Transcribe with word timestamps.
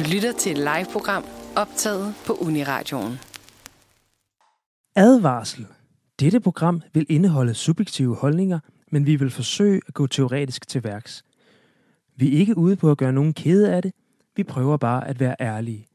Du 0.00 0.04
lytter 0.14 0.32
til 0.32 0.52
et 0.52 0.58
live-program 0.58 1.24
optaget 1.56 2.14
på 2.26 2.32
Uniradioen. 2.32 3.18
Advarsel. 4.96 5.66
Dette 6.20 6.40
program 6.40 6.82
vil 6.92 7.06
indeholde 7.08 7.54
subjektive 7.54 8.16
holdninger, 8.16 8.58
men 8.92 9.06
vi 9.06 9.16
vil 9.16 9.30
forsøge 9.30 9.80
at 9.88 9.94
gå 9.94 10.06
teoretisk 10.06 10.68
til 10.68 10.84
værks. 10.84 11.24
Vi 12.16 12.34
er 12.34 12.38
ikke 12.38 12.58
ude 12.58 12.76
på 12.76 12.90
at 12.90 12.98
gøre 12.98 13.12
nogen 13.12 13.32
kede 13.32 13.74
af 13.74 13.82
det. 13.82 13.92
Vi 14.36 14.44
prøver 14.44 14.76
bare 14.76 15.08
at 15.08 15.20
være 15.20 15.36
ærlige. 15.40 15.86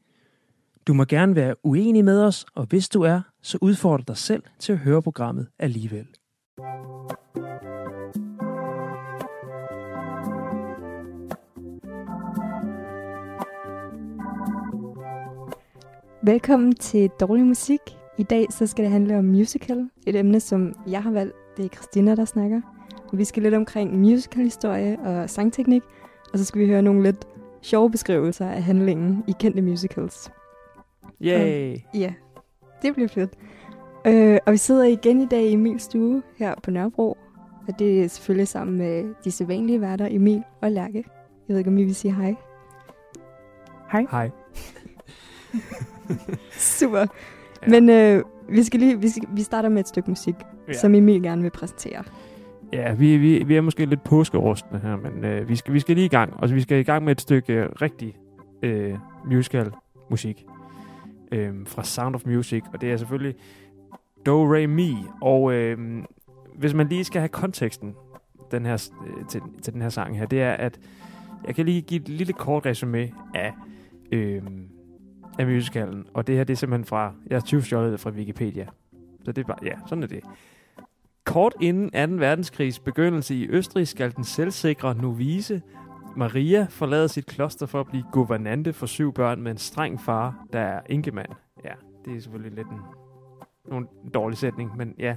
Du 0.86 0.94
må 0.94 1.04
gerne 1.04 1.36
være 1.36 1.54
uenig 1.62 2.04
med 2.04 2.22
os, 2.22 2.46
og 2.54 2.66
hvis 2.66 2.88
du 2.88 3.02
er, 3.02 3.20
så 3.42 3.58
udfordrer 3.60 4.04
dig 4.04 4.16
selv 4.16 4.42
til 4.58 4.72
at 4.72 4.78
høre 4.78 5.02
programmet 5.02 5.46
alligevel. 5.58 6.06
Velkommen 16.26 16.74
til 16.74 17.10
Dårlig 17.20 17.44
Musik. 17.44 17.80
I 18.18 18.22
dag 18.22 18.46
så 18.50 18.66
skal 18.66 18.84
det 18.84 18.92
handle 18.92 19.18
om 19.18 19.24
musical. 19.24 19.90
Et 20.06 20.16
emne, 20.16 20.40
som 20.40 20.74
jeg 20.86 21.02
har 21.02 21.10
valgt. 21.10 21.34
Det 21.56 21.64
er 21.64 21.68
Christina, 21.68 22.14
der 22.14 22.24
snakker. 22.24 22.60
Vi 23.12 23.24
skal 23.24 23.42
lidt 23.42 23.54
omkring 23.54 23.98
musicalhistorie 23.98 24.98
og 25.04 25.30
sangteknik. 25.30 25.82
Og 26.32 26.38
så 26.38 26.44
skal 26.44 26.60
vi 26.60 26.66
høre 26.66 26.82
nogle 26.82 27.02
lidt 27.02 27.26
sjove 27.62 27.90
beskrivelser 27.90 28.48
af 28.48 28.62
handlingen 28.62 29.24
i 29.28 29.34
kendte 29.40 29.62
musicals. 29.62 30.32
Yay! 31.22 31.76
Ja, 31.94 32.14
det 32.82 32.94
bliver 32.94 33.08
fedt. 33.08 33.30
Øh, 34.06 34.38
og 34.46 34.52
vi 34.52 34.56
sidder 34.56 34.84
igen 34.84 35.20
i 35.20 35.26
dag 35.26 35.42
i 35.42 35.52
Emils 35.52 35.82
stue 35.82 36.22
her 36.36 36.54
på 36.62 36.70
Nørrebro. 36.70 37.16
Og 37.68 37.78
det 37.78 38.04
er 38.04 38.08
selvfølgelig 38.08 38.48
sammen 38.48 38.78
med 38.78 39.14
de 39.24 39.30
sædvanlige 39.30 39.80
værter, 39.80 40.08
Emil 40.10 40.42
og 40.62 40.70
Lærke. 40.70 41.04
Jeg 41.48 41.54
ved 41.54 41.58
ikke, 41.58 41.70
om 41.70 41.78
I 41.78 41.84
vil 41.84 41.94
sige 41.94 42.14
hej. 42.14 42.34
Hej. 43.92 44.06
Hej. 44.10 44.30
Super. 46.78 46.98
Ja. 46.98 47.68
Men 47.68 47.88
øh, 47.90 48.22
vi, 48.48 48.62
skal 48.62 48.80
lige, 48.80 49.00
vi, 49.00 49.08
skal, 49.08 49.28
vi 49.32 49.42
starter 49.42 49.68
med 49.68 49.80
et 49.80 49.88
stykke 49.88 50.10
musik, 50.10 50.34
Ja. 50.68 50.72
som 50.72 50.94
Emil 50.94 51.22
gerne 51.22 51.42
vil 51.42 51.50
præsentere. 51.50 52.02
Ja, 52.72 52.94
vi, 52.94 53.16
vi, 53.16 53.44
vi 53.44 53.56
er 53.56 53.60
måske 53.60 53.84
lidt 53.86 54.04
påskerustne 54.04 54.78
her, 54.78 54.96
men 54.96 55.24
øh, 55.24 55.48
vi, 55.48 55.56
skal, 55.56 55.74
vi 55.74 55.80
skal 55.80 55.94
lige 55.94 56.04
i 56.04 56.08
gang. 56.08 56.34
Og 56.34 56.54
vi 56.54 56.60
skal 56.60 56.78
i 56.78 56.82
gang 56.82 57.04
med 57.04 57.12
et 57.12 57.20
stykke 57.20 57.52
øh, 57.52 57.68
rigtig 57.82 58.16
øh, 58.62 58.94
musical 59.30 59.70
musik 60.10 60.46
øh, 61.32 61.52
fra 61.66 61.84
Sound 61.84 62.14
of 62.14 62.22
Music, 62.26 62.62
og 62.72 62.80
det 62.80 62.92
er 62.92 62.96
selvfølgelig 62.96 63.34
Do, 64.26 64.54
Re, 64.54 64.66
Mi. 64.66 64.96
Og 65.22 65.52
øh, 65.52 65.78
hvis 66.54 66.74
man 66.74 66.88
lige 66.88 67.04
skal 67.04 67.20
have 67.20 67.28
konteksten 67.28 67.94
den 68.50 68.66
her, 68.66 68.90
øh, 69.06 69.26
til, 69.28 69.40
til 69.62 69.72
den 69.72 69.82
her 69.82 69.88
sang 69.88 70.18
her, 70.18 70.26
det 70.26 70.42
er, 70.42 70.52
at 70.52 70.78
jeg 71.46 71.54
kan 71.54 71.64
lige 71.66 71.80
give 71.82 72.00
et 72.00 72.08
lille 72.08 72.32
kort 72.32 72.66
resume 72.66 73.10
af, 73.34 73.52
øh, 74.12 74.42
af 75.38 75.46
musicalen. 75.46 76.06
Og 76.14 76.26
det 76.26 76.36
her, 76.36 76.44
det 76.44 76.52
er 76.52 76.56
simpelthen 76.56 76.84
fra, 76.84 77.12
jeg 77.26 77.36
har 77.36 77.40
20 77.40 77.62
stjålet 77.62 77.92
det 77.92 78.00
fra 78.00 78.10
Wikipedia. 78.10 78.66
Så 79.24 79.32
det 79.32 79.42
er 79.42 79.46
bare, 79.46 79.58
ja, 79.62 79.72
sådan 79.86 80.02
er 80.02 80.06
det. 80.06 80.20
Kort 81.24 81.54
inden 81.60 82.10
2. 82.10 82.16
verdenskrigs 82.16 82.78
begyndelse 82.78 83.34
i 83.34 83.48
Østrig 83.48 83.88
skal 83.88 84.16
den 84.16 84.24
selvsikre 84.24 84.94
novise 84.94 85.62
Maria 86.16 86.66
forlade 86.70 87.08
sit 87.08 87.26
kloster 87.26 87.66
for 87.66 87.80
at 87.80 87.86
blive 87.86 88.04
guvernante 88.12 88.72
for 88.72 88.86
syv 88.86 89.12
børn 89.12 89.42
med 89.42 89.50
en 89.50 89.58
streng 89.58 90.00
far, 90.00 90.46
der 90.52 90.60
er 90.60 90.80
enkemand. 90.88 91.28
Ja, 91.64 91.72
det 92.04 92.16
er 92.16 92.20
selvfølgelig 92.20 92.52
lidt 92.52 92.68
en, 92.68 93.76
en 93.76 94.10
dårlig 94.14 94.38
sætning, 94.38 94.76
men 94.76 94.94
ja, 94.98 95.16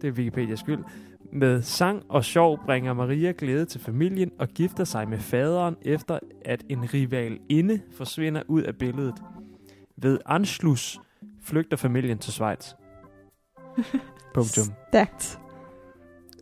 det 0.00 0.08
er 0.08 0.12
Wikipedias 0.12 0.58
skyld. 0.58 0.84
Med 1.32 1.62
sang 1.62 2.02
og 2.08 2.24
sjov 2.24 2.58
bringer 2.66 2.92
Maria 2.92 3.32
glæde 3.38 3.64
til 3.64 3.80
familien 3.80 4.32
og 4.38 4.48
gifter 4.48 4.84
sig 4.84 5.08
med 5.08 5.18
faderen 5.18 5.76
efter 5.82 6.18
at 6.44 6.64
en 6.68 6.94
rival 6.94 7.38
inde 7.48 7.80
forsvinder 7.96 8.42
ud 8.48 8.62
af 8.62 8.76
billedet. 8.76 9.22
Ved 9.96 10.18
Anschluss 10.26 11.00
flygter 11.42 11.76
familien 11.76 12.18
til 12.18 12.32
Schweiz. 12.32 12.74
Punktum. 14.34 14.64
Stærkt. 14.88 15.40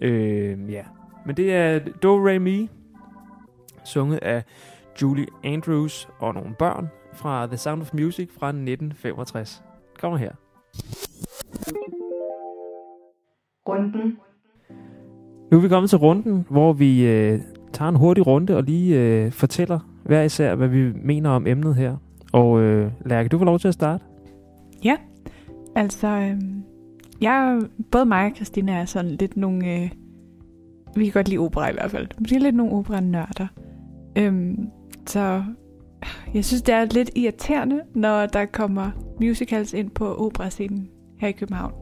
Øh, 0.03 0.72
ja. 0.72 0.84
Men 1.27 1.37
det 1.37 1.55
er 1.55 1.78
Do 1.78 2.28
Re 2.28 2.39
Mi, 2.39 2.71
sunget 3.84 4.19
af 4.19 4.44
Julie 5.03 5.27
Andrews 5.44 6.09
og 6.19 6.34
nogle 6.34 6.55
børn 6.55 6.89
fra 7.15 7.47
The 7.47 7.56
Sound 7.56 7.83
of 7.83 7.94
Music 7.94 8.31
fra 8.39 8.49
1965. 8.49 9.62
Kommer 9.99 10.19
her. 10.19 10.33
Runden. 13.69 14.19
Nu 15.51 15.57
er 15.57 15.62
vi 15.62 15.69
kommet 15.69 15.91
til 15.91 15.99
runden, 15.99 16.47
hvor 16.51 16.73
vi 16.73 17.07
øh, 17.07 17.41
tager 17.73 17.89
en 17.89 17.97
hurtig 17.97 18.27
runde 18.27 18.57
og 18.57 18.62
lige 18.62 19.01
øh, 19.01 19.33
fortæller 19.33 19.79
hver 20.05 20.23
især, 20.23 20.55
hvad 20.55 20.69
vi 20.69 20.93
mener 21.03 21.31
om 21.31 21.47
emnet 21.47 21.75
her. 21.75 21.97
Og 22.33 22.61
øh, 22.61 22.91
Lærke, 23.07 23.29
du 23.29 23.39
får 23.39 23.45
lov 23.45 23.59
til 23.59 23.69
at 23.69 23.75
starte. 23.75 24.05
Altså, 25.77 26.07
øhm, 26.07 26.62
jeg, 27.21 27.61
både 27.91 28.05
mig 28.05 28.27
og 28.27 28.33
Christina 28.37 28.73
er 28.73 28.84
sådan 28.84 29.11
lidt 29.11 29.37
nogle... 29.37 29.75
Øh, 29.75 29.91
vi 30.97 31.05
kan 31.05 31.12
godt 31.12 31.29
lide 31.29 31.39
opera 31.39 31.71
i 31.71 31.73
hvert 31.73 31.91
fald. 31.91 32.09
Vi 32.19 32.34
er 32.34 32.41
lidt 32.41 32.57
nogle 32.57 32.73
opera-nørder. 32.73 33.47
Øhm, 34.19 34.69
så 35.07 35.43
jeg 36.34 36.45
synes, 36.45 36.63
det 36.63 36.75
er 36.75 36.84
lidt 36.84 37.11
irriterende, 37.17 37.81
når 37.95 38.27
der 38.27 38.45
kommer 38.45 38.91
musicals 39.21 39.73
ind 39.73 39.91
på 39.91 40.15
operascenen 40.15 40.89
her 41.19 41.28
i 41.28 41.33
København. 41.33 41.73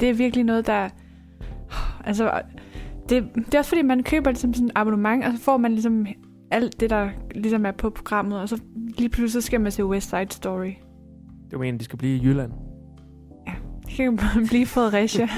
Det 0.00 0.10
er 0.10 0.14
virkelig 0.14 0.44
noget, 0.44 0.66
der... 0.66 0.88
Altså, 2.04 2.40
det, 3.08 3.28
det 3.34 3.54
er 3.54 3.58
også 3.58 3.68
fordi, 3.68 3.82
man 3.82 4.02
køber 4.02 4.30
ligesom 4.30 4.54
sådan 4.54 4.66
et 4.66 4.72
abonnement, 4.74 5.24
og 5.24 5.32
så 5.32 5.42
får 5.42 5.56
man 5.56 5.72
ligesom 5.72 6.06
alt 6.50 6.80
det, 6.80 6.90
der 6.90 7.08
ligesom 7.34 7.66
er 7.66 7.70
på 7.72 7.90
programmet, 7.90 8.40
og 8.40 8.48
så 8.48 8.60
lige 8.98 9.08
pludselig 9.08 9.42
så 9.42 9.46
skal 9.46 9.60
man 9.60 9.72
se 9.72 9.86
West 9.86 10.10
Side 10.10 10.26
Story. 10.30 10.72
Du 11.52 11.58
mener, 11.58 11.78
de 11.78 11.84
skal 11.84 11.98
blive 11.98 12.16
i 12.16 12.24
Jylland? 12.24 12.52
Det 13.86 13.96
kan 13.96 14.04
jo 14.04 14.16
blive 14.48 14.66
Fredericia. 14.66 15.28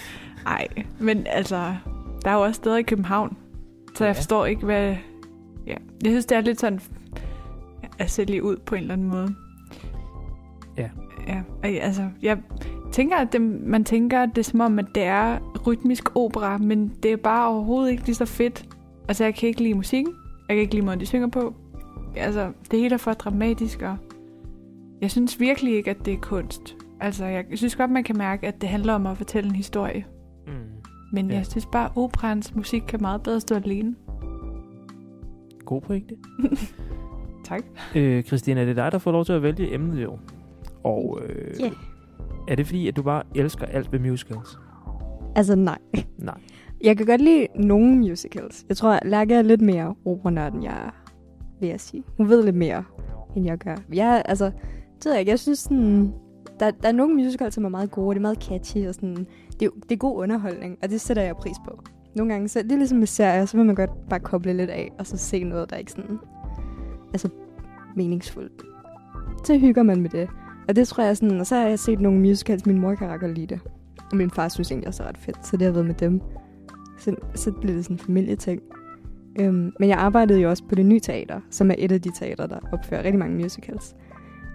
Ej, 0.46 0.66
men 1.00 1.26
altså, 1.26 1.74
der 2.24 2.30
er 2.30 2.34
jo 2.34 2.42
også 2.42 2.58
steder 2.58 2.76
i 2.76 2.82
København, 2.82 3.36
så 3.94 4.04
jeg 4.04 4.14
Ja. 4.14 4.18
forstår 4.18 4.46
ikke, 4.46 4.64
hvad... 4.64 4.96
Ja, 5.66 5.76
jeg 6.04 6.10
synes, 6.12 6.26
det 6.26 6.36
er 6.36 6.40
lidt 6.40 6.60
sådan 6.60 6.80
at 7.98 8.10
sælge 8.10 8.42
ud 8.42 8.56
på 8.56 8.74
en 8.74 8.80
eller 8.80 8.94
anden 8.94 9.08
måde. 9.08 9.34
Ja. 10.76 10.88
Ja, 11.28 11.42
altså, 11.68 12.08
jeg 12.22 12.38
tænker, 12.92 13.16
at 13.16 13.32
det, 13.32 13.40
man 13.42 13.84
tænker, 13.84 14.22
at 14.22 14.28
det 14.34 14.38
er 14.38 14.44
som 14.44 14.60
om, 14.60 14.78
at 14.78 14.86
det 14.94 15.02
er 15.02 15.38
rytmisk 15.66 16.16
opera, 16.16 16.58
men 16.58 16.92
det 17.02 17.12
er 17.12 17.16
bare 17.16 17.48
overhovedet 17.48 17.90
ikke 17.90 18.04
lige 18.06 18.14
så 18.14 18.24
fedt. 18.24 18.68
Altså, 19.08 19.24
jeg 19.24 19.34
kan 19.34 19.48
ikke 19.48 19.62
lide 19.62 19.74
musikken. 19.74 20.14
Jeg 20.48 20.56
kan 20.56 20.60
ikke 20.62 20.74
lide 20.74 20.86
måden, 20.86 21.00
de 21.00 21.06
synger 21.06 21.28
på. 21.28 21.54
Altså, 22.16 22.52
det 22.70 22.78
hele 22.80 22.94
er 22.94 22.98
for 22.98 23.12
dramatisk, 23.12 23.82
og 23.82 23.96
jeg 25.00 25.10
synes 25.10 25.40
virkelig 25.40 25.74
ikke, 25.74 25.90
at 25.90 26.04
det 26.04 26.12
er 26.14 26.18
kunst. 26.18 26.76
Altså, 27.00 27.24
jeg 27.24 27.44
synes 27.54 27.76
godt, 27.76 27.90
man 27.90 28.04
kan 28.04 28.16
mærke, 28.18 28.46
at 28.46 28.60
det 28.60 28.68
handler 28.68 28.92
om 28.92 29.06
at 29.06 29.16
fortælle 29.16 29.48
en 29.50 29.56
historie. 29.56 30.06
Mm. 30.46 30.52
Men 31.12 31.30
Ja. 31.30 31.36
jeg 31.36 31.46
synes 31.46 31.66
bare, 31.72 31.84
at 31.84 31.90
operans 31.96 32.54
musik 32.54 32.82
kan 32.88 32.98
meget 33.02 33.22
bedre 33.22 33.40
stå 33.40 33.54
alene. 33.54 33.94
God 35.64 35.80
pointe. 35.80 36.14
Tak. 37.44 37.62
Øh, 37.94 38.22
Christina, 38.22 38.60
det 38.60 38.70
er 38.70 38.74
dig, 38.74 38.92
der 38.92 38.98
får 38.98 39.12
lov 39.12 39.24
til 39.24 39.32
at 39.32 39.42
vælge 39.42 39.74
emnet 39.74 40.02
jo. 40.02 40.18
Og 40.84 41.18
øh, 41.28 41.60
Ja. 41.60 41.70
Er 42.48 42.54
det 42.56 42.66
fordi, 42.66 42.88
at 42.88 42.96
du 42.96 43.02
bare 43.02 43.22
elsker 43.34 43.66
alt 43.66 43.92
ved 43.92 43.98
musicals? 43.98 44.58
Altså 45.36 45.54
nej. 45.54 45.78
Nej. 46.18 46.40
Jeg 46.80 46.96
kan 46.96 47.06
godt 47.06 47.20
lide 47.20 47.46
nogle 47.54 47.96
musicals. 47.98 48.64
Jeg 48.68 48.76
tror, 48.76 48.98
Lærke 49.04 49.34
er 49.34 49.42
lidt 49.42 49.60
mere 49.60 49.94
operanørd, 50.04 50.52
end 50.54 50.62
jeg 50.64 50.72
er, 50.72 50.90
vil 51.60 51.68
jeg 51.68 51.80
sige. 51.80 52.04
Hun 52.16 52.28
ved 52.28 52.42
lidt 52.44 52.56
mere, 52.56 52.84
end 53.36 53.46
jeg 53.46 53.58
gør. 53.58 53.74
Jeg, 53.92 54.22
altså, 54.24 54.44
det 54.44 55.04
ved 55.04 55.12
jeg 55.12 55.20
ikke. 55.20 55.30
Jeg 55.30 55.38
synes 55.38 55.58
sådan, 55.58 56.12
der, 56.60 56.70
der 56.70 56.88
er 56.88 56.92
nogle 56.92 57.14
musicals, 57.14 57.54
som 57.54 57.64
er 57.64 57.68
meget 57.68 57.90
gode, 57.90 58.08
og 58.08 58.14
det 58.14 58.18
er 58.18 58.22
meget 58.22 58.42
catchy, 58.44 58.86
og 58.88 58.94
sådan, 58.94 59.16
det, 59.60 59.66
er- 59.66 59.80
det 59.82 59.92
er 59.92 59.96
god 59.96 60.16
underholdning, 60.22 60.78
og 60.82 60.90
det 60.90 61.00
sætter 61.00 61.22
jeg 61.22 61.36
pris 61.36 61.56
på. 61.68 61.82
Nogle 62.16 62.32
gange, 62.32 62.48
så 62.48 62.62
det 62.62 62.72
er 62.72 62.76
ligesom 62.76 62.98
med 62.98 63.06
serier, 63.06 63.44
så 63.44 63.56
vil 63.56 63.66
man 63.66 63.74
godt 63.74 63.90
bare 64.10 64.20
koble 64.20 64.52
lidt 64.52 64.70
af, 64.70 64.92
og 64.98 65.06
så 65.06 65.16
se 65.16 65.44
noget, 65.44 65.70
der 65.70 65.76
ikke 65.76 65.92
sådan, 65.92 66.18
altså, 67.12 67.28
meningsfuldt. 67.96 68.62
Så 69.44 69.58
hygger 69.58 69.82
man 69.82 70.00
med 70.00 70.10
det. 70.10 70.28
Og 70.68 70.76
det 70.76 70.88
tror 70.88 71.02
jeg 71.04 71.16
sådan, 71.16 71.40
og 71.40 71.46
så 71.46 71.54
har 71.54 71.68
jeg 71.68 71.78
set 71.78 72.00
nogle 72.00 72.20
musicals, 72.20 72.66
min 72.66 72.80
mor 72.80 72.94
kan 72.94 73.08
ret 73.08 73.20
godt 73.20 73.34
lide 73.34 73.46
det. 73.46 73.60
Og 74.10 74.16
min 74.16 74.30
far 74.30 74.48
synes 74.48 74.70
egentlig 74.70 74.88
også 74.88 75.02
er 75.02 75.08
ret 75.08 75.18
fedt, 75.18 75.46
så 75.46 75.56
det 75.56 75.66
har 75.66 75.72
været 75.72 75.86
med 75.86 75.94
dem. 75.94 76.20
Så, 76.98 77.14
så 77.34 77.52
blev 77.52 77.76
det 77.76 77.84
sådan 77.84 77.94
en 77.94 77.98
familieting. 77.98 78.62
Øhm, 79.40 79.72
men 79.80 79.88
jeg 79.88 79.98
arbejdede 79.98 80.40
jo 80.40 80.50
også 80.50 80.62
på 80.68 80.74
det 80.74 80.86
nye 80.86 81.00
teater, 81.00 81.40
som 81.50 81.70
er 81.70 81.74
et 81.78 81.92
af 81.92 82.02
de 82.02 82.10
teater, 82.18 82.46
der 82.46 82.58
opfører 82.72 83.02
rigtig 83.02 83.18
mange 83.18 83.42
musicals. 83.42 83.96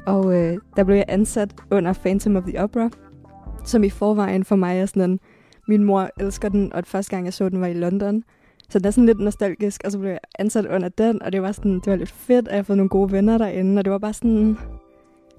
Og 0.06 0.36
øh, 0.36 0.58
der 0.76 0.84
blev 0.84 0.96
jeg 0.96 1.06
ansat 1.08 1.56
under 1.72 1.94
Phantom 1.94 2.36
of 2.36 2.44
the 2.44 2.64
Opera, 2.64 2.90
som 3.66 3.84
i 3.84 3.90
forvejen 3.90 4.44
for 4.44 4.56
mig 4.56 4.80
er 4.80 4.86
sådan 4.86 5.10
en, 5.12 5.20
min 5.68 5.84
mor 5.84 6.10
elsker 6.20 6.50
den, 6.50 6.74
og 6.74 6.84
første 6.86 7.10
gang 7.10 7.26
jeg 7.26 7.34
så 7.34 7.50
den 7.50 7.62
var 7.62 7.68
i 7.68 7.74
London. 7.74 8.24
Så 8.70 8.80
det 8.80 8.86
er 8.86 8.92
sådan 8.92 9.06
lidt 9.06 9.20
nostalgisk, 9.20 9.82
og 9.86 9.92
så 9.92 10.00
blev 10.00 10.10
jeg 10.10 10.20
ansat 10.40 10.66
under 10.66 10.90
den, 10.90 11.22
og 11.22 11.32
det 11.32 11.42
var 11.42 11.52
sådan, 11.52 11.74
det 11.74 11.88
var 11.88 11.96
lidt 11.96 12.12
fedt, 12.12 12.48
at 12.48 12.52
jeg 12.52 12.58
har 12.58 12.64
fået 12.64 12.78
nogle 12.78 12.90
gode 12.90 13.12
venner 13.12 13.38
derinde, 13.38 13.80
og 13.80 13.86
det 13.86 13.92
var 13.92 13.98
bare 13.98 14.14
sådan, 14.14 14.58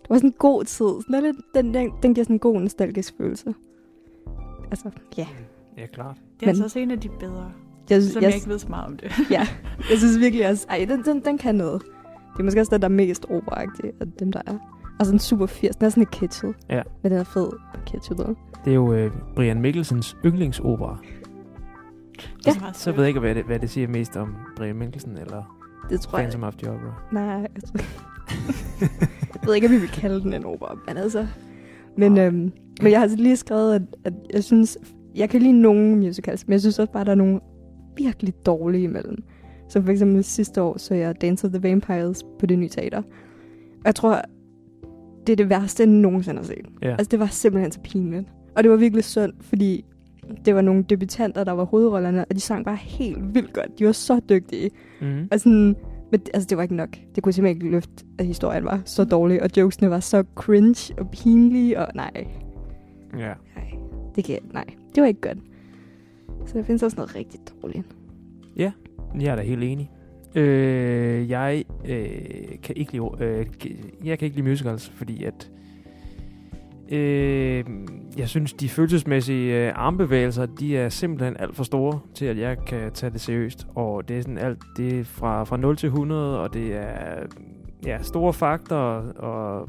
det 0.04 0.10
var 0.10 0.16
sådan 0.16 0.28
en 0.30 0.34
god 0.38 0.64
tid. 0.64 0.86
Sådan, 1.06 1.22
lidt, 1.22 1.36
den, 1.54 1.74
den, 1.74 1.92
den 2.02 2.14
giver 2.14 2.24
sådan 2.24 2.36
en 2.36 2.40
god 2.40 2.60
nostalgisk 2.60 3.14
følelse. 3.18 3.54
Altså, 4.70 4.90
ja. 5.18 5.26
Ja, 5.78 5.86
klart. 5.86 6.16
Det 6.16 6.22
er 6.22 6.24
Men- 6.40 6.48
altså 6.48 6.64
også 6.64 6.78
en 6.78 6.90
af 6.90 7.00
de 7.00 7.08
bedre, 7.20 7.52
Jeg, 7.90 8.02
som 8.02 8.22
jeg, 8.22 8.28
jeg 8.28 8.34
ikke 8.36 8.48
ved 8.48 8.58
så 8.58 8.68
meget 8.68 8.86
om 8.86 8.96
det. 8.96 9.12
ja, 9.30 9.46
jeg 9.90 9.98
synes 9.98 10.18
virkelig 10.20 10.48
også, 10.48 10.66
ej, 10.70 10.86
den, 10.88 11.04
den, 11.04 11.20
den 11.24 11.38
kan 11.38 11.54
noget. 11.54 11.82
Det 12.32 12.40
er 12.40 12.44
måske 12.44 12.60
også 12.60 12.70
den, 12.74 12.82
der 12.82 12.88
er 12.88 12.92
mest 12.92 13.26
operaagtig 13.30 13.92
af 14.00 14.06
dem, 14.18 14.32
der 14.32 14.40
er. 14.46 14.58
Og 15.00 15.06
sådan 15.06 15.18
super 15.18 15.46
80. 15.46 15.76
Den 15.76 15.86
er 15.86 15.90
sådan 15.90 16.00
lidt 16.00 16.10
kitschet. 16.10 16.54
Ja. 16.68 16.82
Men 17.02 17.12
den 17.12 17.20
er 17.20 17.24
fed 17.24 17.48
kitschet. 17.86 18.18
dog. 18.18 18.36
Det 18.64 18.70
er 18.70 18.74
jo 18.74 18.92
øh, 18.92 19.12
Brian 19.36 19.60
Mikkelsens 19.60 20.16
yndlingsopera. 20.24 20.98
Ja. 22.46 22.52
Så 22.72 22.92
ved 22.92 22.98
jeg 23.00 23.08
ikke, 23.08 23.20
hvad 23.20 23.34
det, 23.34 23.44
hvad 23.44 23.58
det 23.58 23.70
siger 23.70 23.88
mest 23.88 24.16
om 24.16 24.34
Brian 24.56 24.76
Mikkelsen 24.76 25.18
eller 25.18 25.58
Det 25.90 26.00
tror 26.00 26.18
jeg. 26.18 26.24
Phantom 26.28 26.42
of 26.42 26.54
the 26.56 26.70
Opera. 26.70 26.92
Nej, 27.12 27.24
jeg, 27.24 27.62
tror... 27.66 27.78
jeg 29.44 29.48
ved 29.48 29.54
ikke, 29.54 29.66
om 29.66 29.72
vi 29.72 29.78
vil 29.78 29.88
kalde 29.88 30.20
den 30.20 30.32
en 30.32 30.44
opera, 30.44 30.78
men 30.88 30.96
altså... 30.96 31.26
Men, 31.96 32.18
øhm, 32.18 32.52
men 32.82 32.92
jeg 32.92 33.00
har 33.00 33.06
lige 33.06 33.36
skrevet, 33.36 33.74
at, 33.74 33.82
at 34.04 34.12
jeg 34.32 34.44
synes... 34.44 34.78
Jeg 35.16 35.30
kan 35.30 35.42
lide 35.42 35.60
nogle 35.60 35.96
musicals, 35.96 36.46
men 36.46 36.52
jeg 36.52 36.60
synes 36.60 36.78
også 36.78 36.92
bare, 36.92 37.04
der 37.04 37.10
er 37.10 37.14
nogle 37.14 37.40
virkelig 37.96 38.34
dårlige 38.46 38.84
imellem. 38.84 39.22
Som 39.68 39.84
for 39.84 39.92
eksempel 39.92 40.24
sidste 40.24 40.62
år, 40.62 40.78
så 40.78 40.94
jeg 40.94 41.20
Dance 41.20 41.46
of 41.46 41.52
the 41.52 41.62
Vampires 41.62 42.24
på 42.38 42.46
det 42.46 42.58
nye 42.58 42.68
teater. 42.68 42.98
Og 43.72 43.84
jeg 43.84 43.94
tror, 43.94 44.22
det 45.26 45.32
er 45.32 45.36
det 45.36 45.50
værste, 45.50 45.82
jeg 45.82 45.90
nogensinde 45.90 46.38
har 46.38 46.44
set. 46.44 46.66
Ja. 46.82 46.90
Altså, 46.90 47.08
det 47.10 47.18
var 47.18 47.26
simpelthen 47.26 47.72
så 47.72 47.80
pinligt. 47.80 48.26
Og 48.56 48.62
det 48.62 48.70
var 48.70 48.76
virkelig 48.76 49.04
synd, 49.04 49.32
fordi 49.40 49.84
det 50.44 50.54
var 50.54 50.60
nogle 50.60 50.82
debutanter, 50.82 51.44
der 51.44 51.52
var 51.52 51.64
hovedrollerne, 51.64 52.24
og 52.24 52.34
de 52.34 52.40
sang 52.40 52.64
bare 52.64 52.76
helt 52.76 53.34
vildt 53.34 53.52
godt. 53.52 53.78
De 53.78 53.86
var 53.86 53.92
så 53.92 54.20
dygtige. 54.28 54.70
Mm. 55.00 55.28
Og 55.32 55.40
sådan, 55.40 55.76
men 56.10 56.20
altså, 56.34 56.46
det 56.48 56.56
var 56.56 56.62
ikke 56.62 56.74
nok. 56.76 56.88
Det 57.14 57.22
kunne 57.22 57.32
simpelthen 57.32 57.56
ikke 57.62 57.70
løfte, 57.74 58.04
at 58.18 58.26
historien 58.26 58.64
var 58.64 58.82
så 58.84 59.04
dårlig, 59.04 59.42
og 59.42 59.50
jokesene 59.56 59.90
var 59.90 60.00
så 60.00 60.24
cringe 60.34 60.94
og 60.98 61.10
pinlige, 61.10 61.78
og 61.78 61.88
nej, 61.94 62.26
Ja. 63.18 63.32
nej, 63.56 63.74
det 64.16 64.24
kan 64.24 64.38
nej, 64.52 64.64
det 64.94 65.00
var 65.00 65.06
ikke 65.08 65.20
godt. 65.20 65.38
Så 66.46 66.58
der 66.58 66.64
findes 66.64 66.82
også 66.82 66.96
noget 66.96 67.16
rigtig 67.16 67.40
dårligt. 67.62 67.86
Jeg 68.56 68.72
er 69.32 69.36
da 69.36 69.42
helt 69.42 69.62
enig. 69.64 69.90
Øh, 70.34 71.30
jeg 71.30 71.64
øh, 71.88 72.08
kan 72.62 72.76
ikke 72.76 72.92
lide, 72.92 73.04
øh, 73.20 73.46
jeg 74.04 74.18
kan 74.18 74.26
ikke 74.26 74.36
lide 74.36 74.48
musicals, 74.48 74.88
fordi 74.88 75.24
at 75.24 75.50
øh, 76.90 77.64
jeg 78.16 78.28
synes, 78.28 78.52
de 78.52 78.68
følelsesmæssige 78.68 79.66
øh, 79.66 79.72
armbevægelser, 79.74 80.46
de 80.46 80.76
er 80.76 80.88
simpelthen 80.88 81.36
alt 81.38 81.56
for 81.56 81.64
store 81.64 82.00
til, 82.14 82.26
at 82.26 82.38
jeg 82.38 82.58
kan 82.66 82.92
tage 82.92 83.12
det 83.12 83.20
seriøst. 83.20 83.66
Og 83.74 84.08
det 84.08 84.18
er 84.18 84.22
sådan 84.22 84.38
alt, 84.38 84.58
det 84.76 84.98
er 84.98 85.04
fra, 85.04 85.44
fra 85.44 85.56
0 85.56 85.76
til 85.76 85.86
100, 85.86 86.40
og 86.40 86.54
det 86.54 86.76
er 86.76 87.26
ja, 87.86 88.02
store 88.02 88.32
fakter 88.32 88.76
og 89.16 89.68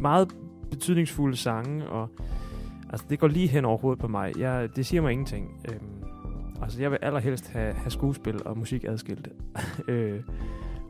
meget 0.00 0.28
betydningsfulde 0.70 1.36
sange, 1.36 1.86
og 1.86 2.08
altså, 2.90 3.06
det 3.10 3.18
går 3.18 3.28
lige 3.28 3.48
hen 3.48 3.64
over 3.64 3.78
hovedet 3.78 4.00
på 4.00 4.08
mig. 4.08 4.32
Jeg, 4.38 4.68
det 4.76 4.86
siger 4.86 5.02
mig 5.02 5.12
ingenting. 5.12 5.60
Øhm, 5.68 6.04
altså, 6.62 6.82
jeg 6.82 6.90
vil 6.90 6.98
allerhelst 7.02 7.50
have, 7.52 7.72
have 7.72 7.90
skuespil 7.90 8.46
og 8.46 8.58
musik 8.58 8.84
adskilt. 8.84 9.28
øh, 9.88 10.20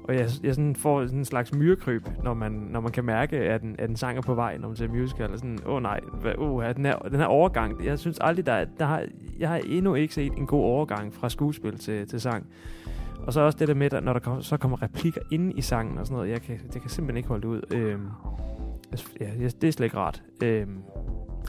og 0.09 0.15
jeg, 0.15 0.29
jeg 0.43 0.55
sådan 0.55 0.77
får 0.77 1.05
sådan 1.07 1.19
en 1.19 1.25
slags 1.25 1.55
myrekryb, 1.55 2.09
når 2.25 2.35
man, 2.35 2.53
når 2.53 2.81
man 2.81 2.93
kan 2.93 3.05
mærke, 3.05 3.37
at 3.37 3.63
en, 3.63 3.77
at 3.79 3.91
en 3.91 3.97
sang 3.97 4.19
er 4.19 4.23
på 4.23 4.35
vej, 4.35 4.59
når 4.59 4.69
man 4.69 4.77
ser 4.77 4.89
musical. 4.89 5.25
eller 5.25 5.37
sådan, 5.39 5.59
åh 5.67 5.75
oh, 5.75 5.83
nej, 5.83 6.01
hvad, 6.21 6.33
oh, 6.39 6.65
den, 6.75 6.85
her, 6.87 6.99
den 6.99 7.17
her 7.19 7.27
overgang. 7.27 7.85
Jeg 7.85 7.99
synes 7.99 8.19
aldrig, 8.21 8.47
der, 8.47 8.53
er- 8.53 8.67
der 8.79 8.85
har, 8.85 9.05
jeg 9.39 9.49
har 9.49 9.57
endnu 9.67 9.95
ikke 9.95 10.15
set 10.15 10.33
en 10.37 10.47
god 10.47 10.63
overgang 10.63 11.15
fra 11.15 11.29
skuespil 11.29 11.79
til, 11.79 12.07
til 12.09 12.21
sang. 12.21 12.47
Og 13.27 13.33
så 13.33 13.41
også 13.41 13.59
det 13.59 13.69
der 13.69 13.75
med, 13.75 13.93
at 13.93 14.05
når 14.05 14.13
der 14.13 14.21
kommer, 14.21 14.41
så 14.41 14.57
kommer 14.57 14.83
replikker 14.83 15.21
ind 15.31 15.59
i 15.59 15.61
sangen 15.61 15.99
og 15.99 16.07
sådan 16.07 16.17
noget. 16.17 16.31
Jeg 16.31 16.43
kan, 16.43 16.59
det 16.73 16.81
kan 16.83 16.91
simpelthen 16.91 17.17
ikke 17.17 17.29
holde 17.29 17.43
det 17.43 17.49
ud. 17.49 17.63
Øhm, 17.75 18.07
ja, 19.21 19.27
det 19.61 19.65
er 19.69 19.73
slet 19.73 19.81
ikke 19.87 19.97
rart. 19.97 20.23
Øhm, 20.43 20.79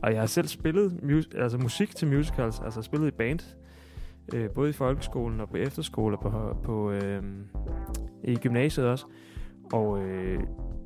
og 0.04 0.12
jeg 0.14 0.20
har 0.20 0.26
selv 0.28 0.48
spillet 0.48 1.00
mus- 1.04 1.30
altså 1.38 1.58
musik 1.58 1.96
til 1.96 2.08
musicals, 2.08 2.60
altså 2.60 2.82
spillet 2.82 3.08
i 3.08 3.12
band, 3.12 3.40
øh, 4.34 4.50
både 4.50 4.70
i 4.70 4.74
folkeskolen 4.74 5.40
og 5.40 5.50
på 5.50 5.58
efterskole 5.58 6.18
og 6.18 6.22
på, 6.22 6.58
på 6.64 6.92
øh, 6.92 7.24
i 8.32 8.36
gymnasiet 8.36 8.88
også. 8.88 9.06
Og 9.74 10.02
øh, 10.02 10.40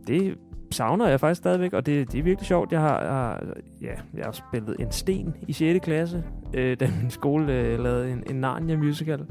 det 0.08 0.38
savner 0.72 1.08
jeg 1.08 1.20
faktisk 1.20 1.38
stadigvæk, 1.38 1.74
og 1.74 1.86
det, 1.86 2.12
det 2.12 2.20
er 2.20 2.24
virkelig 2.24 2.48
sjovt. 2.48 2.72
Jeg 2.72 2.80
har, 2.80 3.02
jeg 3.02 3.12
har, 3.12 3.44
ja, 3.82 3.94
jeg 4.14 4.26
har 4.26 4.32
spillet 4.32 4.76
en 4.80 4.92
sten 4.92 5.36
i 5.48 5.54
6. 5.54 5.86
klasse, 5.86 6.24
øh, 6.54 6.78
da 6.80 6.90
min 7.02 7.10
skole 7.10 7.54
øh, 7.54 7.80
lavede 7.80 8.12
en, 8.12 8.24
en 8.30 8.36
Narnia 8.36 8.78
musical. 8.78 9.26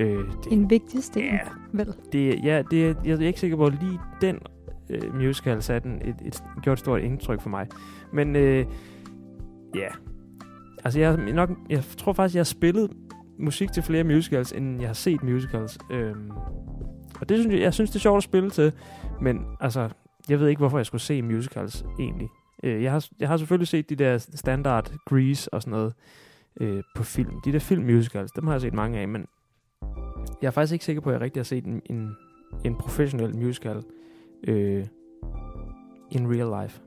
Øh, 0.00 0.06
det, 0.08 0.52
En 0.52 0.70
vigtig 0.70 1.04
sten, 1.04 1.24
ja, 1.24 1.38
vel? 1.72 1.94
det, 2.12 2.44
ja, 2.44 2.62
det, 2.70 2.96
jeg 3.04 3.12
er 3.12 3.26
ikke 3.26 3.40
sikker 3.40 3.56
på, 3.56 3.66
at 3.66 3.74
lige 3.82 3.98
den 4.20 4.38
øh, 4.90 5.14
musical 5.14 5.62
satte 5.62 5.88
en, 5.88 5.94
et, 5.94 6.16
et, 6.24 6.42
gjort 6.62 6.72
et 6.72 6.78
stort 6.78 7.00
indtryk 7.00 7.40
for 7.40 7.50
mig. 7.50 7.66
Men 8.12 8.36
øh, 8.36 8.66
ja, 9.74 9.88
altså 10.84 11.00
jeg, 11.00 11.16
nok, 11.16 11.50
jeg 11.70 11.82
tror 11.96 12.12
faktisk, 12.12 12.34
jeg 12.34 12.40
har 12.40 12.44
spillet 12.44 12.90
musik 13.38 13.72
til 13.72 13.82
flere 13.82 14.04
musicals, 14.04 14.52
end 14.52 14.80
jeg 14.80 14.88
har 14.88 14.94
set 14.94 15.22
musicals. 15.22 15.78
Øhm, 15.90 16.30
og 17.22 17.28
det 17.28 17.38
synes 17.38 17.54
jeg, 17.54 17.62
jeg 17.62 17.74
synes, 17.74 17.90
det 17.90 17.96
er 17.96 18.00
sjovt 18.00 18.16
at 18.16 18.22
spille 18.22 18.50
til, 18.50 18.72
men 19.20 19.46
altså, 19.60 19.88
jeg 20.28 20.40
ved 20.40 20.48
ikke, 20.48 20.58
hvorfor 20.58 20.78
jeg 20.78 20.86
skulle 20.86 21.02
se 21.02 21.22
musicals 21.22 21.84
egentlig. 21.98 22.28
Øh, 22.62 22.82
jeg, 22.82 22.92
har, 22.92 23.06
jeg 23.20 23.28
har 23.28 23.36
selvfølgelig 23.36 23.68
set 23.68 23.90
de 23.90 23.96
der 23.96 24.18
standard 24.18 24.92
Grease 25.06 25.54
og 25.54 25.62
sådan 25.62 25.70
noget 25.70 25.94
øh, 26.60 26.82
på 26.96 27.02
film. 27.02 27.40
De 27.44 27.52
der 27.52 27.58
filmmusicals, 27.58 28.32
dem 28.32 28.46
har 28.46 28.54
jeg 28.54 28.60
set 28.60 28.74
mange 28.74 28.98
af, 28.98 29.08
men 29.08 29.26
jeg 30.42 30.46
er 30.46 30.50
faktisk 30.50 30.72
ikke 30.72 30.84
sikker 30.84 31.02
på, 31.02 31.10
at 31.10 31.14
jeg 31.14 31.20
rigtig 31.20 31.40
har 31.40 31.44
set 31.44 31.64
en, 31.64 31.82
en, 31.90 32.16
en 32.64 32.76
professionel 32.76 33.36
musical 33.36 33.82
øh, 34.48 34.86
in 36.10 36.34
real 36.34 36.62
life. 36.62 36.80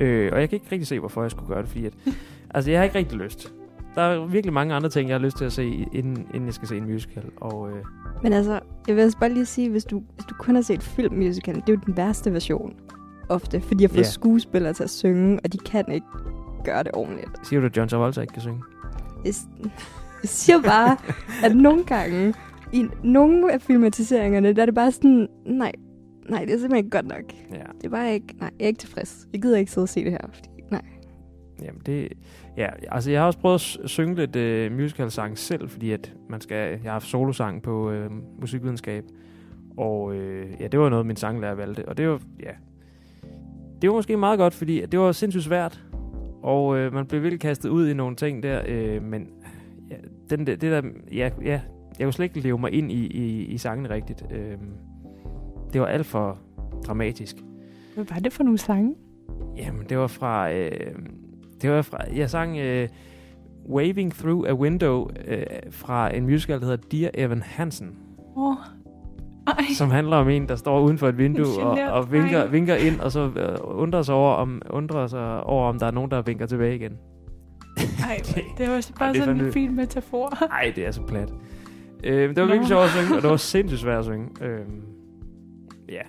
Øh, 0.00 0.30
og 0.32 0.40
jeg 0.40 0.48
kan 0.48 0.56
ikke 0.56 0.72
rigtig 0.72 0.86
se, 0.86 0.98
hvorfor 0.98 1.22
jeg 1.22 1.30
skulle 1.30 1.48
gøre 1.48 1.62
det, 1.62 1.68
fordi 1.68 1.86
at, 1.86 1.94
altså, 2.54 2.70
jeg 2.70 2.80
har 2.80 2.84
ikke 2.84 2.98
rigtig 2.98 3.18
lyst. 3.18 3.54
Der 3.96 4.02
er 4.02 4.26
virkelig 4.26 4.52
mange 4.52 4.74
andre 4.74 4.88
ting, 4.88 5.08
jeg 5.08 5.14
har 5.14 5.24
lyst 5.24 5.36
til 5.36 5.44
at 5.44 5.52
se, 5.52 5.86
inden, 5.92 6.26
inden 6.34 6.46
jeg 6.46 6.54
skal 6.54 6.68
se 6.68 6.76
en 6.76 6.84
musical. 6.84 7.24
Og 7.36 7.70
øh, 7.70 7.84
Men 8.22 8.32
altså, 8.32 8.60
jeg 8.88 8.96
vil 8.96 9.02
altså 9.02 9.18
bare 9.18 9.32
lige 9.32 9.46
sige, 9.46 9.70
hvis 9.70 9.84
du, 9.84 10.02
hvis 10.14 10.24
du 10.24 10.34
kun 10.38 10.54
har 10.54 10.62
set 10.62 10.82
filmmusicalen, 10.82 11.60
det 11.60 11.68
er 11.68 11.72
jo 11.72 11.80
den 11.86 11.96
værste 11.96 12.32
version. 12.32 12.74
Ofte, 13.28 13.60
fordi 13.60 13.82
jeg 13.82 13.90
får 13.90 13.96
yeah. 13.96 14.06
skuespillere 14.06 14.72
til 14.72 14.82
at 14.82 14.90
synge, 14.90 15.40
og 15.44 15.52
de 15.52 15.58
kan 15.58 15.84
ikke 15.92 16.06
gøre 16.64 16.82
det 16.82 16.92
ordentligt. 16.94 17.30
siger 17.42 17.60
du, 17.60 17.66
at 17.66 17.76
John 17.76 17.88
Travolta 17.88 18.20
ikke 18.20 18.32
kan 18.32 18.42
synge? 18.42 18.62
Jeg, 19.24 19.34
jeg 20.22 20.28
siger 20.28 20.62
bare, 20.62 20.96
at 21.44 21.56
nogle 21.56 21.84
gange, 21.84 22.34
i 22.72 22.86
nogle 23.04 23.52
af 23.52 23.60
filmatiseringerne, 23.62 24.52
der 24.52 24.62
er 24.62 24.66
det 24.66 24.74
bare 24.74 24.92
sådan, 24.92 25.28
nej, 25.46 25.72
nej, 26.28 26.44
det 26.44 26.54
er 26.54 26.58
simpelthen 26.58 26.76
ikke 26.76 26.90
godt 26.90 27.08
nok. 27.08 27.24
Ja. 27.52 27.62
Det 27.76 27.84
er 27.84 27.90
bare 27.90 28.14
ikke, 28.14 28.26
nej, 28.40 28.50
jeg 28.58 28.64
er 28.64 28.68
ikke 28.68 28.80
tilfreds. 28.80 29.28
Jeg 29.32 29.42
gider 29.42 29.58
ikke 29.58 29.72
sidde 29.72 29.84
og 29.84 29.88
se 29.88 30.04
det 30.04 30.12
her, 30.12 30.28
fordi, 30.32 30.48
nej. 30.70 30.82
Jamen 31.62 31.80
det, 31.86 32.12
ja, 32.56 32.68
altså 32.90 33.10
jeg 33.10 33.20
har 33.20 33.26
også 33.26 33.38
prøvet 33.38 33.78
at 33.84 33.90
synge 33.90 34.14
lidt 34.14 34.36
øh, 34.36 34.72
musical-sang 34.72 35.38
selv, 35.38 35.68
fordi 35.68 35.90
at 35.90 36.14
man 36.28 36.40
skal, 36.40 36.56
jeg 36.70 36.78
har 36.82 36.90
haft 36.90 37.06
solosang 37.06 37.62
på 37.62 37.90
øh, 37.90 38.10
musikvidenskab, 38.40 39.04
og 39.76 40.14
øh, 40.14 40.46
ja, 40.60 40.66
det 40.66 40.80
var 40.80 40.88
noget, 40.88 41.06
min 41.06 41.16
sanglærer 41.16 41.54
valgte, 41.54 41.88
og 41.88 41.96
det 41.98 42.08
var, 42.08 42.20
ja, 42.42 42.50
det 43.82 43.90
var 43.90 43.96
måske 43.96 44.16
meget 44.16 44.38
godt, 44.38 44.54
fordi 44.54 44.86
det 44.86 45.00
var 45.00 45.12
sindssygt 45.12 45.44
svært, 45.44 45.84
og 46.42 46.78
øh, 46.78 46.92
man 46.94 47.06
blev 47.06 47.22
virkelig 47.22 47.40
kastet 47.40 47.68
ud 47.68 47.88
i 47.88 47.94
nogle 47.94 48.16
ting 48.16 48.42
der, 48.42 48.62
øh, 48.68 49.02
men 49.02 49.28
ja, 49.90 49.96
den, 50.30 50.46
der- 50.46 50.56
det 50.56 50.72
der, 50.72 50.82
ja, 51.12 51.30
ja, 51.44 51.60
jeg 51.98 52.06
kunne 52.06 52.12
slet 52.12 52.24
ikke 52.24 52.40
leve 52.40 52.58
mig 52.58 52.72
ind 52.72 52.92
i, 52.92 53.06
i, 53.06 53.44
i 53.44 53.58
sangen 53.58 53.90
rigtigt. 53.90 54.24
Øh, 54.30 54.56
det 55.72 55.80
var 55.80 55.86
alt 55.86 56.06
for 56.06 56.38
dramatisk. 56.86 57.36
Hvad 57.94 58.04
var 58.04 58.18
det 58.18 58.32
for 58.32 58.42
nogle 58.42 58.58
sange? 58.58 58.94
Jamen, 59.56 59.86
det 59.88 59.98
var 59.98 60.06
fra... 60.06 60.52
Øh, 60.52 60.70
det 61.62 61.70
var 61.70 61.82
fra... 61.82 61.98
Jeg 62.14 62.30
sang 62.30 62.58
øh, 62.58 62.88
Waving 63.68 64.14
Through 64.14 64.48
a 64.48 64.54
Window 64.54 65.08
øh, 65.26 65.42
fra 65.70 66.16
en 66.16 66.24
musical, 66.24 66.60
der 66.60 66.66
hedder 66.66 66.88
Dear 66.92 67.10
Evan 67.14 67.42
Hansen, 67.42 67.96
oh. 68.36 68.56
ej. 69.46 69.64
som 69.74 69.90
handler 69.90 70.16
om 70.16 70.28
en, 70.28 70.48
der 70.48 70.56
står 70.56 70.80
uden 70.80 70.98
for 70.98 71.08
et 71.08 71.18
vindue 71.18 71.62
og, 71.62 71.92
og 71.92 72.12
vinker, 72.12 72.46
vinker 72.46 72.74
ind, 72.74 73.00
og 73.00 73.12
så 73.12 73.30
øh, 73.36 73.56
undrer, 73.62 74.02
sig 74.02 74.14
over, 74.14 74.34
om, 74.34 74.62
undrer 74.70 75.06
sig 75.06 75.44
over, 75.44 75.68
om 75.68 75.78
der 75.78 75.86
er 75.86 75.90
nogen, 75.90 76.10
der 76.10 76.22
vinker 76.22 76.46
tilbage 76.46 76.74
igen. 76.74 76.92
Ej, 77.76 78.20
det 78.58 78.68
var 78.68 78.90
bare 78.98 79.12
det 79.12 79.20
er 79.20 79.24
sådan 79.24 79.40
en 79.40 79.52
fin 79.52 79.76
metafor. 79.76 80.32
Nej, 80.48 80.72
det 80.76 80.86
er 80.86 80.90
så 80.90 81.02
plat. 81.02 81.32
Øh, 82.04 82.28
det 82.28 82.36
var 82.36 82.42
Nå. 82.42 82.46
virkelig 82.46 82.68
sjovt 82.68 82.84
at 82.84 82.90
synge, 82.90 83.16
og 83.16 83.22
det 83.22 83.30
var 83.30 83.36
sindssygt 83.36 83.80
svært 83.80 83.98
at 83.98 84.04
synge. 84.04 84.28
Øh, 84.40 84.60
ja, 85.88 86.02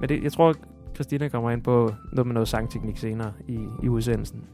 men 0.00 0.08
det, 0.08 0.22
jeg 0.22 0.32
tror, 0.32 0.54
Christina 0.94 1.28
kommer 1.28 1.50
ind 1.50 1.62
på 1.62 1.90
noget 2.12 2.26
med 2.26 2.34
noget 2.34 2.48
sangteknik 2.48 2.98
senere 2.98 3.32
i, 3.48 3.58
i 3.82 3.88
udsendelsen. 3.88 4.44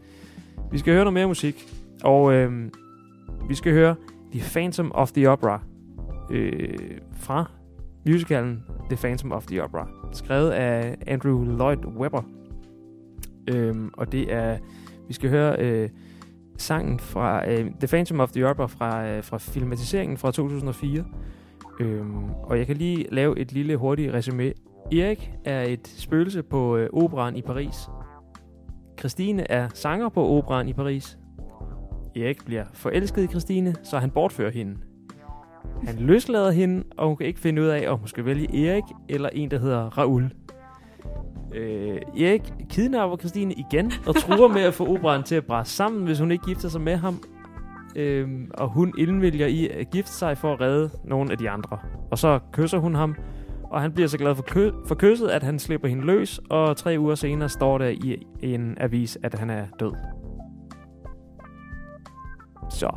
Vi 0.73 0.79
skal 0.79 0.93
høre 0.93 1.05
noget 1.05 1.15
mere 1.15 1.27
musik, 1.27 1.75
og 2.05 2.33
øh, 2.33 2.71
vi 3.49 3.55
skal 3.55 3.73
høre 3.73 3.95
The 4.33 4.41
Phantom 4.41 4.93
of 4.95 5.13
the 5.13 5.31
Opera 5.31 5.63
øh, 6.31 6.99
fra 7.13 7.51
musicalen 8.07 8.65
The 8.91 8.97
Phantom 8.97 9.33
of 9.33 9.47
the 9.47 9.65
Opera, 9.65 9.89
skrevet 10.13 10.51
af 10.51 10.97
Andrew 11.07 11.45
Lloyd 11.45 11.85
Webber. 11.87 12.23
Øh, 13.49 13.75
og 13.93 14.13
det 14.13 14.33
er, 14.33 14.59
vi 15.09 15.15
skal 15.15 15.31
høre 15.31 15.57
øh, 15.59 15.89
sangen 16.57 16.99
fra 16.99 17.51
øh, 17.51 17.71
The 17.81 17.89
Phantom 17.89 18.21
of 18.21 18.33
the 18.33 18.47
Opera 18.47 18.67
fra, 18.67 19.07
øh, 19.07 19.25
fra 19.25 19.39
filmatiseringen 19.39 20.19
fra 20.19 20.31
2004. 20.33 21.05
Øhm, 21.81 22.31
og 22.43 22.59
jeg 22.59 22.67
kan 22.67 22.77
lige 22.77 23.07
lave 23.11 23.39
et 23.39 23.53
lille 23.53 23.77
hurtigt 23.77 24.13
resume. 24.13 24.53
Erik 24.93 25.31
er 25.45 25.63
et 25.63 25.89
spøgelse 25.89 26.43
på 26.43 26.77
øh, 26.77 26.89
operan 26.93 27.37
i 27.37 27.43
Paris. 27.43 27.75
Christine 29.01 29.51
er 29.51 29.69
sanger 29.75 30.09
på 30.09 30.29
operan 30.29 30.69
i 30.69 30.73
Paris. 30.73 31.19
Erik 32.17 32.45
bliver 32.45 32.65
forelsket 32.73 33.25
i 33.25 33.27
Christine, 33.27 33.75
så 33.83 33.99
han 33.99 34.11
bortfører 34.11 34.51
hende. 34.51 34.77
Han 35.87 35.97
løslader 35.97 36.51
hende, 36.51 36.85
og 36.97 37.07
hun 37.09 37.17
kan 37.17 37.27
ikke 37.27 37.41
finde 37.41 37.63
ud 37.63 37.67
af, 37.67 37.91
om 37.93 37.99
hun 37.99 38.09
skal 38.09 38.25
vælge 38.25 38.67
Erik 38.69 38.85
eller 39.09 39.29
en, 39.29 39.51
der 39.51 39.59
hedder 39.59 39.99
Raoul. 39.99 40.31
Øh, 41.55 41.97
Erik 42.21 42.43
kidnapper 42.69 43.17
Christine 43.17 43.55
igen 43.55 43.93
og 44.07 44.17
truer 44.17 44.49
med 44.49 44.63
at 44.63 44.75
få 44.75 44.87
operan 44.87 45.23
til 45.23 45.35
at 45.35 45.47
brænde 45.47 45.69
sammen, 45.69 46.05
hvis 46.05 46.19
hun 46.19 46.33
ikke 46.33 46.45
gifter 46.45 46.69
sig 46.69 46.81
med 46.81 46.97
ham. 46.97 47.23
Øh, 47.97 48.29
og 48.55 48.69
hun 48.69 48.95
indvælger 48.99 49.47
i 49.47 49.69
at 49.69 49.91
gifte 49.91 50.13
sig 50.13 50.39
for 50.39 50.53
at 50.53 50.61
redde 50.61 50.91
nogle 51.05 51.33
af 51.33 51.39
de 51.39 51.51
andre. 51.51 51.79
Og 52.11 52.19
så 52.19 52.39
kysser 52.53 52.79
hun 52.79 52.95
ham, 52.95 53.15
og 53.71 53.81
han 53.81 53.93
bliver 53.93 54.09
så 54.09 54.19
glad 54.19 54.35
for, 54.35 54.43
kø- 54.43 54.73
for 54.87 54.95
kysset, 54.95 55.29
at 55.29 55.43
han 55.43 55.59
slipper 55.59 55.89
hende 55.89 56.05
løs, 56.05 56.41
og 56.51 56.77
tre 56.77 56.97
uger 56.99 57.15
senere 57.15 57.49
står 57.49 57.79
der 57.79 57.87
i 57.89 58.27
en 58.43 58.77
avis, 58.81 59.19
at 59.23 59.35
han 59.35 59.51
er 59.51 59.67
død. 59.81 59.93
Så, 62.71 62.91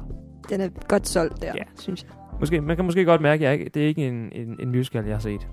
Den 0.50 0.62
er 0.62 0.70
godt 0.88 1.08
solgt 1.08 1.42
der, 1.42 1.53
Ja. 1.58 1.63
synes 1.80 2.03
jeg. 2.03 2.12
måske, 2.39 2.62
man 2.62 2.75
kan 2.75 2.86
måske 2.86 3.06
godt 3.06 3.22
mærke, 3.22 3.48
at 3.48 3.51
jeg 3.51 3.60
ikke, 3.60 3.72
det 3.74 3.84
er 3.84 3.88
ikke 3.88 4.08
en, 4.08 4.32
en, 4.32 4.56
en 4.60 4.70
musical, 4.72 5.06
jeg 5.06 5.15
har 5.15 5.20
set. 5.20 5.48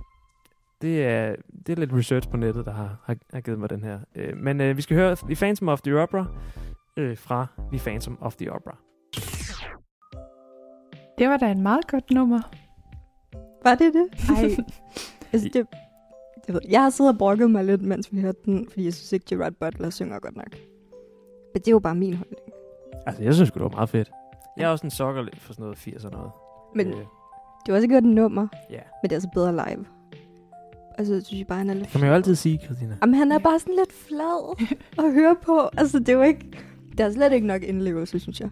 Det 0.83 1.07
er, 1.07 1.35
det 1.67 1.73
er 1.73 1.77
lidt 1.81 1.93
research 1.93 2.31
på 2.31 2.37
nettet, 2.37 2.67
der 2.67 2.73
har, 2.73 2.97
har, 3.05 3.17
har 3.33 3.41
givet 3.41 3.59
mig 3.59 3.71
den 3.71 3.83
her. 3.83 3.99
Øh, 4.17 4.37
men 4.37 4.61
øh, 4.61 4.77
vi 4.77 4.83
skal 4.83 4.97
høre 4.97 5.17
The 5.17 5.35
Phantom 5.35 5.69
of 5.69 5.81
the 5.81 5.99
Opera 6.03 6.27
øh, 6.97 7.17
fra 7.17 7.47
The 7.73 7.79
Phantom 7.79 8.19
of 8.21 8.35
the 8.37 8.53
Opera. 8.53 8.77
Det 11.19 11.29
var 11.29 11.37
da 11.37 11.51
et 11.51 11.57
meget 11.57 11.87
godt 11.87 12.11
nummer. 12.11 12.41
Var 13.65 13.75
det 13.75 13.93
det? 13.95 14.09
Ej, 14.37 14.57
Altså, 15.33 15.49
det, 15.53 15.67
det 16.47 16.55
ved, 16.55 16.61
jeg 16.69 16.83
har 16.83 16.91
siddet 16.91 17.13
og 17.13 17.19
brokket 17.19 17.51
mig 17.51 17.65
lidt, 17.65 17.83
mens 17.83 18.13
vi 18.13 18.21
hørte 18.21 18.39
den, 18.45 18.69
fordi 18.69 18.85
jeg 18.85 18.95
synes 18.95 19.13
ikke, 19.13 19.27
Gerard 19.29 19.53
Butler 19.61 19.91
synger 19.91 20.19
godt 20.19 20.37
nok. 20.37 20.57
Men 21.55 21.61
det 21.63 21.69
er 21.69 21.73
jo 21.73 21.79
bare 21.79 21.95
min 21.95 22.15
holdning. 22.15 22.41
Altså, 23.07 23.23
jeg 23.23 23.35
synes 23.35 23.51
det 23.51 23.63
var 23.63 23.69
meget 23.69 23.89
fedt. 23.89 24.11
Jeg 24.57 24.65
er 24.65 24.69
også 24.69 24.87
en 24.87 24.91
sokker 24.91 25.23
lidt 25.23 25.41
for 25.41 25.53
sådan 25.53 25.63
noget 25.63 25.79
80 25.79 26.05
og 26.05 26.11
noget. 26.11 26.31
Men 26.75 26.87
Øh, 26.87 26.95
det 27.67 27.73
var 27.73 27.75
også 27.75 27.89
godt 27.89 28.05
nummer, 28.05 28.47
ja, 28.71 28.81
men 29.03 29.11
det 29.11 29.13
er 29.13 29.17
altså 29.17 29.29
bedre 29.35 29.53
live. 29.53 29.85
Og 30.99 31.07
så 31.07 31.21
synes 31.21 31.39
jeg 31.39 31.47
bare, 31.47 31.59
han 31.59 31.71
er 31.71 31.75
lidt 31.75 31.85
det 31.85 31.93
kan 31.93 32.01
man 32.01 32.09
jo 32.09 32.15
altid 32.15 32.35
sige, 32.35 32.61
Christina. 32.65 32.97
Jamen, 33.03 33.15
han 33.15 33.33
er 33.33 33.39
bare 33.39 33.59
sådan 33.59 33.75
lidt 33.75 33.93
flad 33.93 34.57
at 35.07 35.13
høre 35.13 35.37
på. 35.43 35.69
Altså, 35.77 35.99
det 35.99 36.09
er 36.09 36.13
jo 36.13 36.23
ikke... 36.23 36.47
Der 36.99 37.05
er 37.05 37.13
slet 37.13 37.33
ikke 37.33 37.47
nok 37.47 37.63
indlevelse, 37.63 38.19
synes 38.19 38.41
jeg. 38.41 38.51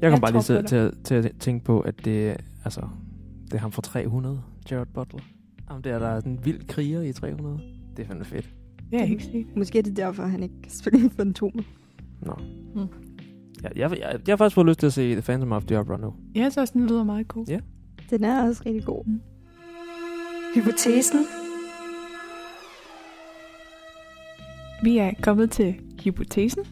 Jeg 0.00 0.10
kom 0.10 0.12
Jeg 0.12 0.20
bare 0.20 0.32
lige 0.32 0.42
til, 0.42 0.64
til, 0.66 1.04
til 1.04 1.14
at 1.14 1.32
tænke 1.40 1.64
på, 1.64 1.80
at 1.80 2.04
det, 2.04 2.36
altså, 2.64 2.80
det 3.44 3.54
er 3.54 3.58
ham 3.58 3.72
fra 3.72 3.82
300, 3.82 4.42
Jared 4.70 4.86
Butler. 4.94 5.20
Ham 5.68 5.82
der, 5.82 5.98
der 5.98 6.06
er 6.06 6.20
sådan 6.20 6.32
en 6.32 6.44
vild 6.44 6.66
kriger 6.66 7.02
i 7.02 7.12
300. 7.12 7.60
Det 7.96 8.02
er 8.02 8.06
fandme 8.06 8.24
fedt. 8.24 8.54
det 8.90 9.00
er 9.00 9.04
ikke 9.04 9.24
set. 9.24 9.56
Måske 9.56 9.78
er 9.78 9.82
det 9.82 9.96
derfor, 9.96 10.22
han 10.22 10.42
ikke 10.42 10.62
kan 10.62 10.72
spille 10.72 11.10
Fantomet. 11.10 11.64
Nå. 12.22 12.34
Mm. 12.74 12.80
Ja, 13.62 13.68
jeg, 13.76 13.90
jeg, 13.90 13.98
jeg, 14.00 14.32
har 14.32 14.36
faktisk 14.36 14.54
fået 14.54 14.66
lyst 14.66 14.78
til 14.78 14.86
at 14.86 14.92
se 14.92 15.12
The 15.12 15.22
Phantom 15.22 15.52
of 15.52 15.64
the 15.64 15.78
Opera 15.78 15.96
nu. 15.96 16.14
Jeg 16.34 16.42
synes 16.42 16.56
også, 16.56 16.72
den 16.72 16.86
lyder 16.86 17.04
meget 17.04 17.28
god. 17.28 17.46
Ja. 17.48 17.60
Den 18.10 18.24
er 18.24 18.48
også 18.48 18.62
rigtig 18.66 18.84
god. 18.84 19.04
Mm. 19.06 19.20
Hypotesen. 20.54 21.18
Vi 24.82 24.98
er 24.98 25.10
kommet 25.22 25.50
til 25.50 25.74
hypotesen, 26.04 26.62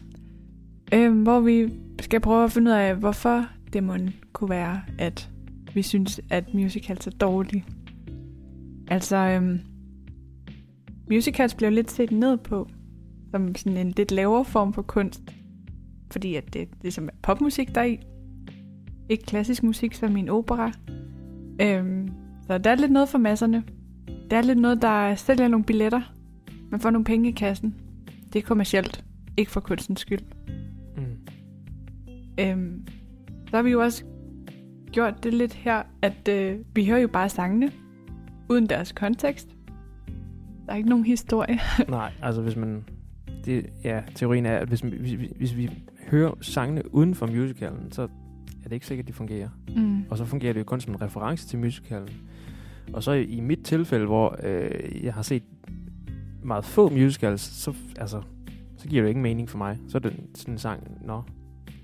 øhm, 0.93 1.23
hvor 1.23 1.39
vi 1.39 1.73
skal 2.01 2.19
prøve 2.19 2.43
at 2.43 2.51
finde 2.51 2.71
ud 2.71 2.75
af, 2.75 2.95
hvorfor 2.95 3.45
det 3.73 3.83
må 3.83 3.97
kunne 4.33 4.49
være, 4.49 4.81
at 4.97 5.29
vi 5.73 5.81
synes, 5.81 6.21
at 6.29 6.53
musicals 6.53 7.07
er 7.07 7.11
dårlige. 7.11 7.65
Altså, 8.87 9.15
øhm, 9.15 9.59
musicals 11.09 11.55
bliver 11.55 11.69
lidt 11.69 11.91
set 11.91 12.11
ned 12.11 12.37
på 12.37 12.69
som 13.31 13.55
sådan 13.55 13.77
en 13.77 13.91
lidt 13.91 14.11
lavere 14.11 14.45
form 14.45 14.73
for 14.73 14.81
kunst, 14.81 15.21
fordi 16.11 16.35
at 16.35 16.53
det 16.53 16.69
ligesom 16.81 17.07
er 17.07 17.13
popmusik 17.21 17.75
der 17.75 17.81
er 17.81 17.85
i, 17.85 17.99
ikke 19.09 19.23
klassisk 19.23 19.63
musik 19.63 19.93
som 19.93 20.17
i 20.17 20.19
en 20.19 20.29
opera. 20.29 20.71
Øhm, 21.61 22.11
så 22.47 22.57
der 22.57 22.69
er 22.69 22.75
lidt 22.75 22.91
noget 22.91 23.09
for 23.09 23.17
masserne. 23.17 23.63
Der 24.31 24.37
er 24.37 24.41
lidt 24.41 24.59
noget, 24.59 24.81
der 24.81 25.15
sælger 25.15 25.47
nogle 25.47 25.65
billetter. 25.65 26.01
Man 26.71 26.79
får 26.79 26.89
nogle 26.89 27.05
penge 27.05 27.29
i 27.29 27.31
kassen. 27.31 27.75
Det 28.33 28.39
er 28.39 28.43
kommercielt, 28.43 29.03
ikke 29.37 29.51
for 29.51 29.59
kunstens 29.59 29.99
skyld. 29.99 30.21
Mm. 30.97 31.03
Øhm, 32.39 32.87
så 33.49 33.55
har 33.55 33.63
vi 33.63 33.71
jo 33.71 33.81
også 33.81 34.03
gjort 34.91 35.23
det 35.23 35.33
lidt 35.33 35.53
her, 35.53 35.83
at 36.01 36.27
øh, 36.27 36.59
vi 36.75 36.85
hører 36.85 36.99
jo 36.99 37.07
bare 37.07 37.29
sangene, 37.29 37.71
uden 38.49 38.69
deres 38.69 38.91
kontekst. 38.91 39.55
Der 40.65 40.71
er 40.71 40.75
ikke 40.75 40.89
nogen 40.89 41.05
historie. 41.05 41.59
Nej, 41.89 42.11
altså 42.21 42.41
hvis 42.41 42.55
man... 42.55 42.83
Det, 43.45 43.69
ja, 43.83 44.01
teorien 44.15 44.45
er, 44.45 44.57
at 44.57 44.67
hvis, 44.67 44.79
hvis, 44.79 45.11
hvis, 45.35 45.57
vi 45.57 45.71
hører 46.07 46.31
sangene 46.41 46.95
uden 46.95 47.15
for 47.15 47.27
musicalen, 47.27 47.91
så 47.91 48.01
er 48.01 48.07
det 48.63 48.71
ikke 48.71 48.85
sikkert, 48.85 49.03
at 49.03 49.07
de 49.07 49.13
fungerer. 49.13 49.49
Mm. 49.75 50.03
Og 50.09 50.17
så 50.17 50.25
fungerer 50.25 50.53
det 50.53 50.59
jo 50.59 50.65
kun 50.65 50.81
som 50.81 50.93
en 50.93 51.01
reference 51.01 51.47
til 51.47 51.59
musicalen. 51.59 52.09
Og 52.93 53.03
så 53.03 53.11
i 53.11 53.39
mit 53.39 53.59
tilfælde, 53.63 54.05
hvor 54.05 54.39
øh, 54.43 55.05
jeg 55.05 55.13
har 55.13 55.21
set 55.21 55.43
meget 56.43 56.65
få 56.65 56.89
musicals, 56.89 57.41
så, 57.41 57.73
altså, 57.99 58.21
så 58.77 58.87
giver 58.87 59.01
det 59.01 59.09
ikke 59.09 59.21
mening 59.21 59.49
for 59.49 59.57
mig. 59.57 59.79
Så 59.87 59.97
er 59.97 59.99
det 59.99 60.13
sådan 60.35 60.53
en 60.53 60.57
sang, 60.57 60.97
nå, 61.01 61.23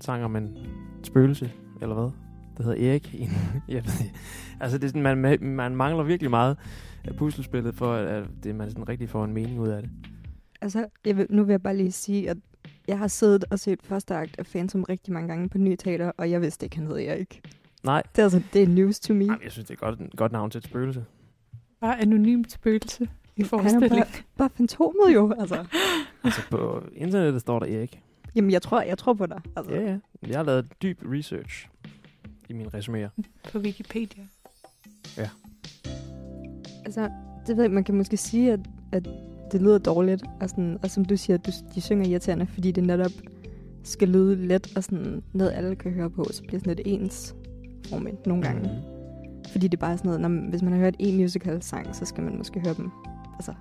sang 0.00 0.24
om 0.24 0.36
en 0.36 0.58
spøgelse, 1.02 1.52
eller 1.80 1.94
hvad? 1.94 2.10
Det 2.56 2.64
hedder 2.64 2.90
Erik. 2.90 3.14
en- 3.18 3.30
jeg 3.74 3.84
ved, 3.86 4.04
ikke. 4.04 4.14
altså, 4.60 4.78
det 4.78 4.84
er 4.84 4.88
sådan, 4.88 5.16
man, 5.18 5.38
man 5.42 5.76
mangler 5.76 6.02
virkelig 6.04 6.30
meget 6.30 6.56
af 7.04 7.16
puslespillet, 7.16 7.74
for 7.74 7.92
at, 7.94 8.06
at 8.06 8.24
det, 8.44 8.54
man 8.54 8.70
sådan 8.70 8.88
rigtig 8.88 9.08
får 9.08 9.24
en 9.24 9.32
mening 9.32 9.60
ud 9.60 9.68
af 9.68 9.82
det. 9.82 9.90
Altså, 10.60 10.86
jeg 11.04 11.16
vil, 11.16 11.26
nu 11.30 11.44
vil 11.44 11.52
jeg 11.52 11.62
bare 11.62 11.76
lige 11.76 11.92
sige, 11.92 12.30
at 12.30 12.36
jeg 12.88 12.98
har 12.98 13.08
siddet 13.08 13.44
og 13.50 13.58
set 13.58 13.82
første 13.82 14.14
akt 14.14 14.34
af 14.38 14.46
Phantom 14.46 14.82
rigtig 14.82 15.12
mange 15.12 15.28
gange 15.28 15.48
på 15.48 15.58
Ny 15.58 15.76
Teater, 15.78 16.12
og 16.16 16.30
jeg 16.30 16.40
vidste 16.40 16.66
ikke, 16.66 16.76
han 16.76 16.86
hed 16.86 16.96
Erik. 16.96 17.40
Nej, 17.84 18.02
Det 18.16 18.18
er, 18.18 18.22
altså, 18.24 18.42
det 18.52 18.62
er 18.62 18.66
news 18.68 19.00
to 19.00 19.14
me. 19.14 19.24
Jamen, 19.24 19.38
jeg 19.44 19.52
synes, 19.52 19.68
det 19.68 19.74
er 19.74 19.78
godt, 19.86 20.00
et 20.00 20.10
godt 20.16 20.32
navn 20.32 20.50
til 20.50 20.58
et 20.58 20.64
spøgelse. 20.64 21.04
Bare 21.80 22.00
anonymt 22.00 22.52
spøgelse 22.52 23.04
i 23.04 23.08
Han 23.36 23.44
er 23.44 23.48
forestilling. 23.48 23.90
bare, 23.90 24.06
bare 24.38 24.50
fantomet 24.54 25.14
jo, 25.14 25.34
altså. 25.38 25.64
Altså, 26.24 26.40
på 26.50 26.82
internettet 26.94 27.40
står 27.40 27.58
der 27.58 27.78
Erik. 27.78 28.00
Jamen, 28.34 28.50
jeg 28.50 28.62
tror, 28.62 28.80
jeg 28.82 28.98
tror 28.98 29.14
på 29.14 29.26
dig. 29.26 29.40
Altså. 29.56 29.72
Ja, 29.74 29.80
ja. 29.90 29.98
Jeg 30.26 30.38
har 30.38 30.44
lavet 30.44 30.82
dyb 30.82 30.98
research 31.12 31.68
i 32.52 32.56
mine 32.56 32.68
resuméer. 32.74 33.08
På 33.52 33.58
Wikipedia. 33.58 34.22
Altså, 36.84 37.08
det 37.46 37.56
ved 37.56 37.64
jeg, 37.64 37.70
man 37.72 37.84
kan 37.84 37.94
måske 37.94 38.16
sige, 38.16 38.52
at, 38.52 38.60
at 38.92 39.08
det 39.52 39.62
lyder 39.62 39.78
dårligt, 39.78 40.22
og, 40.40 40.50
sådan, 40.50 40.78
og 40.82 40.90
som 40.90 41.04
du 41.04 41.16
siger, 41.16 41.36
du, 41.36 41.50
de 41.74 41.80
synger 41.80 42.06
irriterende, 42.08 42.46
fordi 42.46 42.70
det 42.72 42.84
netop 42.84 43.10
skal 43.84 44.08
lyde 44.08 44.46
let, 44.46 44.72
og 44.76 44.84
sådan 44.84 45.22
noget, 45.32 45.52
alle 45.52 45.76
kan 45.76 45.92
høre 45.92 46.10
på, 46.10 46.24
så 46.30 46.42
bliver 46.42 46.52
det 46.58 46.60
sådan 46.60 46.76
lidt 46.76 46.86
ens 47.02 47.34
format 47.88 48.26
nogle 48.26 48.42
gange. 48.42 48.60
Mhm. 48.60 48.70
Fordi 49.52 49.68
det 49.68 49.76
er 49.76 49.80
bare 49.80 49.98
sådan 49.98 50.08
noget, 50.08 50.20
når, 50.20 50.28
man- 50.28 50.46
hvis 50.50 50.62
man 50.62 50.72
har 50.72 50.80
hørt 50.80 50.96
en 50.98 51.16
musical-sang, 51.16 51.94
så 51.96 52.04
skal 52.04 52.24
man 52.24 52.36
måske 52.38 52.60
høre 52.60 52.74
dem. 52.74 52.90
Altså, 53.34 53.52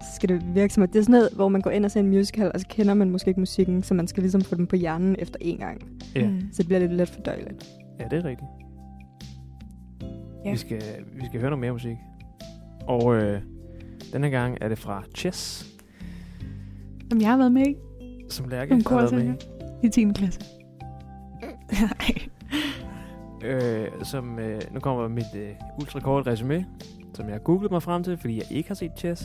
så 0.00 0.14
skal 0.16 0.28
det 0.28 0.54
virke 0.54 0.74
som, 0.74 0.82
at 0.82 0.92
det 0.92 0.98
er 0.98 1.02
sådan 1.02 1.12
noget, 1.12 1.28
hvor 1.34 1.48
man 1.48 1.60
går 1.60 1.70
ind 1.70 1.84
og 1.84 1.90
ser 1.90 2.00
en 2.00 2.08
musical, 2.08 2.50
og 2.54 2.60
så 2.60 2.66
kender 2.68 2.94
man 2.94 3.10
måske 3.10 3.28
ikke 3.28 3.40
musikken, 3.40 3.82
så 3.82 3.94
man 3.94 4.08
skal 4.08 4.22
ligesom 4.22 4.40
få 4.40 4.54
dem 4.54 4.66
på 4.66 4.76
hjernen 4.76 5.16
efter 5.18 5.38
en 5.40 5.58
gang. 5.58 5.82
Ja. 6.14 6.28
Mm. 6.28 6.40
Så 6.52 6.58
det 6.62 6.66
bliver 6.66 6.78
lidt 6.80 6.92
let 6.92 7.08
fordøjeligt. 7.08 7.66
Ja, 8.00 8.04
det 8.04 8.12
er 8.12 8.24
rigtigt. 8.24 8.50
Ja. 10.44 10.50
Vi, 10.50 10.56
skal, 10.56 10.82
vi 11.14 11.26
skal 11.26 11.40
høre 11.40 11.50
noget 11.50 11.60
mere 11.60 11.72
musik. 11.72 11.96
Og 12.86 13.14
øh, 13.16 13.42
denne 14.12 14.30
gang 14.30 14.58
er 14.60 14.68
det 14.68 14.78
fra 14.78 15.02
Chess, 15.16 15.66
Som 17.10 17.20
jeg 17.20 17.28
har 17.30 17.36
været 17.36 17.52
med 17.52 17.66
i, 17.66 17.76
som 18.28 18.48
Lærke 18.48 18.74
har 18.74 18.98
været 18.98 19.12
med 19.12 19.30
korsanger. 19.30 19.34
i 19.82 19.88
10. 19.88 20.12
klasse. 20.12 20.40
Nej. 21.72 21.90
i. 23.42 23.44
Øh, 23.46 23.88
som, 24.02 24.38
øh, 24.38 24.60
nu 24.74 24.80
kommer 24.80 25.08
mit 25.08 25.34
øh, 25.36 25.48
ultrakort 25.80 26.26
resume, 26.26 26.66
som 27.14 27.26
jeg 27.26 27.34
har 27.34 27.40
googlet 27.40 27.70
mig 27.70 27.82
frem 27.82 28.02
til, 28.04 28.16
fordi 28.16 28.36
jeg 28.36 28.46
ikke 28.50 28.68
har 28.68 28.74
set 28.74 28.90
Chess. 28.98 29.22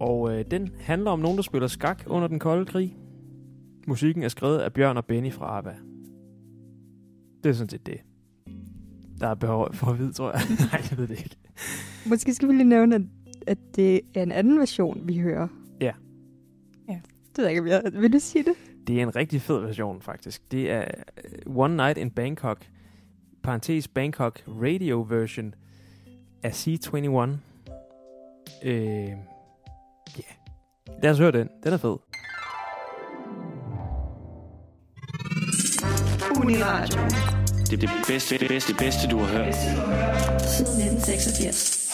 Og 0.00 0.32
øh, 0.32 0.44
den 0.50 0.70
handler 0.80 1.10
om 1.10 1.18
nogen, 1.18 1.36
der 1.36 1.42
spiller 1.42 1.68
skak 1.68 2.02
under 2.06 2.28
den 2.28 2.38
kolde 2.38 2.66
krig. 2.66 2.96
Musikken 3.86 4.22
er 4.22 4.28
skrevet 4.28 4.58
af 4.58 4.72
Bjørn 4.72 4.96
og 4.96 5.04
Benny 5.04 5.32
fra 5.32 5.58
ABBA. 5.58 5.74
Det 7.44 7.50
er 7.50 7.54
sådan 7.54 7.68
set 7.68 7.86
det. 7.86 8.00
Der 9.20 9.28
er 9.28 9.34
behov 9.34 9.74
for 9.74 9.86
at 9.86 9.98
vide, 9.98 10.12
tror 10.12 10.32
jeg. 10.32 10.40
Nej, 10.72 10.82
jeg 10.90 10.98
ved 10.98 11.08
det 11.08 11.18
ikke. 11.18 11.36
Måske 12.06 12.34
skal 12.34 12.48
vi 12.48 12.52
lige 12.52 12.64
nævne, 12.64 12.94
at, 12.94 13.02
at 13.46 13.58
det 13.76 14.00
er 14.14 14.22
en 14.22 14.32
anden 14.32 14.58
version, 14.58 15.00
vi 15.08 15.18
hører. 15.18 15.48
Ja. 15.80 15.92
Ja. 16.88 17.00
Det 17.36 17.38
ved 17.38 17.44
jeg 17.44 17.56
ikke, 17.56 17.70
jeg... 17.70 17.82
Vil 17.92 18.12
du 18.12 18.18
sige 18.18 18.44
det? 18.44 18.54
Det 18.86 18.98
er 18.98 19.02
en 19.02 19.16
rigtig 19.16 19.40
fed 19.40 19.60
version, 19.60 20.02
faktisk. 20.02 20.52
Det 20.52 20.70
er 20.70 20.84
øh, 21.24 21.56
One 21.56 21.76
Night 21.76 21.98
in 21.98 22.10
Bangkok, 22.10 22.66
parentes 23.42 23.88
Bangkok 23.88 24.42
radio 24.46 25.06
version 25.08 25.54
af 26.42 26.50
C21. 26.50 27.30
Øh, 28.64 29.08
ja. 30.18 30.32
Lad 31.02 31.10
os 31.10 31.18
høre 31.18 31.32
den. 31.32 31.48
Den 31.64 31.72
er 31.72 31.76
fed. 31.76 31.96
Uniradio. 36.40 37.33
Det 37.74 37.82
er 37.82 37.86
det 37.86 38.04
bedste, 38.08 38.38
det 38.38 38.48
bedste, 38.48 38.72
det 38.72 38.78
bedste, 38.78 39.08
du 39.08 39.18
har 39.18 39.26
hørt. 39.26 39.54
Siden 40.44 40.80
1986. 40.80 41.90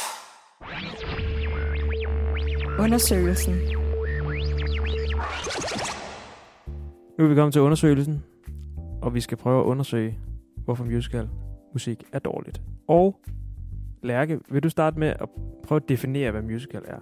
Undersøgelsen. 2.78 3.54
Nu 7.18 7.24
er 7.24 7.28
vi 7.28 7.34
kommet 7.34 7.52
til 7.52 7.62
undersøgelsen, 7.62 8.24
og 9.02 9.14
vi 9.14 9.20
skal 9.20 9.38
prøve 9.38 9.60
at 9.60 9.64
undersøge, 9.64 10.18
hvorfor 10.64 10.84
musical 10.84 11.28
musik 11.72 12.04
er 12.12 12.18
dårligt. 12.18 12.62
Og 12.88 13.20
Lærke, 14.02 14.40
vil 14.50 14.62
du 14.62 14.68
starte 14.68 14.98
med 14.98 15.08
at 15.08 15.28
prøve 15.64 15.76
at 15.76 15.88
definere, 15.88 16.30
hvad 16.30 16.42
musical 16.42 16.82
er? 16.84 17.00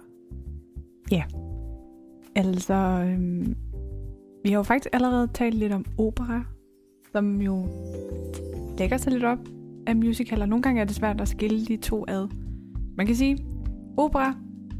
Altså, 2.35 2.73
øhm, 2.73 3.55
vi 4.43 4.49
har 4.49 4.57
jo 4.57 4.63
faktisk 4.63 4.89
allerede 4.93 5.27
talt 5.33 5.55
lidt 5.55 5.73
om 5.73 5.85
opera, 5.97 6.43
som 7.11 7.41
jo 7.41 7.67
lægger 8.79 8.97
sig 8.97 9.11
lidt 9.11 9.23
op 9.23 9.39
af 9.87 9.95
musical, 9.95 10.41
og 10.41 10.49
nogle 10.49 10.63
gange 10.63 10.81
er 10.81 10.85
det 10.85 10.95
svært 10.95 11.21
at 11.21 11.27
skille 11.27 11.65
de 11.65 11.77
to 11.77 12.05
ad. 12.07 12.27
Man 12.97 13.05
kan 13.05 13.15
sige, 13.15 13.37
opera, 13.97 14.35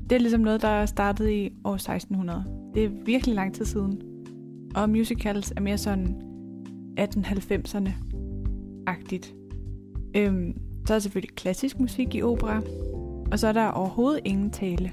det 0.10 0.15
er 0.15 0.20
ligesom 0.20 0.41
noget, 0.41 0.62
der 0.62 0.86
startede 0.86 1.36
i 1.36 1.50
år 1.63 1.74
1600. 1.74 2.44
Det 2.75 2.84
er 2.84 2.89
virkelig 3.06 3.36
lang 3.36 3.53
tid 3.53 3.65
siden. 3.65 4.01
Og 4.75 4.89
musicals 4.89 5.53
er 5.58 5.62
mere 5.62 5.77
sådan 5.77 6.22
1890'erne-agtigt. 7.00 9.36
Øhm, 10.15 10.53
så 10.88 10.94
er 10.94 10.96
der 10.96 11.00
selvfølgelig 11.00 11.36
klassisk 11.36 11.79
musik 11.79 12.15
i 12.15 12.22
opera, 12.22 12.62
og 13.32 13.39
så 13.39 13.48
er 13.48 13.51
der 13.51 13.68
overhovedet 13.68 14.22
ingen 14.25 14.51
tale. 14.51 14.91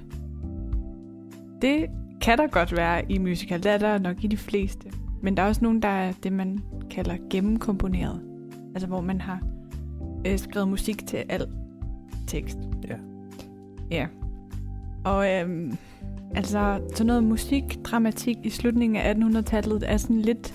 Det 1.63 1.87
kan 2.21 2.39
der 2.39 2.47
godt 2.47 2.77
være 2.77 3.13
i 3.13 3.19
musical, 3.19 3.63
det 3.63 3.73
er 3.73 3.79
der 3.79 3.99
nok 3.99 4.25
i 4.25 4.27
de 4.27 4.37
fleste. 4.37 4.93
Men 5.23 5.37
der 5.37 5.43
er 5.43 5.47
også 5.47 5.65
nogen, 5.65 5.83
der 5.83 5.89
er 5.89 6.13
det, 6.23 6.33
man 6.33 6.61
kalder 6.91 7.17
gennemkomponeret. 7.31 8.36
Altså 8.77 8.87
hvor 8.87 9.01
man 9.01 9.21
har 9.21 9.41
øh, 10.27 10.39
skrevet 10.39 10.69
musik 10.69 11.07
til 11.07 11.25
al 11.29 11.47
tekst. 12.27 12.59
Ja. 12.89 12.97
Ja. 13.91 14.07
Og 15.05 15.33
øhm, 15.33 15.79
altså 16.35 16.81
sådan 16.91 17.07
noget 17.07 17.25
musikdramatik 17.25 18.37
i 18.43 18.51
slutningen 18.51 18.97
af 18.97 19.15
1800-tallet 19.15 19.83
er 19.87 19.97
sådan 19.97 20.21
lidt 20.21 20.55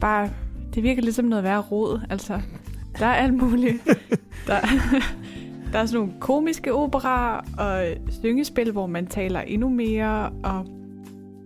bare, 0.00 0.30
det 0.74 0.82
virker 0.82 1.02
lidt 1.02 1.14
som 1.14 1.24
noget 1.24 1.44
værre 1.44 1.60
råd. 1.60 2.00
Altså, 2.10 2.40
der 2.98 3.06
er 3.06 3.14
alt 3.14 3.34
muligt. 3.34 3.84
der, 4.46 4.60
der 5.72 5.78
er 5.78 5.86
sådan 5.86 6.00
nogle 6.00 6.20
komiske 6.20 6.74
operaer 6.74 7.40
og 7.58 7.86
syngespil, 8.10 8.72
hvor 8.72 8.86
man 8.86 9.06
taler 9.06 9.40
endnu 9.40 9.68
mere, 9.68 10.30
og 10.42 10.66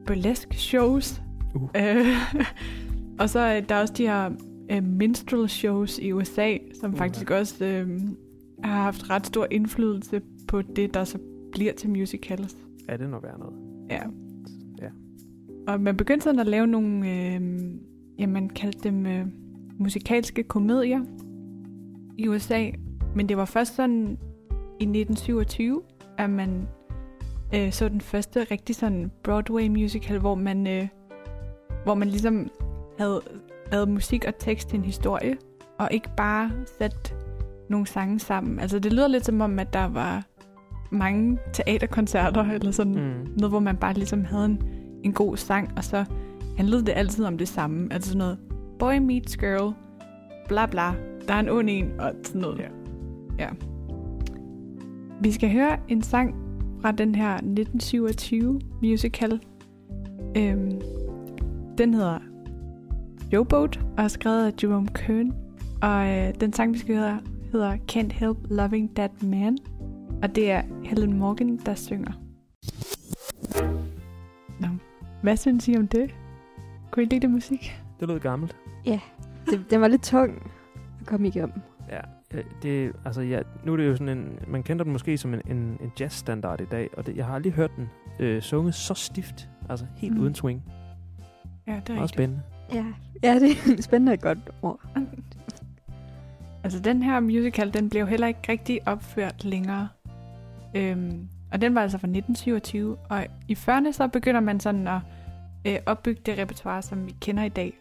burlesque 0.06 0.54
shows. 0.54 1.22
Uh. 1.54 1.68
Øh, 1.76 2.06
og 3.20 3.30
så 3.30 3.38
er 3.38 3.60
der 3.60 3.76
også 3.76 3.94
de 3.94 4.06
her 4.06 4.30
øh, 4.70 4.84
minstrel 4.84 5.48
shows 5.48 5.98
i 5.98 6.12
USA, 6.12 6.56
som 6.80 6.92
Uh. 6.92 6.98
faktisk 6.98 7.30
også 7.30 7.64
øh, 7.64 8.00
har 8.64 8.82
haft 8.82 9.10
ret 9.10 9.26
stor 9.26 9.46
indflydelse 9.50 10.22
på 10.48 10.62
det, 10.62 10.94
der 10.94 11.04
så 11.04 11.18
bliver 11.52 11.72
til 11.72 11.90
musicals. 11.90 12.56
Er 12.88 12.96
det 12.96 13.10
noget 13.10 13.24
værd 13.24 13.38
noget? 13.38 13.54
Ja. 13.90 14.02
Ja. 14.82 14.88
Og 15.66 15.80
man 15.80 15.96
begyndte 15.96 16.24
sådan 16.24 16.40
at 16.40 16.46
lave 16.46 16.66
nogle, 16.66 17.10
øh, 17.10 17.40
ja, 18.18 18.26
man 18.26 18.48
kaldte 18.48 18.88
dem 18.88 19.06
øh, 19.06 19.26
musikalske 19.78 20.42
komedier 20.42 21.00
i 22.18 22.28
USA. 22.28 22.70
Men 23.14 23.28
det 23.28 23.36
var 23.36 23.44
først 23.44 23.74
sådan 23.74 24.18
i 24.80 24.84
1927, 24.84 25.82
at 26.18 26.30
man 26.30 26.68
øh, 27.54 27.72
så 27.72 27.88
den 27.88 28.00
første 28.00 28.44
rigtig 28.50 28.76
sådan 28.76 29.10
Broadway 29.22 29.68
musical, 29.68 30.18
hvor 30.18 30.34
man, 30.34 30.66
øh, 30.66 30.88
hvor 31.84 31.94
man 31.94 32.08
ligesom 32.08 32.50
havde 32.98 33.20
lavet 33.72 33.88
musik 33.88 34.24
og 34.28 34.38
tekst 34.38 34.68
til 34.68 34.78
en 34.78 34.84
historie, 34.84 35.36
og 35.78 35.88
ikke 35.90 36.08
bare 36.16 36.50
sat 36.78 37.14
nogle 37.70 37.86
sange 37.86 38.18
sammen. 38.20 38.60
Altså 38.60 38.78
det 38.78 38.92
lyder 38.92 39.08
lidt 39.08 39.24
som 39.24 39.40
om, 39.40 39.58
at 39.58 39.72
der 39.72 39.84
var 39.84 40.22
mange 40.90 41.38
teaterkoncerter, 41.52 42.44
eller 42.44 42.70
sådan 42.70 42.92
Mm. 42.94 43.28
noget, 43.38 43.50
hvor 43.50 43.58
man 43.60 43.76
bare 43.76 43.94
ligesom 43.94 44.24
havde 44.24 44.44
en, 44.44 44.62
en 45.04 45.12
god 45.12 45.36
sang, 45.36 45.72
og 45.76 45.84
så 45.84 46.04
handlede 46.56 46.86
det 46.86 46.92
altid 46.96 47.24
om 47.24 47.38
det 47.38 47.48
samme. 47.48 47.88
Altså 47.92 48.08
sådan 48.10 48.18
noget, 48.18 48.38
boy 48.78 48.98
meets 48.98 49.36
girl, 49.36 49.74
bla 50.48 50.66
bla, 50.66 50.92
der 51.28 51.34
er 51.34 51.40
en 51.40 51.48
ond 51.48 51.70
en, 51.70 52.00
og 52.00 52.12
sådan 52.24 52.40
noget. 52.40 52.58
Ja. 52.58 52.68
ja. 53.38 53.48
Vi 55.20 55.32
skal 55.32 55.52
høre 55.52 55.76
en 55.88 56.02
sang 56.02 56.34
fra 56.82 56.92
den 56.92 57.14
her 57.14 57.34
1927 57.34 58.60
musical. 58.82 59.40
Øhm, 60.36 60.80
den 61.78 61.94
hedder 61.94 62.18
Showboat, 63.34 63.80
og 63.96 64.04
er 64.04 64.08
skrevet 64.08 64.46
af 64.46 64.52
Jerome 64.62 64.88
Kern. 64.88 65.34
Og 65.82 66.08
øh, 66.08 66.34
den 66.40 66.52
sang, 66.52 66.72
vi 66.74 66.78
skal 66.78 66.96
høre, 66.96 67.20
hedder 67.52 67.76
Can't 67.92 68.12
Help 68.12 68.36
Loving 68.50 68.94
That 68.94 69.22
Man. 69.22 69.58
Og 70.22 70.34
det 70.34 70.50
er 70.50 70.62
Helen 70.84 71.18
Morgan, 71.18 71.56
der 71.66 71.74
synger. 71.74 72.12
Nå, 74.60 74.68
hvad 75.22 75.36
synes 75.36 75.68
I 75.68 75.76
om 75.76 75.88
det? 75.88 76.14
Kunne 76.90 77.02
I 77.02 77.06
lide 77.06 77.20
det 77.20 77.30
musik? 77.30 77.80
Det 78.00 78.08
lød 78.08 78.20
gammelt. 78.20 78.56
Det, 79.50 79.64
den 79.70 79.80
var 79.80 79.88
lidt 79.88 80.02
tung 80.02 80.52
at 81.00 81.06
komme 81.06 81.28
igennem. 81.28 81.60
Ja, 81.90 82.00
øh, 82.34 82.44
det, 82.62 82.92
altså, 83.04 83.20
ja, 83.20 83.40
nu 83.64 83.72
er 83.72 83.76
det 83.76 83.86
jo 83.86 83.96
sådan 83.96 84.18
en, 84.18 84.38
man 84.48 84.62
kender 84.62 84.84
den 84.84 84.92
måske 84.92 85.18
som 85.18 85.34
en, 85.34 85.40
en, 85.50 85.56
en 85.56 85.92
jazzstandard 86.00 86.60
i 86.60 86.64
dag, 86.70 86.88
og 86.96 87.06
det, 87.06 87.16
jeg 87.16 87.26
har 87.26 87.34
aldrig 87.34 87.52
hørt 87.52 87.70
den 87.76 87.88
øh, 88.20 88.42
sunget 88.42 88.74
så 88.74 88.94
stift, 88.94 89.48
altså 89.68 89.86
helt 89.96 90.12
Mm. 90.12 90.16
mm. 90.18 90.22
uden 90.22 90.34
swing. 90.34 90.62
Ja, 91.66 91.72
det 91.72 91.88
er 91.88 91.92
Meget 91.92 92.02
rigtigt. 92.02 92.10
spændende. 92.10 92.42
Ja, 92.72 92.84
ja 93.24 93.34
det 93.40 93.50
er 93.78 93.82
spændende 93.82 94.12
og 94.12 94.18
godt 94.18 94.38
ord. 94.62 94.80
Altså, 96.64 96.80
den 96.80 97.02
her 97.02 97.20
musical, 97.20 97.74
den 97.74 97.90
blev 97.90 98.06
heller 98.06 98.26
ikke 98.26 98.40
rigtig 98.48 98.88
opført 98.88 99.44
længere. 99.44 99.88
Øhm, 100.74 101.28
og 101.52 101.60
den 101.60 101.74
var 101.74 101.82
altså 101.82 101.98
fra 101.98 102.06
1927. 102.06 102.96
Og 103.08 103.26
i 103.48 103.52
40'erne, 103.52 103.92
så 103.92 104.08
begynder 104.08 104.40
man 104.40 104.60
sådan 104.60 104.88
at 104.88 105.00
øh, 105.64 105.78
opbygge 105.86 106.20
det 106.26 106.38
repertoire, 106.38 106.82
som 106.82 107.06
vi 107.06 107.14
kender 107.20 107.42
i 107.42 107.48
dag. 107.48 107.78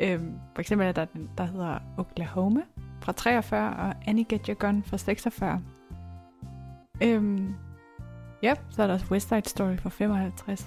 Øhm, 0.00 0.32
for 0.54 0.60
eksempel 0.60 0.88
er 0.88 0.92
der 0.92 1.04
den, 1.04 1.30
der 1.38 1.44
hedder 1.44 1.78
Oklahoma 1.96 2.60
fra 3.00 3.12
43, 3.12 3.76
og 3.76 3.94
Annie 4.06 4.24
Get 4.24 4.46
Your 4.46 4.54
Gun 4.54 4.82
fra 4.82 4.98
46. 4.98 5.62
Øhm, 7.02 7.54
ja, 8.42 8.54
så 8.70 8.82
er 8.82 8.86
der 8.86 8.94
også 8.94 9.06
West 9.10 9.28
Side 9.28 9.48
Story 9.48 9.76
fra 9.76 9.90
55. 9.90 10.66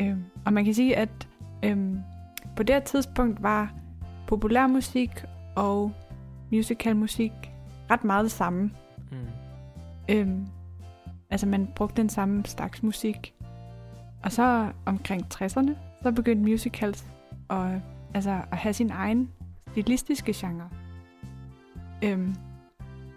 Øhm, 0.00 0.24
og 0.44 0.52
man 0.52 0.64
kan 0.64 0.74
sige, 0.74 0.96
at 0.96 1.28
øhm, 1.64 2.00
på 2.56 2.62
det 2.62 2.84
tidspunkt 2.84 3.42
var 3.42 3.74
populærmusik 4.26 5.10
og 5.56 5.92
musicalmusik 6.52 7.32
ret 7.90 8.04
meget 8.04 8.24
det 8.24 8.32
samme. 8.32 8.70
Mm. 9.10 9.16
Øhm, 10.08 10.46
altså 11.30 11.46
man 11.46 11.68
brugte 11.76 11.96
den 11.96 12.08
samme 12.08 12.44
slags 12.44 12.82
musik. 12.82 13.34
Og 14.24 14.32
så 14.32 14.72
omkring 14.86 15.26
60'erne, 15.34 15.70
så 16.02 16.12
begyndte 16.12 16.50
musicals 16.50 17.06
at, 17.50 17.80
altså, 18.14 18.40
at 18.50 18.58
have 18.58 18.72
sin 18.72 18.90
egen 18.90 19.30
stilistiske 19.70 20.32
genre. 20.36 20.68
Øhm, 22.04 22.34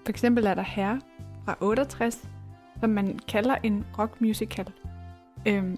for 0.05 0.09
eksempel 0.09 0.45
er 0.45 0.53
der 0.53 0.61
her 0.61 0.99
fra 1.45 1.55
68, 1.61 2.29
som 2.79 2.89
man 2.89 3.19
kalder 3.27 3.55
en 3.63 3.85
rock 3.99 4.21
musical. 4.21 4.71
Øhm, 5.47 5.77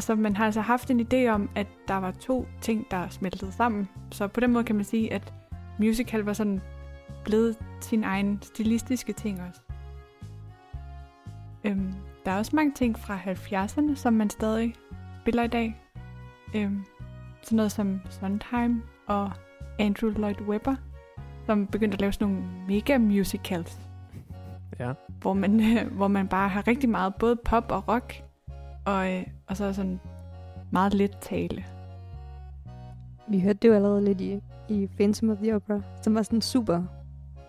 så 0.00 0.14
man 0.14 0.36
har 0.36 0.44
altså 0.44 0.60
haft 0.60 0.90
en 0.90 1.00
idé 1.00 1.28
om, 1.28 1.50
at 1.54 1.66
der 1.88 1.94
var 1.94 2.10
to 2.10 2.46
ting, 2.60 2.86
der 2.90 3.08
smeltede 3.08 3.52
sammen. 3.52 3.88
Så 4.10 4.26
på 4.28 4.40
den 4.40 4.52
måde 4.52 4.64
kan 4.64 4.76
man 4.76 4.84
sige, 4.84 5.12
at 5.12 5.32
musical 5.78 6.20
var 6.20 6.32
sådan 6.32 6.60
blevet 7.24 7.56
sin 7.80 8.04
egen 8.04 8.38
stilistiske 8.42 9.12
ting 9.12 9.42
også. 9.48 9.60
Øhm, 11.64 11.94
der 12.24 12.30
er 12.30 12.38
også 12.38 12.56
mange 12.56 12.72
ting 12.74 12.98
fra 12.98 13.18
70'erne, 13.18 13.94
som 13.94 14.12
man 14.12 14.30
stadig 14.30 14.74
spiller 15.20 15.42
i 15.42 15.48
dag. 15.48 15.80
Øhm, 16.54 16.84
sådan 17.42 17.56
noget 17.56 17.72
som 17.72 18.00
Sondheim 18.10 18.82
og 19.06 19.30
Andrew 19.78 20.10
Lloyd 20.10 20.40
Webber, 20.40 20.76
som 21.46 21.66
begyndte 21.66 21.94
at 21.94 22.00
lave 22.00 22.12
sådan 22.12 22.28
nogle 22.28 22.42
mega 22.68 22.98
musicals, 22.98 23.78
Ja. 24.78 24.92
hvor 25.20 25.32
man, 25.32 25.60
hvor 25.96 26.08
man 26.08 26.28
bare 26.28 26.48
har 26.48 26.68
rigtig 26.68 26.88
meget 26.88 27.14
både 27.14 27.36
pop 27.44 27.72
og 27.72 27.88
rock, 27.88 28.22
og, 28.84 29.12
øh, 29.14 29.22
og 29.50 29.56
så 29.56 29.72
sådan 29.72 30.00
meget 30.70 30.94
let 30.94 31.18
tale. 31.20 31.64
Vi 33.28 33.40
hørte 33.40 33.58
det 33.62 33.68
jo 33.68 33.74
allerede 33.74 34.04
lidt 34.04 34.20
i, 34.20 34.40
i 34.68 34.88
Phantom 34.96 35.30
of 35.30 35.38
the 35.38 35.54
Opera, 35.54 35.80
som 36.02 36.14
var 36.14 36.22
sådan 36.22 36.42
super 36.42 36.82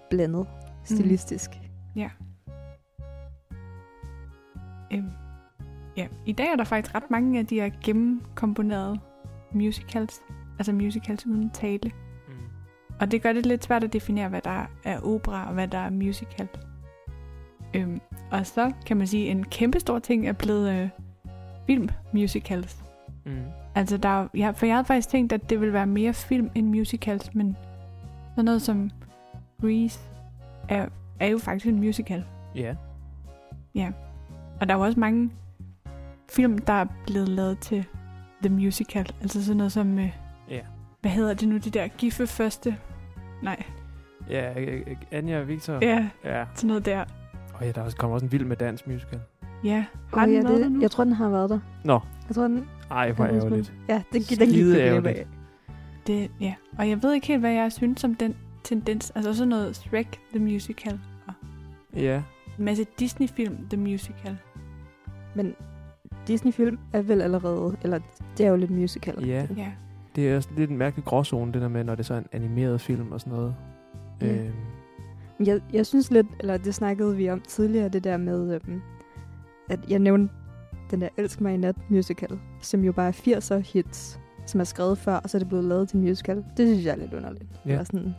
blandet 0.10 0.48
stilistisk. 0.84 1.52
Ja. 1.96 2.10
Øhm, 4.94 5.12
ja. 5.98 6.08
I 6.26 6.32
dag 6.32 6.48
er 6.48 6.56
der 6.56 6.64
faktisk 6.64 6.96
ret 6.96 7.12
mange 7.12 7.40
af 7.40 7.48
de 7.48 7.56
her 7.56 7.70
gennemkomponerede 7.84 9.00
musicals, 9.52 10.22
altså 10.60 10.74
musicals 10.74 11.26
uden 11.26 11.50
tale. 11.50 11.92
Mm. 12.28 12.34
Og 13.00 13.12
det 13.12 13.22
gør 13.22 13.34
det 13.34 13.46
lidt 13.46 13.64
svært 13.64 13.84
at 13.84 13.94
definere, 13.94 14.30
hvad 14.30 14.42
der 14.42 14.66
er 14.84 15.00
opera 15.00 15.48
og 15.48 15.54
hvad 15.54 15.68
der 15.68 15.78
er 15.78 15.90
musical. 15.90 16.48
Øhm, 17.74 18.02
og 18.32 18.46
så 18.46 18.72
kan 18.86 18.98
man 18.98 19.08
sige, 19.08 19.26
at 19.26 19.32
en 19.32 19.44
kæmpe 19.44 19.80
stor 19.80 20.00
ting 20.00 20.28
er 20.28 20.34
blevet 20.34 20.70
øh, 20.70 20.90
filmmusicals. 21.76 22.84
Mm. 23.26 23.32
Altså, 23.76 23.98
der, 23.98 24.10
er- 24.24 24.28
ja, 24.38 24.52
for 24.56 24.66
jeg 24.66 24.76
havde 24.76 24.86
faktisk 24.86 25.10
tænkt, 25.10 25.34
at 25.34 25.50
det 25.50 25.60
ville 25.60 25.74
være 25.74 25.86
mere 25.88 26.14
film 26.14 26.50
end 26.56 26.68
musicals, 26.68 27.36
men 27.36 27.58
sådan 28.32 28.46
noget 28.46 28.62
som 28.62 28.92
Grease 29.62 30.00
er, 30.70 30.88
er 31.20 31.28
jo 31.28 31.38
faktisk 31.38 31.66
en 31.68 31.80
musical. 31.80 32.26
Ja. 32.56 32.76
Og 34.62 34.68
der 34.68 34.74
er 34.74 34.78
jo 34.78 34.84
også 34.86 35.00
mange 35.00 35.32
film, 36.32 36.58
der 36.58 36.74
er 36.74 36.86
blevet 37.08 37.30
lavet 37.30 37.60
til 37.60 37.86
The 38.44 38.50
Musical. 38.54 39.12
Altså 39.22 39.46
sådan 39.46 39.58
noget 39.58 39.72
som, 39.72 40.00
øh, 40.00 40.12
Ja. 40.50 40.60
hvad 41.02 41.12
hedder 41.12 41.34
det 41.34 41.48
nu, 41.50 41.58
det 41.58 41.74
der 41.74 41.88
Giffe 41.88 42.28
første? 42.28 42.78
Nej. 43.44 43.64
Ja, 44.30 44.60
øh, 44.60 44.82
øh, 44.88 44.96
Anja 45.12 45.40
og 45.40 45.48
Victor. 45.48 45.74
Ja, 45.82 46.10
Ja. 46.26 46.46
sådan 46.56 46.68
noget 46.68 46.86
der. 46.86 47.06
Og 47.54 47.66
ja, 47.66 47.72
der 47.72 47.92
kommer 47.98 48.14
også 48.16 48.26
en 48.26 48.32
vild 48.32 48.46
med 48.46 48.56
dans 48.58 48.88
musical. 48.88 49.20
Ja, 49.64 49.86
har 50.14 50.26
den 50.26 50.36
ja, 50.36 50.42
været 50.42 50.58
der 50.58 50.64
det, 50.64 50.72
nu? 50.72 50.82
jeg 50.82 50.92
tror, 50.92 51.04
den 51.04 51.14
har 51.14 51.30
været 51.30 51.50
der. 51.50 51.60
Nå. 51.86 52.00
Jeg 52.28 52.36
tror, 52.36 52.44
den... 52.48 52.66
Ej, 52.92 53.12
hvor 53.12 53.26
den 53.26 53.36
er 53.36 53.42
ærgerligt. 53.46 53.74
Ja, 53.90 53.96
det, 54.14 54.14
den 54.14 54.22
gik 54.22 54.38
glip 54.50 54.76
ærgerligt. 54.76 55.18
af. 55.18 55.28
Det, 56.08 56.32
ja. 56.40 56.54
Og 56.78 56.90
jeg 56.90 57.04
ved 57.04 57.14
ikke 57.14 57.28
helt, 57.28 57.40
hvad 57.40 57.52
jeg 57.52 57.72
synes 57.72 58.04
om 58.04 58.16
den 58.16 58.36
tendens. 58.64 59.12
Altså 59.16 59.34
sådan 59.34 59.48
noget 59.50 59.76
Shrek 59.76 60.20
The 60.36 60.40
Musical. 60.44 61.00
Og 61.28 61.34
Ja. 61.96 62.22
en 62.60 62.66
masse 62.66 62.86
Disney-film 63.00 63.58
The 63.70 63.78
Musical. 63.80 64.38
Men 65.36 65.56
Disney-film 66.28 66.80
er 66.94 67.02
vel 67.02 67.22
allerede... 67.22 67.78
Eller 67.84 68.00
det 68.38 68.46
er 68.46 68.50
jo 68.50 68.56
lidt 68.56 68.72
musical. 68.72 69.26
Ja. 69.28 69.48
Ja. 69.58 69.72
Det 70.16 70.30
er 70.32 70.36
også 70.38 70.50
lidt 70.58 70.70
en 70.70 70.78
mærkelig 70.78 71.06
gråzone, 71.06 71.54
det 71.54 71.62
der 71.62 71.68
med, 71.68 71.84
når 71.84 71.96
det 71.96 72.00
er 72.00 72.06
så 72.06 72.14
en 72.14 72.26
animeret 72.32 72.82
film 72.82 73.12
og 73.12 73.20
sådan 73.20 73.34
noget. 73.34 73.56
Ja. 74.22 74.28
Øhm, 74.28 74.52
Men 75.38 75.48
Jeg, 75.48 75.62
jeg 75.74 75.86
synes 75.86 76.12
lidt, 76.12 76.28
eller 76.40 76.58
det 76.58 76.76
snakkede 76.76 77.16
vi 77.18 77.30
om 77.30 77.42
tidligere, 77.48 77.90
det 77.90 78.04
der 78.04 78.18
med, 78.18 78.56
øhm, 78.56 78.82
at 79.70 79.80
jeg 79.90 80.00
nævnte 80.00 80.34
den 80.92 81.02
der 81.02 81.10
Elsk 81.18 81.42
mig 81.42 81.54
i 81.54 81.58
nat 81.58 81.76
musical, 81.90 82.40
som 82.62 82.84
jo 82.84 82.92
bare 82.92 83.08
er 83.08 83.12
80'er 83.12 83.74
hits, 83.74 84.20
som 84.46 84.60
er 84.60 84.64
skrevet 84.64 84.98
før, 84.98 85.16
og 85.16 85.30
så 85.30 85.38
er 85.38 85.40
det 85.40 85.48
blevet 85.48 85.66
lavet 85.66 85.90
til 85.90 85.98
musical. 85.98 86.38
Det 86.58 86.68
synes 86.68 86.86
jeg 86.86 86.92
er 86.92 86.96
lidt 86.96 87.14
underligt. 87.14 87.62
Ja. 87.66 87.72
Eller 87.72 87.84
sådan, 87.84 88.16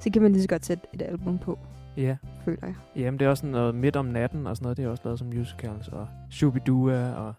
så 0.00 0.10
kan 0.10 0.22
man 0.22 0.32
lige 0.32 0.42
så 0.42 0.48
godt 0.48 0.66
sætte 0.66 0.84
et 0.94 1.02
album 1.02 1.38
på, 1.38 1.58
ja. 1.96 2.16
føler 2.44 2.58
jeg. 2.62 2.74
Jamen, 2.96 3.20
det 3.20 3.26
er 3.26 3.30
også 3.30 3.40
sådan 3.40 3.52
noget 3.52 3.74
midt 3.74 3.96
om 3.96 4.06
natten 4.06 4.46
og 4.46 4.56
sådan 4.56 4.64
noget. 4.64 4.76
Det 4.76 4.84
er 4.84 4.88
også 4.88 5.02
lavet 5.04 5.18
som 5.18 5.28
musicals. 5.28 5.88
Og 5.88 6.08
Shubidua 6.30 7.12
og... 7.12 7.34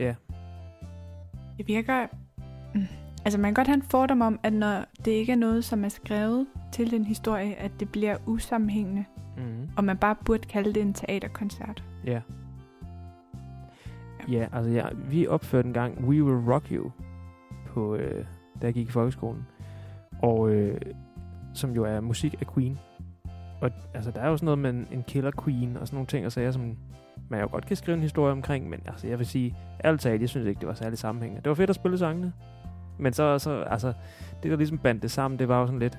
Ja. 0.00 0.14
Det 1.58 1.68
virker... 1.68 2.06
Altså, 3.24 3.40
man 3.40 3.48
kan 3.48 3.54
godt 3.54 3.66
have 3.66 3.76
en 3.76 3.82
fordom 3.82 4.20
om, 4.20 4.40
at 4.42 4.52
når 4.52 4.84
det 5.04 5.10
ikke 5.10 5.32
er 5.32 5.36
noget, 5.36 5.64
som 5.64 5.84
er 5.84 5.88
skrevet 5.88 6.46
til 6.72 6.90
den 6.90 7.04
historie, 7.04 7.54
at 7.54 7.70
det 7.80 7.88
bliver 7.88 8.16
usammenhængende, 8.26 9.04
Mm-hmm. 9.36 9.68
og 9.76 9.84
man 9.84 9.96
bare 9.96 10.16
burde 10.24 10.48
kalde 10.48 10.74
det 10.74 10.82
en 10.82 10.94
teaterkoncert. 10.94 11.84
Ja. 12.04 12.20
Ja, 14.28 14.46
altså 14.52 14.70
ja, 14.70 14.86
vi 15.10 15.26
opførte 15.26 15.68
en 15.68 15.74
gang 15.74 16.04
We 16.04 16.24
Will 16.24 16.50
Rock 16.52 16.70
You, 16.70 16.90
på, 17.74 17.94
øh, 17.94 18.24
da 18.62 18.66
jeg 18.66 18.74
gik 18.74 18.88
i 18.88 18.90
folkeskolen. 18.90 19.46
Og 20.22 20.50
øh, 20.50 20.80
som 21.54 21.70
jo 21.70 21.84
er 21.84 22.00
musik 22.00 22.34
af 22.40 22.46
Queen. 22.54 22.78
Og 23.60 23.70
altså, 23.94 24.10
der 24.10 24.20
er 24.20 24.28
jo 24.28 24.36
sådan 24.36 24.44
noget 24.44 24.58
med 24.58 24.70
en, 24.70 24.86
en 24.90 25.02
killer 25.02 25.30
queen 25.44 25.76
og 25.76 25.86
sådan 25.86 25.96
nogle 25.96 26.06
ting 26.06 26.26
og 26.26 26.32
sager, 26.32 26.50
som 26.50 26.76
man 27.28 27.40
jo 27.40 27.48
godt 27.50 27.66
kan 27.66 27.76
skrive 27.76 27.96
en 27.96 28.02
historie 28.02 28.32
omkring, 28.32 28.68
men 28.68 28.80
altså, 28.86 29.06
jeg 29.06 29.18
vil 29.18 29.26
sige, 29.26 29.56
ærligt 29.84 30.02
talt, 30.02 30.20
jeg 30.20 30.28
synes 30.28 30.46
ikke, 30.46 30.58
det 30.58 30.68
var 30.68 30.74
særlig 30.74 30.98
sammenhængende. 30.98 31.42
Det 31.42 31.48
var 31.48 31.54
fedt 31.54 31.70
at 31.70 31.76
spille 31.76 31.98
sangene, 31.98 32.32
men 32.98 33.12
så, 33.12 33.38
så 33.38 33.60
altså, 33.60 33.92
det 34.42 34.50
der 34.50 34.56
ligesom 34.56 34.78
bandt 34.78 35.02
det 35.02 35.10
sammen, 35.10 35.38
det 35.38 35.48
var 35.48 35.60
jo 35.60 35.66
sådan 35.66 35.78
lidt, 35.78 35.98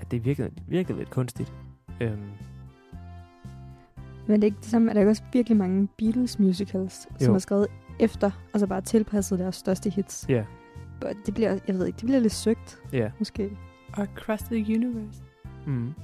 at 0.00 0.10
det 0.10 0.24
virkede, 0.24 0.50
virkede 0.66 0.98
lidt 0.98 1.10
kunstigt. 1.10 1.52
Øhm, 2.00 2.18
Men 4.26 4.36
det 4.36 4.44
er 4.44 4.46
ikke 4.46 4.60
det 4.60 4.70
samme, 4.70 4.90
at 4.90 4.96
der 4.96 5.02
er 5.02 5.08
også 5.08 5.22
virkelig 5.32 5.56
mange 5.58 5.88
Beatles 5.98 6.38
musicals, 6.38 7.06
Jo. 7.20 7.24
som 7.24 7.34
er 7.34 7.38
skrevet 7.38 7.66
efter, 8.00 8.30
og 8.54 8.60
så 8.60 8.66
bare 8.66 8.80
tilpasset 8.80 9.38
deres 9.38 9.56
største 9.56 9.90
hits. 9.90 10.26
Ja. 10.28 10.44
Og 11.02 11.12
det 11.26 11.34
bliver, 11.34 11.58
jeg 11.66 11.74
ved 11.78 11.86
ikke, 11.86 11.96
det 11.96 12.04
bliver 12.06 12.20
lidt 12.20 12.32
søgt, 12.32 12.78
ja. 12.92 13.10
måske. 13.18 13.50
Og 13.96 14.02
Across 14.02 14.42
the 14.42 14.56
Universe. 14.76 15.22
Mm. 15.66 15.94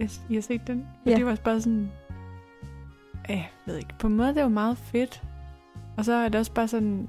Yes, 0.00 0.20
I 0.28 0.34
har 0.34 0.40
set 0.42 0.66
den? 0.66 0.86
Ja. 1.06 1.10
Ja. 1.10 1.16
Det 1.16 1.24
var 1.24 1.30
også 1.30 1.42
bare 1.42 1.60
sådan... 1.60 1.90
Ja, 3.28 3.34
Jeg 3.34 3.48
ved 3.66 3.76
ikke. 3.76 3.94
På 3.98 4.06
en 4.06 4.16
måde, 4.16 4.34
det 4.34 4.42
var 4.42 4.48
meget 4.48 4.78
fedt. 4.78 5.22
Og 5.96 6.04
så 6.04 6.12
er 6.12 6.28
det 6.28 6.38
også 6.40 6.52
bare 6.52 6.68
sådan... 6.68 7.08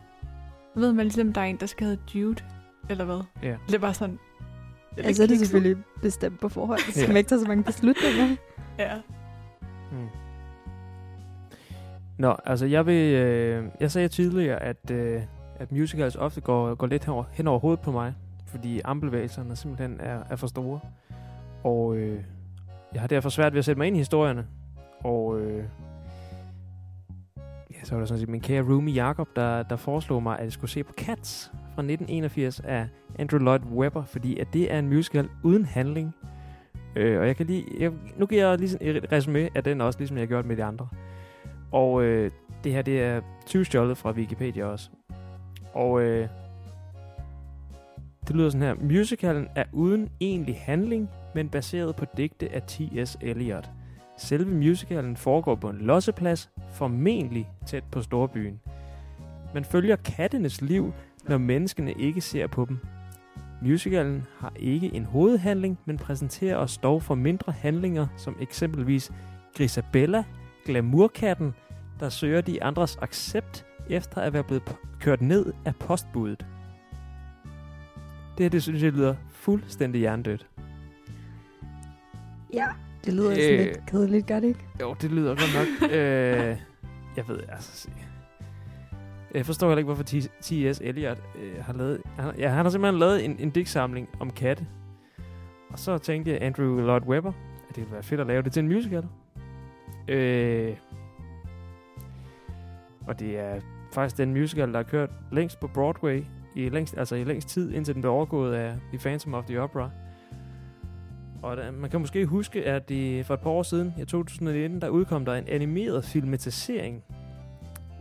Ved 0.75 0.93
man 0.93 1.05
ligesom, 1.05 1.33
der 1.33 1.41
er 1.41 1.45
en, 1.45 1.57
der 1.57 1.65
skal 1.65 1.87
hedde 1.87 2.01
Jude? 2.19 2.43
Eller 2.89 3.05
hvad? 3.05 3.21
Ja. 3.43 3.55
Det 3.67 3.75
er 3.75 3.79
bare 3.79 3.93
sådan... 3.93 4.19
Ja, 4.97 5.13
så 5.13 5.23
er 5.23 5.27
det 5.27 5.39
selvfølgelig 5.39 5.83
bestemt 6.01 6.39
på 6.39 6.49
forhånd, 6.49 6.79
så 6.79 6.85
Ja. 6.87 6.91
skal 7.01 7.07
man 7.07 7.17
ikke 7.17 7.27
tage 7.29 7.39
så 7.41 7.47
mange 7.47 7.63
beslutninger. 7.63 8.35
Ja. 8.79 8.95
Mm. 9.91 10.07
Nå, 12.17 12.35
altså 12.45 12.65
jeg 12.65 12.85
vil... 12.85 13.13
Øh, 13.13 13.65
jeg 13.79 13.91
sagde 13.91 14.07
tidligere, 14.07 14.63
at, 14.63 14.91
øh, 14.91 15.21
at 15.59 15.71
musicals 15.71 16.15
ofte 16.15 16.41
går, 16.41 16.75
går 16.75 16.87
lidt 16.87 17.05
hen 17.05 17.13
over, 17.13 17.23
hen 17.31 17.47
over 17.47 17.59
hovedet 17.59 17.79
på 17.79 17.91
mig, 17.91 18.13
fordi 18.47 18.81
armbevægelserne 18.83 19.55
simpelthen 19.55 19.99
er, 19.99 20.19
er 20.29 20.35
for 20.35 20.47
store. 20.47 20.79
Og 21.63 21.95
øh, 21.97 22.19
jeg 22.93 23.01
har 23.01 23.07
derfor 23.07 23.29
svært 23.29 23.53
ved 23.53 23.59
at 23.59 23.65
sætte 23.65 23.79
mig 23.79 23.87
ind 23.87 23.95
i 23.95 23.99
historierne. 23.99 24.45
Og 25.03 25.39
øh, 25.39 25.57
ja, 25.57 25.61
så 27.85 27.95
var 27.95 27.99
det 27.99 28.07
sådan 28.07 28.19
set 28.19 28.29
min 28.29 28.41
kære 28.41 28.63
roomie 28.63 28.93
Jakob, 28.93 29.35
der, 29.35 29.63
der 29.63 29.75
foreslog 29.75 30.23
mig, 30.23 30.37
at 30.37 30.43
jeg 30.43 30.51
skulle 30.51 30.71
se 30.71 30.83
på 30.83 30.93
Cats 30.93 31.51
fra 31.51 31.81
1981 31.81 32.59
af 32.59 32.87
Andrew 33.19 33.39
Lloyd 33.39 33.59
Webber, 33.59 34.05
fordi 34.05 34.39
at 34.39 34.47
det 34.53 34.73
er 34.73 34.79
en 34.79 34.89
musical 34.89 35.29
uden 35.43 35.65
handling. 35.65 36.15
Øh, 36.95 37.19
og 37.19 37.27
jeg 37.27 37.35
kan 37.35 37.45
lige, 37.45 37.65
jeg, 37.79 37.91
nu 38.17 38.25
giver 38.25 38.47
jeg 38.49 38.59
ligesom 38.59 38.79
et 38.81 39.11
resume 39.11 39.49
af 39.55 39.63
den 39.63 39.81
også, 39.81 39.99
ligesom 39.99 40.17
jeg 40.17 40.21
har 40.21 40.27
gjort 40.27 40.45
med 40.45 40.55
de 40.55 40.63
andre. 40.63 40.87
Og 41.71 42.03
øh, 42.03 42.31
det 42.63 42.71
her, 42.71 42.81
det 42.81 43.01
er 43.01 43.21
20 43.45 43.65
stjålet 43.65 43.97
fra 43.97 44.11
Wikipedia 44.11 44.65
også. 44.65 44.89
Og 45.73 46.01
øh, 46.01 46.27
det 48.27 48.35
lyder 48.35 48.49
sådan 48.49 48.67
her. 48.67 48.75
Musicalen 48.75 49.47
er 49.55 49.63
uden 49.73 50.09
egentlig 50.21 50.59
handling, 50.61 51.09
men 51.35 51.49
baseret 51.49 51.95
på 51.95 52.05
digte 52.17 52.55
af 52.55 52.61
T.S. 52.61 53.17
Eliot. 53.21 53.69
Selve 54.17 54.51
musicalen 54.51 55.17
foregår 55.17 55.55
på 55.55 55.69
en 55.69 55.77
losseplads, 55.77 56.49
formentlig 56.71 57.49
tæt 57.65 57.83
på 57.91 58.01
storbyen. 58.01 58.59
Man 59.53 59.65
følger 59.65 59.95
kattenes 59.95 60.61
liv, 60.61 60.93
når 61.27 61.37
menneskene 61.37 61.93
ikke 61.93 62.21
ser 62.21 62.47
på 62.47 62.65
dem. 62.65 62.79
Musicalen 63.61 64.23
har 64.39 64.53
ikke 64.55 64.93
en 64.95 65.05
hovedhandling, 65.05 65.79
men 65.85 65.97
præsenterer 65.97 66.57
os 66.57 66.77
dog 66.77 67.03
for 67.03 67.15
mindre 67.15 67.51
handlinger, 67.51 68.07
som 68.17 68.35
eksempelvis 68.41 69.11
Grisabella, 69.57 70.23
glamourkatten, 70.65 71.53
der 71.99 72.09
søger 72.09 72.41
de 72.41 72.63
andres 72.63 72.97
accept 73.01 73.65
efter 73.89 74.21
at 74.21 74.33
være 74.33 74.43
blevet 74.43 74.63
p- 74.69 74.99
kørt 74.99 75.21
ned 75.21 75.53
af 75.65 75.75
postbuddet. 75.75 76.45
Det 78.37 78.43
her, 78.43 78.49
det 78.49 78.63
synes 78.63 78.83
jeg 78.83 78.91
lyder 78.91 79.15
fuldstændig 79.29 79.99
hjernedødt. 79.99 80.47
Ja. 82.53 82.67
Det 83.05 83.13
lyder 83.13 83.31
øh. 83.31 83.35
sådan 83.35 83.57
lidt 83.57 83.85
kedeligt, 83.87 84.27
gør 84.27 84.39
det 84.39 84.47
ikke? 84.47 84.65
Jo, 84.81 84.95
det 85.01 85.11
lyder 85.11 85.29
godt 85.29 85.81
nok. 85.81 85.91
øh, 85.97 86.57
jeg 87.17 87.27
ved, 87.27 87.39
altså... 87.49 87.71
se. 87.77 87.89
Jeg 89.33 89.45
forstår 89.45 89.67
heller 89.67 89.77
ikke, 89.77 89.93
hvorfor 89.93 90.03
T.S. 90.41 90.81
Eliot 90.83 91.21
øh, 91.41 91.63
har 91.63 91.73
lavet... 91.73 92.01
Han, 92.19 92.35
ja, 92.37 92.49
han 92.49 92.65
har 92.65 92.69
simpelthen 92.69 92.99
lavet 92.99 93.25
en, 93.25 93.35
en 93.39 93.49
digtsamling 93.49 94.09
om 94.19 94.29
katte. 94.29 94.65
Og 95.69 95.79
så 95.79 95.97
tænkte 95.97 96.31
jeg 96.31 96.41
Andrew 96.41 96.79
Lloyd 96.79 97.01
Webber, 97.01 97.31
at 97.69 97.75
det 97.75 97.77
ville 97.77 97.93
være 97.93 98.03
fedt 98.03 98.21
at 98.21 98.27
lave 98.27 98.41
det 98.41 98.53
til 98.53 98.59
en 98.59 98.67
musical. 98.67 99.05
Øh, 100.07 100.75
og 103.07 103.19
det 103.19 103.39
er 103.39 103.59
faktisk 103.93 104.17
den 104.17 104.33
musical, 104.33 104.71
der 104.71 104.77
har 104.77 104.83
kørt 104.83 105.09
længst 105.31 105.59
på 105.59 105.67
Broadway 105.67 106.23
i 106.55 106.69
længst, 106.69 106.97
altså 106.97 107.15
i 107.15 107.23
længst 107.23 107.49
tid, 107.49 107.73
indtil 107.73 107.93
den 107.93 108.01
blev 108.01 108.11
overgået 108.13 108.53
af 108.53 108.75
The 108.89 108.97
Phantom 108.97 109.33
of 109.33 109.45
the 109.45 109.61
Opera. 109.61 109.89
Og 111.45 111.57
der, 111.57 111.71
man 111.71 111.89
kan 111.89 111.99
måske 111.99 112.25
huske, 112.25 112.65
at 112.65 112.89
det 112.89 113.25
for 113.25 113.33
et 113.33 113.39
par 113.39 113.49
år 113.49 113.63
siden, 113.63 113.93
i 114.01 114.05
2019, 114.05 114.81
der 114.81 114.89
udkom 114.89 115.25
der 115.25 115.33
en 115.33 115.47
animeret 115.47 116.05
filmatisering 116.05 117.03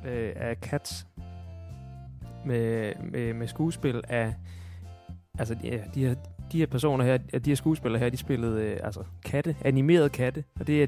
øh, 0.07 0.33
af 0.37 0.57
Cats 0.57 1.07
med, 2.46 2.92
med, 3.11 3.35
med 3.35 3.46
skuespil 3.46 4.02
af... 4.09 4.35
Altså, 5.38 5.54
de, 5.54 5.85
de, 5.94 6.07
her, 6.07 6.14
de 6.52 6.59
her 6.59 6.66
personer 6.66 7.04
her, 7.04 7.16
de 7.18 7.50
her 7.50 7.54
skuespillere 7.54 8.02
her, 8.02 8.11
de 8.11 8.16
spillede 8.16 8.62
øh, 8.62 8.80
altså 8.83 9.04
katte, 9.24 9.57
animerede 9.64 10.09
katte. 10.09 10.44
Og 10.61 10.66
det 10.66 10.83
er 10.83 10.87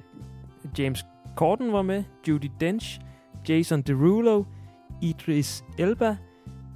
James 0.78 1.06
Corden 1.36 1.72
var 1.72 1.82
med, 1.82 2.04
Judy 2.28 2.50
Dench, 2.60 3.00
Jason 3.48 3.82
Derulo, 3.82 4.44
Idris 5.02 5.64
Elba, 5.78 6.16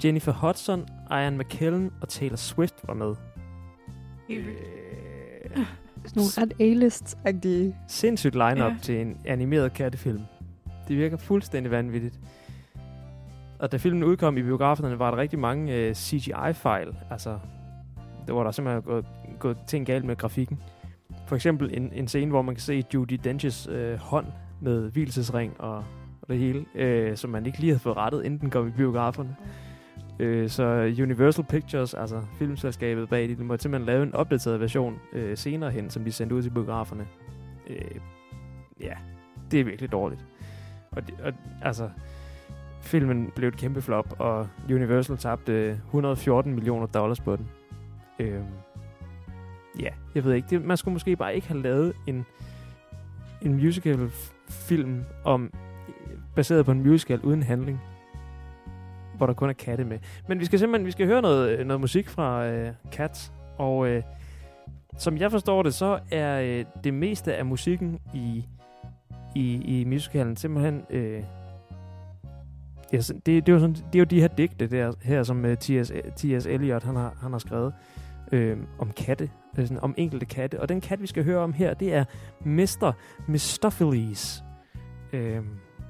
Jennifer 0.05 0.33
Hudson, 0.33 0.89
Ian 1.11 1.39
McKellen 1.39 1.93
og 2.01 2.09
Taylor 2.09 2.37
Swift 2.37 2.75
var 2.85 2.95
med. 2.95 3.15
Øh, 4.31 5.00
Sådan 5.57 6.13
nogle 6.17 6.31
ret 6.39 6.53
A-list-agtige. 6.61 7.77
sindssygt 7.89 8.35
line-up 8.35 8.59
ja. 8.59 8.65
Ja. 8.65 8.77
til 8.83 9.01
en 9.01 9.17
animeret 9.25 9.73
kattefilm. 9.73 10.21
Det 10.89 10.97
virker 10.97 11.17
fuldstændig 11.17 11.71
vanvittigt. 11.71 12.21
Og 13.59 13.73
da 13.73 13.77
filmen 13.77 14.05
udkom 14.05 14.37
i 14.37 14.43
biograferne, 14.43 14.99
var 14.99 15.11
der 15.11 15.19
rigtig 15.19 15.39
mange 15.39 15.75
øh, 15.75 15.95
CGI-fejl. 15.95 16.89
Altså, 17.11 17.39
det 18.27 18.35
var 18.35 18.45
der 18.45 18.51
simpelthen 18.51 18.83
gået, 18.83 19.07
gået 19.39 19.57
ting 19.67 19.87
galt 19.87 20.05
med 20.05 20.17
grafikken. 20.17 20.59
For 21.27 21.37
eksempel 21.37 21.71
en, 21.77 21.93
en 21.93 22.09
scene, 22.09 22.31
hvor 22.31 22.43
man 22.43 22.55
kan 22.55 22.63
se 22.63 22.85
Judy 22.95 23.21
Dench's 23.27 23.71
øh, 23.71 23.99
hånd 23.99 24.27
med 24.61 24.91
hvilesesring 24.91 25.61
og, 25.61 25.77
og 26.23 26.29
det 26.29 26.39
hele, 26.39 26.65
øh, 26.75 27.17
som 27.17 27.31
man 27.31 27.47
ikke 27.47 27.59
lige 27.59 27.71
havde 27.71 27.81
fået 27.81 27.97
rettet, 27.97 28.25
inden 28.25 28.41
den 28.41 28.51
kom 28.51 28.69
i 28.69 28.71
biograferne. 28.71 29.37
Øh, 30.21 30.49
så 30.49 30.65
Universal 31.03 31.45
Pictures, 31.45 31.95
altså 31.95 32.23
filmselskabet 32.39 33.09
bag 33.09 33.29
det, 33.29 33.39
de 33.39 33.45
måtte 33.45 33.63
simpelthen 33.63 33.87
lave 33.87 34.03
en 34.03 34.15
opdateret 34.15 34.61
version 34.61 34.99
øh, 35.13 35.37
senere 35.37 35.71
hen, 35.71 35.91
som 35.91 36.05
de 36.05 36.13
sendte 36.13 36.35
ud 36.35 36.43
til 36.43 36.51
biograferne. 36.51 37.07
Øh, 37.71 38.01
ja, 38.81 38.93
det 39.51 39.61
er 39.61 39.65
virkelig 39.65 39.93
dårligt. 39.93 40.25
Og, 40.91 41.03
og 41.25 41.33
altså, 41.63 41.91
filmen 42.81 43.33
blev 43.37 43.49
et 43.49 43.57
kæmpe 43.57 43.83
flop, 43.83 44.17
og 44.19 44.49
Universal 44.71 45.17
tabte 45.17 45.71
114 45.71 46.55
millioner 46.55 46.87
dollars 46.87 47.21
på 47.21 47.37
den. 47.37 47.49
Øh, 48.19 48.41
ja, 49.81 49.91
jeg 50.15 50.25
ved 50.25 50.35
ikke. 50.35 50.49
Det, 50.51 50.65
man 50.65 50.77
skulle 50.77 50.93
måske 50.93 51.17
bare 51.17 51.35
ikke 51.35 51.49
have 51.49 51.63
lavet 51.63 51.93
en, 52.07 52.27
en 53.43 53.55
musical-film 53.55 55.05
om, 55.25 55.53
baseret 56.35 56.65
på 56.65 56.73
en 56.73 56.83
musical 56.83 57.21
uden 57.21 57.43
handling, 57.43 57.81
hvor 59.21 59.27
der 59.27 59.35
kun 59.35 59.49
er 59.49 59.53
katte 59.53 59.85
med. 59.85 59.99
Men 60.29 60.41
vi 60.41 60.45
skal 60.45 60.59
simpelthen 60.59 60.87
vi 60.87 60.91
skal 60.91 61.07
høre 61.07 61.23
noget, 61.23 61.59
øh, 61.59 61.67
noget 61.67 61.81
musik 61.81 62.09
fra 62.09 62.47
øh, 62.47 62.73
Cats, 62.93 63.33
og 63.59 63.89
øh, 63.89 64.03
som 64.99 65.17
jeg 65.17 65.31
forstår 65.31 65.63
det, 65.63 65.75
så 65.75 65.99
er 66.11 66.41
øh, 66.41 66.65
det 66.85 66.95
meste 66.95 67.35
af 67.35 67.47
musikken 67.47 67.99
i, 68.15 68.47
i, 69.35 69.81
i 69.81 69.85
musicalen 69.85 70.37
simpelthen... 70.37 70.83
Øh, 70.91 71.23
ja, 72.93 72.97
det, 72.97 73.27
det, 73.27 73.49
er 73.49 73.53
jo 73.53 73.59
sådan, 73.59 73.75
det 73.75 73.95
er 73.95 73.99
jo 73.99 74.05
de 74.05 74.21
her 74.21 74.29
digte 74.29 74.67
der, 74.67 74.93
her, 75.03 75.23
som 75.23 75.45
øh, 75.45 75.51
uh, 75.51 75.57
T.S. 75.57 75.93
T.S. 76.17 76.47
Eliot 76.47 76.83
han 76.83 76.97
har, 76.97 77.17
han 77.23 77.33
har 77.33 77.39
skrevet 77.39 77.73
øh, 78.33 78.59
om 78.79 78.91
katte, 78.91 79.31
øh, 79.59 79.67
sådan, 79.67 79.81
om 79.81 79.95
enkelte 79.97 80.27
katte. 80.27 80.61
Og 80.61 80.69
den 80.69 80.81
kat, 80.81 81.03
vi 81.03 81.07
skal 81.07 81.25
høre 81.25 81.39
om 81.39 81.53
her, 81.53 81.75
det 81.75 81.95
er 81.95 82.05
Mr. 82.45 82.93
Mistopheles. 83.29 84.45
Øh, 85.13 85.43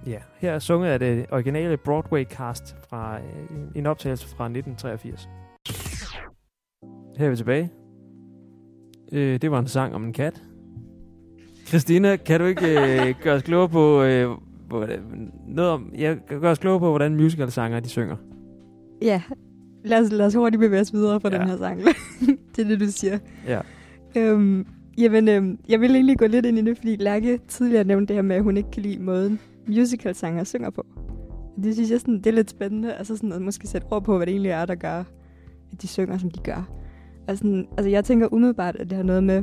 ja, 0.06 0.18
her 0.38 0.52
er 0.52 0.58
sunget 0.58 0.88
af 0.88 0.98
det 0.98 1.26
originale 1.32 1.76
Broadway-cast 1.76 2.88
fra 2.88 3.18
øh, 3.18 3.58
en 3.74 3.86
optagelse 3.86 4.28
fra 4.28 4.44
1983. 4.44 5.28
Her 7.18 7.26
er 7.26 7.30
vi 7.30 7.36
tilbage. 7.36 7.70
Øh, 9.12 9.40
det 9.42 9.50
var 9.50 9.58
en 9.58 9.66
sang 9.68 9.94
om 9.94 10.04
en 10.04 10.12
kat. 10.12 10.42
Christina, 11.66 12.16
kan 12.16 12.40
du 12.40 12.46
ikke 12.46 12.70
øh, 13.08 13.14
gøre 13.22 13.34
os 13.34 13.42
klogere 13.42 13.68
på, 13.68 14.02
øh, 14.02 14.30
hvordan, 14.68 15.32
noget 15.48 15.70
om, 15.70 15.92
jeg 15.98 16.18
kan 16.28 16.40
gøre 16.40 16.50
os 16.50 16.58
klogere 16.58 16.80
på, 16.80 16.88
hvordan 16.88 17.16
musical-sanger 17.16 17.80
de 17.80 17.88
synger? 17.88 18.16
Ja, 19.02 19.22
lad 19.84 20.00
os, 20.00 20.12
lad 20.12 20.26
os 20.26 20.34
hurtigt 20.34 20.60
bevæge 20.60 20.80
os 20.80 20.92
videre 20.92 21.20
på 21.20 21.28
Ja. 21.32 21.38
den 21.38 21.48
her 21.48 21.56
sang. 21.56 21.80
det 22.56 22.64
er 22.64 22.68
det, 22.68 22.80
du 22.80 22.86
siger. 22.86 23.18
Ja. 23.46 23.60
Øhm, 24.16 24.66
jamen, 24.98 25.28
øhm, 25.28 25.58
jeg 25.68 25.80
vil 25.80 25.94
egentlig 25.94 26.18
gå 26.18 26.26
lidt 26.26 26.46
ind 26.46 26.58
i 26.58 26.62
det, 26.64 26.76
fordi 26.76 26.96
Lærke 26.96 27.38
tidligere 27.48 27.84
nævnte 27.84 28.06
det 28.08 28.16
her 28.16 28.22
med, 28.22 28.36
at 28.36 28.42
hun 28.42 28.56
ikke 28.56 28.70
kan 28.70 28.82
lide 28.82 29.02
måden 29.02 29.40
musical-sanger 29.68 30.44
synger 30.44 30.70
på. 30.70 30.86
Det 31.62 31.74
synes 31.74 31.90
jeg 31.90 32.00
sådan, 32.00 32.18
det 32.18 32.26
er 32.26 32.32
lidt 32.32 32.50
spændende, 32.50 32.94
altså 32.94 33.16
sådan 33.16 33.32
at 33.32 33.42
måske 33.42 33.68
sætte 33.68 33.86
ord 33.90 34.04
på, 34.04 34.16
hvad 34.16 34.26
det 34.26 34.32
egentlig 34.32 34.50
er, 34.50 34.66
der 34.66 34.74
gør, 34.74 35.04
at 35.72 35.82
de 35.82 35.88
synger, 35.88 36.18
som 36.18 36.30
de 36.30 36.38
gør. 36.38 36.70
Altså, 37.28 37.42
sådan, 37.42 37.68
altså 37.76 37.90
jeg 37.90 38.04
tænker 38.04 38.32
umiddelbart, 38.32 38.76
at 38.76 38.90
det 38.90 38.96
har 38.96 39.04
noget 39.04 39.24
med 39.24 39.42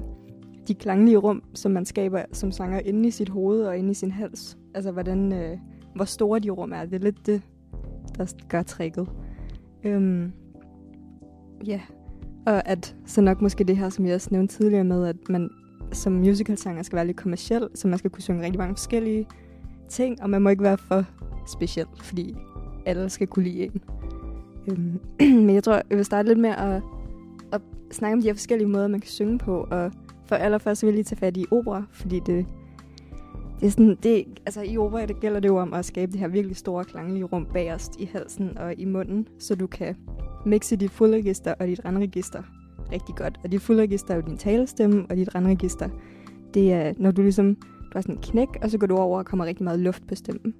de 0.68 0.74
klanglige 0.74 1.18
rum, 1.18 1.44
som 1.54 1.72
man 1.72 1.86
skaber 1.86 2.22
som 2.32 2.52
sanger 2.52 2.80
inde 2.80 3.08
i 3.08 3.12
sit 3.12 3.30
hoved 3.30 3.64
og 3.64 3.78
inde 3.78 3.92
i 3.92 3.94
sin 3.94 4.12
hals. 4.12 4.58
Altså 4.74 4.92
hvordan, 4.92 5.34
øh, 5.34 5.58
hvor 5.96 6.06
store 6.06 6.40
de 6.40 6.50
rum 6.50 6.72
er. 6.72 6.86
Det 6.86 6.94
er 6.94 7.00
lidt 7.00 7.26
det, 7.26 7.42
der 8.18 8.34
gør 8.50 8.64
tricket. 8.64 9.10
Øhm, 9.84 10.32
ja, 11.66 11.82
og 12.46 12.68
at 12.70 12.96
så 13.06 13.22
nok 13.22 13.42
måske 13.42 13.64
det 13.64 13.78
her, 13.78 13.90
som 13.90 14.06
jeg 14.06 14.16
også 14.16 14.28
nævnte 14.32 14.56
tidligere 14.56 14.84
med, 14.84 15.08
at 15.08 15.16
man 15.30 15.50
som 15.92 16.14
musicalsanger 16.14 16.84
skal 16.84 16.96
være 16.96 17.06
lidt 17.06 17.18
kommersiel, 17.18 17.68
så 17.76 17.88
man 17.88 17.98
skal 17.98 18.12
kunne 18.12 18.22
synge 18.22 18.44
rigtig 18.44 18.60
mange 18.60 18.76
forskellige 18.76 19.28
ting, 19.90 20.22
og 20.22 20.30
man 20.30 20.42
må 20.42 20.50
ikke 20.50 20.64
være 20.64 20.78
for 20.78 21.06
speciel, 21.48 21.88
fordi 21.96 22.36
alle 22.86 23.10
skal 23.10 23.28
kunne 23.28 23.46
lide 23.46 23.64
en. 23.64 23.82
Øhm, 24.72 25.00
men 25.46 25.56
jeg 25.56 25.64
tror, 25.64 25.82
jeg 25.90 25.98
vil 25.98 26.06
starte 26.06 26.28
lidt 26.28 26.40
med 26.40 26.50
at, 26.50 26.82
at 27.52 27.62
snakke 27.92 28.14
om 28.14 28.22
de 28.22 28.28
her 28.28 28.34
forskellige 28.34 28.68
måder, 28.68 28.88
man 28.88 29.00
kan 29.00 29.10
synge 29.10 29.38
på, 29.38 29.68
og 29.72 29.92
for 30.26 30.36
allerførst 30.36 30.84
vil 30.84 30.88
jeg 30.88 30.96
lige 30.96 31.04
tage 31.04 31.20
fat 31.20 31.38
i 31.38 31.46
opera, 31.52 31.84
fordi 31.92 32.20
det, 32.20 32.46
det 33.60 33.66
er 33.68 33.70
sådan, 33.70 33.98
det, 34.04 34.26
altså 34.46 34.62
i 34.62 34.78
opera 34.78 35.06
det 35.06 35.20
gælder 35.20 35.40
det 35.40 35.50
jo 35.50 35.58
om 35.58 35.74
at 35.74 35.86
skabe 35.86 36.12
det 36.12 36.20
her 36.20 36.28
virkelig 36.28 36.58
store 36.58 36.86
klanglige 36.86 37.24
rum 37.24 37.48
bagerst 37.54 38.00
i 38.00 38.10
halsen 38.14 38.58
og 38.58 38.74
i 38.78 38.86
munden, 38.86 39.28
så 39.40 39.56
du 39.56 39.68
kan 39.68 39.96
mixe 40.46 40.76
dit 40.76 40.92
fuldregister 40.92 41.54
og 41.60 41.68
dit 41.68 41.86
randregister 41.86 42.44
rigtig 42.92 43.16
godt. 43.16 43.40
Og 43.44 43.52
dit 43.52 43.62
fuldregister 43.62 44.14
er 44.14 44.16
jo 44.16 44.24
din 44.28 44.38
talestemme, 44.38 45.06
og 45.10 45.16
dit 45.16 45.36
randregister, 45.36 45.90
det 46.54 46.74
er, 46.74 46.94
når 46.98 47.12
du 47.12 47.22
ligesom, 47.22 47.58
du 47.94 47.98
har 47.98 48.02
sådan 48.02 48.16
en 48.16 48.22
knæk, 48.22 48.48
og 48.62 48.70
så 48.72 48.78
går 48.78 48.88
du 48.88 48.96
over 48.98 49.18
og 49.20 49.26
kommer 49.26 49.46
rigtig 49.46 49.64
meget 49.64 49.80
luft 49.80 50.08
på 50.08 50.16
stemmen. 50.16 50.54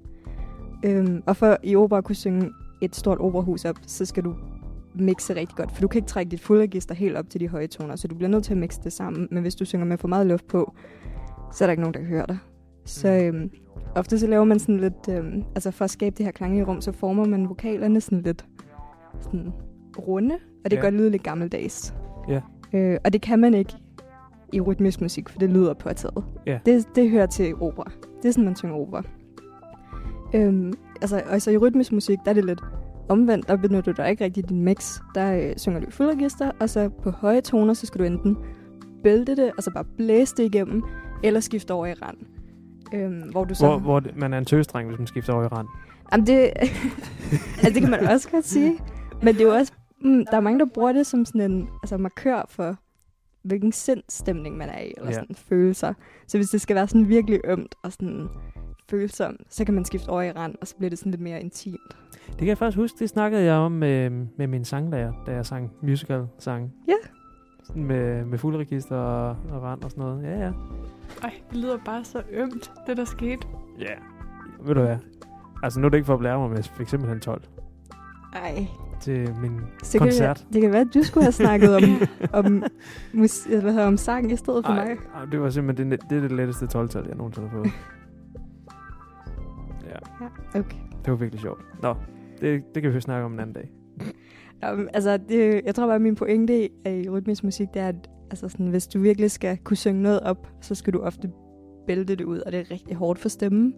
Øhm, 0.86 1.24
og 1.26 1.38
for 1.38 1.58
i 1.64 1.76
opera 1.76 1.98
at 1.98 2.04
kunne 2.04 2.16
synge 2.16 2.50
et 2.82 2.96
stort 2.96 3.18
operahus 3.20 3.66
op, 3.66 3.76
så 3.88 4.06
skal 4.06 4.24
du 4.24 4.36
mixe 4.96 5.36
rigtig 5.36 5.58
godt, 5.58 5.72
for 5.72 5.82
du 5.82 5.88
kan 5.88 5.98
ikke 6.00 6.08
trække 6.08 6.30
dit 6.32 6.42
fuldregister 6.42 6.96
helt 6.96 7.16
op 7.18 7.30
til 7.30 7.40
de 7.40 7.48
høje 7.48 7.68
toner, 7.68 7.96
så 7.96 8.08
du 8.08 8.16
bliver 8.16 8.30
nødt 8.30 8.44
til 8.44 8.52
at 8.52 8.58
mixe 8.58 8.80
det 8.84 8.94
sammen. 8.94 9.28
Men 9.32 9.42
hvis 9.42 9.56
du 9.56 9.66
synger 9.66 9.86
med 9.86 9.98
for 9.98 10.08
meget 10.08 10.28
luft 10.28 10.48
på, 10.48 10.74
så 11.54 11.64
er 11.64 11.68
der 11.68 11.72
ikke 11.72 11.82
nogen, 11.82 11.94
der 11.94 12.00
kan 12.00 12.10
høre 12.10 12.26
dig. 12.28 12.38
Så 12.86 13.10
øhm, 13.10 13.50
ofte 13.96 14.20
så 14.20 14.28
laver 14.28 14.44
man 14.44 14.60
sådan 14.60 14.78
lidt, 14.80 15.10
øhm, 15.10 15.44
altså 15.56 15.72
for 15.72 15.86
at 15.86 15.92
skabe 15.92 16.16
det 16.18 16.26
her 16.26 16.32
klanglige 16.32 16.66
rum, 16.66 16.82
så 16.82 16.92
former 16.92 17.26
man 17.26 17.50
vokalerne 17.50 18.02
sådan 18.02 18.22
lidt 18.22 18.46
sådan 19.22 19.54
runde, 20.00 20.36
og 20.66 20.72
det 20.72 20.72
Ja. 20.72 20.76
ja. 20.76 20.82
kan 20.82 20.92
godt 20.92 21.02
lyde 21.02 21.10
lidt 21.10 21.24
gammeldags. 21.24 21.94
Ja. 22.30 22.42
Øh, 22.74 22.98
og 23.06 23.14
det 23.14 23.22
kan 23.22 23.40
man 23.40 23.54
ikke 23.54 23.74
i 24.54 24.62
rytmisk 24.62 25.02
musik, 25.02 25.30
for 25.30 25.40
det 25.40 25.50
lyder 25.50 25.74
påtaget. 25.74 26.24
Ja. 26.46 26.60
Det, 26.66 26.96
det 26.96 27.10
hører 27.10 27.26
til 27.26 27.56
opera. 27.56 27.92
Det 28.22 28.28
er 28.28 28.32
sådan, 28.32 28.46
man 28.46 28.56
synger 28.56 28.76
opera. 28.76 29.04
Øhm, 30.34 30.74
altså, 31.02 31.18
altså 31.18 31.52
i 31.52 31.58
rytmisk 31.58 31.92
musik, 31.92 32.18
der 32.26 32.30
er 32.30 32.34
det 32.34 32.46
lidt 32.46 32.62
omvendt. 33.10 33.48
Der 33.48 33.56
benytter 33.56 33.94
du 33.94 34.04
ikke 34.04 34.24
rigtig 34.24 34.50
din 34.50 34.64
mix. 34.64 35.00
Der 35.16 35.34
øh, 35.34 35.58
synger 35.58 35.80
du 35.80 35.88
i 35.88 35.92
fuldregister, 35.92 36.52
og 36.60 36.70
så 36.70 36.90
på 36.90 37.10
høje 37.10 37.42
toner, 37.42 37.74
så 37.74 37.86
skal 37.86 38.00
du 38.00 38.06
enten 38.06 38.38
bælte 39.04 39.36
det, 39.36 39.46
altså 39.46 39.72
bare 39.74 39.86
blæse 39.98 40.36
det 40.36 40.44
igennem, 40.44 40.84
eller 41.24 41.40
skifte 41.40 41.72
over 41.72 41.86
i 41.86 41.94
rand. 41.94 42.18
Øhm, 42.94 43.30
hvor 43.32 43.44
du 43.44 43.56
så... 43.56 43.68
Hvor, 43.68 43.80
hvor 43.80 44.04
man 44.16 44.34
er 44.34 44.38
en 44.38 44.46
tøsdreng, 44.46 44.88
hvis 44.88 45.00
man 45.00 45.08
skifter 45.08 45.34
over 45.34 45.44
i 45.44 45.48
rand. 45.48 45.68
Jamen 46.12 46.28
det, 46.28 46.34
altså 47.64 47.74
det 47.74 47.82
kan 47.82 47.90
man 47.90 48.08
også 48.08 48.30
godt 48.30 48.46
sige. 48.46 48.80
Men 49.22 49.34
det 49.34 49.42
er 49.42 49.46
jo 49.46 49.54
også, 49.54 49.74
mm, 50.02 50.26
der 50.32 50.38
er 50.38 50.42
mange, 50.42 50.60
der 50.60 50.66
bruger 50.74 50.92
det 50.92 51.08
som 51.08 51.26
sådan 51.26 51.52
en 51.52 51.70
altså 51.84 51.98
markør 51.98 52.46
for, 52.50 52.78
hvilken 53.48 53.72
sindsstemning 53.72 54.58
man 54.58 54.70
er 54.70 54.80
i, 54.80 54.94
eller 54.98 55.10
Ja. 55.10 55.14
sådan 55.14 55.36
følelser. 55.36 55.94
Så 56.28 56.38
hvis 56.38 56.50
det 56.50 56.62
skal 56.62 56.76
være 56.76 56.88
sådan 56.88 57.08
virkelig 57.10 57.40
ømt 57.46 57.76
og 57.84 57.92
sådan 57.92 58.28
følsomt, 58.90 59.42
så 59.50 59.66
kan 59.66 59.74
man 59.74 59.86
skifte 59.86 60.10
over 60.10 60.22
i 60.22 60.32
rand, 60.32 60.56
og 60.62 60.68
så 60.68 60.76
bliver 60.78 60.90
det 60.90 61.00
sådan 61.00 61.12
lidt 61.12 61.22
mere 61.22 61.42
intimt. 61.42 61.98
Det 62.28 62.38
kan 62.38 62.48
jeg 62.48 62.58
faktisk 62.58 62.78
huske, 62.78 62.96
det 63.00 63.10
snakkede 63.10 63.44
jeg 63.44 63.54
om 63.56 63.72
med, 63.72 64.10
med 64.10 64.48
min 64.48 64.66
sanglærer, 64.66 65.14
da 65.26 65.32
jeg 65.32 65.46
sang 65.46 65.72
musical-sang. 65.82 66.74
Ja. 66.88 66.94
Sådan 67.64 67.84
Med, 67.84 68.26
med 68.26 68.38
fuldregister 68.38 68.96
og, 68.96 69.30
og 69.52 69.62
rand 69.64 69.84
og 69.84 69.92
sådan 69.92 70.04
noget. 70.04 70.24
Ja, 70.24 70.40
ja. 70.40 70.52
Ej, 71.24 71.34
det 71.50 71.58
lyder 71.58 71.78
bare 71.86 72.04
så 72.04 72.22
ømt, 72.32 72.72
det 72.88 72.98
der 72.98 73.06
skete. 73.06 73.48
Ja. 73.80 73.86
Yeah. 73.86 73.98
Ved 74.68 74.76
du 74.76 74.82
hvad? 74.82 74.98
Altså, 75.64 75.80
nu 75.80 75.86
er 75.86 75.90
det 75.90 75.98
ikke 75.98 76.06
for 76.06 76.14
at 76.14 76.20
blære 76.20 76.40
mig 76.40 76.50
med 76.50 76.64
for 76.64 76.82
eksempel 76.82 77.12
en 77.12 77.20
12 77.20 77.42
Ej. 78.34 78.68
til 79.02 79.36
min 79.42 79.52
Så 79.84 79.98
koncert. 80.00 80.38
Kan 80.38 80.46
det, 80.48 80.54
det 80.54 80.62
kan 80.62 80.72
være, 80.72 80.82
at 80.82 80.94
du 80.94 81.04
skulle 81.04 81.24
have 81.24 81.32
snakket 81.32 81.76
om, 81.76 81.84
om, 82.46 82.64
mus, 83.14 83.44
hvad 83.44 83.62
hedder, 83.62 83.86
om 83.88 83.98
sang 83.98 84.32
i 84.32 84.36
stedet 84.36 84.66
for 84.66 84.74
Ej, 84.74 84.86
mig. 84.88 84.98
ej, 85.16 85.26
det 85.26 85.42
var 85.42 85.50
simpelthen 85.50 85.92
det, 85.92 86.00
det, 86.10 86.18
er 86.18 86.22
det 86.22 86.32
letteste 86.32 86.66
12-tal, 86.66 87.06
jeg 87.08 87.16
nogensinde 87.16 87.48
har 87.50 87.58
fået. 87.58 87.66
ja, 89.90 90.26
Ja, 90.54 90.60
okay. 90.60 90.78
det 91.06 91.12
var 91.12 91.16
virkelig 91.16 91.42
sjovt. 91.42 91.62
Nå, 91.82 91.96
det, 92.42 92.64
det 92.76 92.84
kan 92.84 92.94
vi 92.94 93.02
snakke 93.02 93.26
om 93.26 93.34
en 93.34 93.40
anden 93.40 93.54
dag. 93.54 93.72
Nå, 94.62 94.68
altså, 94.94 95.18
det, 95.18 95.62
jeg 95.66 95.76
tror 95.76 95.86
bare, 95.86 95.96
at 95.96 96.02
min 96.02 96.16
pointe 96.16 96.66
i- 96.66 97.02
i 97.04 97.10
rytmisk 97.10 97.44
musik, 97.44 97.68
det 97.74 97.82
er, 97.82 97.88
at 97.88 98.10
altså 98.32 98.50
sådan, 98.50 98.68
hvis 98.68 98.88
du 98.88 99.00
virkelig 99.00 99.32
skal 99.32 99.58
kunne 99.58 99.78
synge 99.78 100.02
noget 100.02 100.20
op, 100.20 100.48
så 100.62 100.76
skal 100.76 100.94
du 100.94 101.00
ofte 101.00 101.32
bælte 101.88 102.16
det 102.16 102.24
ud, 102.26 102.40
og 102.40 102.52
det 102.52 102.60
er 102.60 102.72
rigtig 102.72 102.96
hårdt 102.96 103.20
for 103.20 103.30
stemmen. 103.30 103.74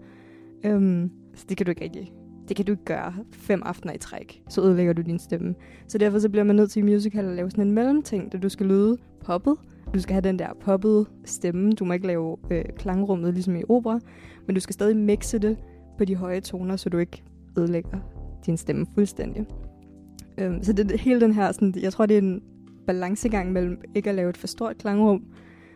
Um, 0.68 1.12
så 1.36 1.46
det 1.50 1.58
kan 1.58 1.66
du 1.66 1.70
ikke 1.70 1.84
rigtig. 1.84 2.14
Det 2.50 2.56
kan 2.56 2.66
du 2.66 2.72
ikke 2.72 2.86
gøre 2.86 3.14
fem 3.32 3.62
aftener 3.66 3.94
i 3.94 3.98
træk. 3.98 4.42
Så 4.50 4.62
ødelægger 4.62 4.94
du 4.94 5.02
din 5.02 5.20
stemme. 5.20 5.56
Så 5.88 5.98
derfor 5.98 6.20
så 6.20 6.30
bliver 6.30 6.44
man 6.44 6.56
nødt 6.56 6.72
til 6.72 6.80
i 6.80 6.84
musical 6.84 7.26
at 7.26 7.36
lave 7.36 7.52
sådan 7.52 7.68
en 7.68 7.74
mellemting, 7.74 8.32
der 8.32 8.38
du 8.38 8.50
skal 8.50 8.66
lyde 8.66 8.98
poppet. 9.26 9.56
Du 9.94 10.00
skal 10.00 10.14
have 10.14 10.22
den 10.22 10.40
der 10.40 10.48
poppede 10.62 11.06
stemme. 11.26 11.72
Du 11.72 11.86
må 11.86 11.94
ikke 11.94 12.08
lave 12.08 12.38
øh, 12.52 12.64
klangrummet 12.78 13.34
ligesom 13.34 13.56
i 13.56 13.64
opera. 13.70 14.00
Men 14.46 14.56
du 14.56 14.62
skal 14.62 14.74
stadig 14.74 14.98
mixe 14.98 15.40
det 15.40 15.58
på 15.98 16.06
de 16.06 16.16
høje 16.16 16.42
toner, 16.42 16.76
så 16.76 16.90
du 16.90 16.98
ikke 16.98 17.24
ødelægger 17.58 18.00
din 18.46 18.58
stemme 18.58 18.86
fuldstændig. 18.94 19.46
Øhm, 20.38 20.64
så 20.64 20.74
det, 20.74 21.00
hele 21.00 21.22
den 21.22 21.34
her, 21.34 21.52
sådan, 21.52 21.74
jeg 21.82 21.94
tror, 21.94 22.06
det 22.06 22.18
er 22.18 22.22
en 22.22 22.42
balancegang 22.88 23.52
mellem 23.52 23.82
ikke 23.96 24.10
at 24.10 24.16
lave 24.16 24.30
et 24.30 24.38
for 24.38 24.48
stort 24.48 24.78
klangrum, 24.78 25.24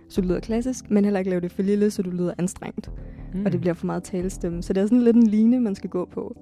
så 0.09 0.21
du 0.21 0.27
lyder 0.27 0.39
klassisk, 0.39 0.89
men 0.89 1.03
heller 1.03 1.19
ikke 1.19 1.29
lave 1.29 1.41
det 1.41 1.51
for 1.51 1.61
lille, 1.61 1.91
så 1.91 2.01
du 2.01 2.09
lyder 2.09 2.33
anstrengt, 2.37 2.91
mm. 3.33 3.45
og 3.45 3.51
det 3.51 3.61
bliver 3.61 3.73
for 3.73 3.85
meget 3.85 4.03
talestemme. 4.03 4.63
Så 4.63 4.73
det 4.73 4.81
er 4.81 4.85
sådan 4.85 5.01
lidt 5.01 5.15
en 5.15 5.27
line, 5.27 5.59
man 5.59 5.75
skal 5.75 5.89
gå 5.89 6.05
på. 6.05 6.37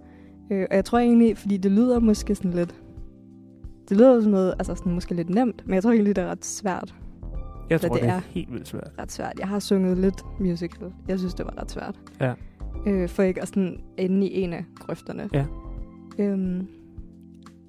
Øh, 0.51 0.67
og 0.69 0.75
jeg 0.75 0.86
tror 0.86 0.99
egentlig, 0.99 1.38
fordi 1.38 1.58
det 1.58 1.71
lyder 1.71 1.99
måske 1.99 2.36
sådan 2.36 2.51
lidt, 2.51 2.75
det 3.89 3.97
lyder 3.97 4.21
som 4.21 4.32
noget, 4.32 4.54
altså 4.60 4.75
sådan 4.75 4.93
måske 4.93 5.13
lidt 5.13 5.30
nemt, 5.30 5.63
men 5.65 5.73
jeg 5.73 5.84
tror 5.84 5.91
egentlig, 5.91 6.15
det 6.15 6.23
er 6.23 6.27
ret 6.27 6.45
svært. 6.45 6.95
Jeg 7.69 7.82
tror, 7.82 7.93
det 7.93 8.01
det 8.01 8.10
er 8.10 8.13
er. 8.13 8.21
helt 8.30 8.54
vildt 8.54 8.67
svært. 8.67 8.91
Ret 8.99 9.12
svært. 9.12 9.34
Jeg 9.39 9.47
har 9.47 9.60
sunget 9.60 9.97
lidt 9.97 10.21
musical. 10.39 10.93
Jeg 11.08 11.19
synes, 11.19 11.34
det 11.34 11.45
var 11.45 11.62
ret 11.62 11.71
svært. 11.71 11.99
Ja. 12.21 12.34
Øh, 12.88 13.10
for 13.10 13.23
ikke 13.23 13.41
at 13.41 13.47
sådan 13.47 13.80
ende 13.97 14.27
i 14.27 14.41
en 14.41 14.54
af 14.54 14.65
grøfterne. 14.75 15.30
Ja. 15.34 15.45
Øhm, 16.19 16.67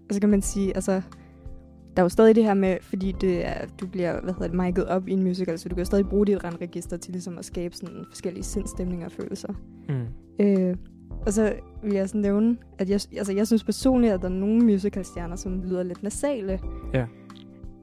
og 0.08 0.14
så 0.14 0.20
kan 0.20 0.28
man 0.28 0.42
sige, 0.42 0.74
altså, 0.74 0.92
der 1.96 2.02
er 2.02 2.02
jo 2.02 2.08
stadig 2.08 2.34
det 2.34 2.44
her 2.44 2.54
med, 2.54 2.76
fordi 2.80 3.14
det 3.20 3.46
er, 3.46 3.66
du 3.80 3.86
bliver, 3.86 4.20
hvad 4.20 4.34
hedder 4.34 4.48
det, 4.64 4.78
mic'et 4.78 4.88
op 4.88 5.08
i 5.08 5.12
en 5.12 5.22
musical, 5.22 5.58
så 5.58 5.68
du 5.68 5.74
kan 5.74 5.86
stadig 5.86 6.06
bruge 6.08 6.26
dit 6.26 6.44
randregister 6.44 6.96
til 6.96 7.12
ligesom 7.12 7.38
at 7.38 7.44
skabe 7.44 7.76
sådan 7.76 8.04
forskellige 8.08 8.44
sindstemninger 8.44 9.06
og 9.06 9.12
følelser. 9.12 9.52
Mm. 9.88 10.44
Øh, 10.44 10.76
og 11.26 11.32
så 11.32 11.54
vil 11.82 11.92
jeg 11.92 12.08
sådan 12.08 12.20
nævne, 12.20 12.56
at 12.78 12.90
jeg, 12.90 13.00
altså 13.16 13.32
jeg 13.32 13.46
synes 13.46 13.64
personligt, 13.64 14.12
at 14.12 14.20
der 14.20 14.28
er 14.28 14.32
nogle 14.32 14.64
musicalstjerner, 14.64 15.36
som 15.36 15.62
lyder 15.62 15.82
lidt 15.82 16.02
nasale. 16.02 16.60
Ja. 16.94 17.06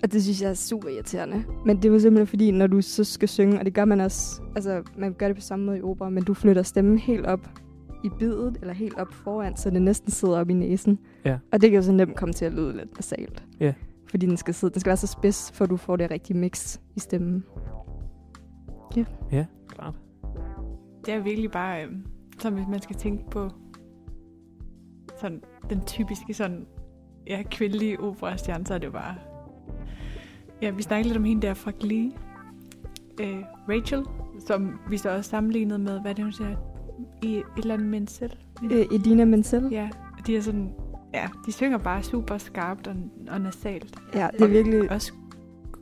Og 0.04 0.12
det 0.12 0.24
synes 0.24 0.42
jeg 0.42 0.50
er 0.50 0.54
super 0.54 0.90
irriterende. 0.90 1.44
Men 1.66 1.78
det 1.78 1.86
er 1.86 1.90
jo 1.90 2.00
simpelthen 2.00 2.28
fordi, 2.28 2.52
når 2.52 2.68
du 2.68 2.82
så 2.82 3.04
skal 3.04 3.30
synge, 3.30 3.60
og 3.60 3.66
det 3.66 3.74
gør 3.74 3.86
man 3.86 4.02
også, 4.02 4.42
altså 4.56 4.84
man 4.98 5.14
gør 5.14 5.28
det 5.28 5.36
på 5.36 5.42
samme 5.42 5.66
måde 5.66 5.78
i 5.78 5.82
opera, 5.82 6.10
men 6.10 6.24
du 6.24 6.34
flytter 6.34 6.64
stemmen 6.64 6.98
helt 6.98 7.26
op 7.26 7.50
i 8.04 8.10
bidet, 8.20 8.58
eller 8.62 8.74
helt 8.74 8.98
op 8.98 9.14
foran, 9.14 9.58
så 9.58 9.70
det 9.70 9.82
næsten 9.82 10.12
sidder 10.12 10.40
op 10.40 10.50
i 10.50 10.54
næsen. 10.54 11.00
Ja. 11.26 11.38
Og 11.52 11.62
det 11.62 11.70
kan 11.70 11.80
jo 11.80 11.86
så 11.86 11.92
nemt 11.92 12.16
komme 12.16 12.34
til 12.34 12.46
at 12.46 12.54
lyde 12.54 12.78
lidt 12.78 12.96
nasalt. 12.96 13.44
Ja. 13.60 13.74
Fordi 14.10 14.26
den 14.26 14.38
skal, 14.38 14.54
sidde, 14.54 14.74
den 14.74 14.80
skal 14.80 14.90
være 14.90 14.98
så 14.98 15.08
spids, 15.08 15.52
for 15.52 15.64
at 15.64 15.70
du 15.70 15.78
får 15.78 15.96
det 15.96 16.12
rigtige 16.12 16.38
mix 16.38 16.80
i 16.96 17.00
stemmen. 17.00 17.44
Ja, 19.32 19.46
klart. 19.68 19.94
Det 21.06 21.14
er 21.14 21.24
virkelig 21.24 21.52
bare, 21.52 21.84
øh, 21.84 21.92
som 22.42 22.54
hvis 22.54 22.68
man 22.68 22.82
skal 22.82 22.96
tænke 22.96 23.30
på 23.30 23.50
sådan 25.22 25.42
den 25.70 25.82
typiske 25.86 26.34
sådan, 26.34 26.66
ja, 27.28 27.44
kvindelige 27.52 28.00
operastjerne, 28.00 28.66
så 28.66 28.74
er 28.74 28.78
det 28.78 28.88
jo 28.88 28.92
bare... 28.92 29.16
Ja, 30.62 30.70
vi 30.70 30.82
snakkede 30.82 31.08
lidt 31.08 31.18
om 31.18 31.24
hende 31.24 31.48
der 31.48 31.54
fra 31.54 31.72
Glee. 31.80 32.12
Øh, 33.20 33.44
Rachel, 33.70 34.06
som 34.48 34.80
vi 34.90 34.98
så 34.98 35.10
også 35.10 35.30
sammenlignede 35.30 35.80
med, 35.80 36.02
hvad 36.02 36.16
det 36.16 36.24
hun 36.24 36.34
siger, 36.34 36.56
i 37.24 37.38
et 37.38 37.44
eller 37.58 37.74
andet 37.74 37.88
Menzel. 37.88 38.36
Øh, 38.64 38.86
Edina 38.92 39.26
Menzel. 39.26 39.68
Ja, 39.72 39.90
de 40.28 40.38
er 40.38 40.42
sådan, 40.42 40.74
ja, 41.14 41.28
de 41.46 41.52
synger 41.52 41.78
bare 41.78 42.04
super 42.04 42.38
skarpt 42.38 42.88
og, 42.88 42.96
og 43.30 43.42
nasalt. 43.42 43.96
Ja, 44.14 44.28
det 44.34 44.42
er 44.42 44.48
virkelig, 44.48 44.92
Også 44.92 45.14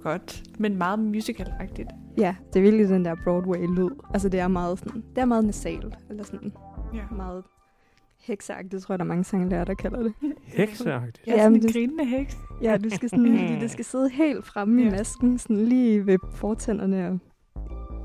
godt, 0.01 0.43
men 0.59 0.77
meget 0.77 0.99
musical-agtigt. 0.99 1.89
Ja, 2.17 2.35
det 2.53 2.59
er 2.59 2.63
virkelig 2.63 2.89
den 2.89 3.05
der 3.05 3.15
Broadway-lyd. 3.23 3.89
Altså, 4.13 4.29
det 4.29 4.39
er 4.39 4.47
meget 4.47 4.79
sådan, 4.79 5.03
det 5.15 5.21
er 5.21 5.25
meget 5.25 5.45
nasalt, 5.45 5.95
eller 6.09 6.23
sådan 6.23 6.53
Ja. 6.93 7.01
meget 7.15 7.43
hekseagtigt, 8.19 8.83
tror 8.83 8.93
jeg, 8.93 8.99
der 8.99 9.05
er 9.05 9.07
mange 9.07 9.23
sanglærer, 9.23 9.63
der 9.63 9.73
kalder 9.73 10.03
det. 10.03 10.13
Hekseagtigt. 10.43 11.27
Ja, 11.27 11.37
sådan 11.37 11.55
en 11.55 11.71
grinende 11.71 12.05
heks. 12.05 12.37
Ja, 12.61 12.77
du 12.77 12.89
skal, 12.89 13.09
sådan, 13.09 13.37
fordi 13.39 13.59
det 13.61 13.71
skal 13.71 13.85
sidde 13.85 14.09
helt 14.09 14.45
fremme 14.45 14.81
Ja. 14.81 14.87
i 14.87 14.91
masken, 14.91 15.37
sådan 15.37 15.57
lige 15.57 16.05
ved 16.05 16.17
fortænderne 16.33 17.07
og 17.07 17.19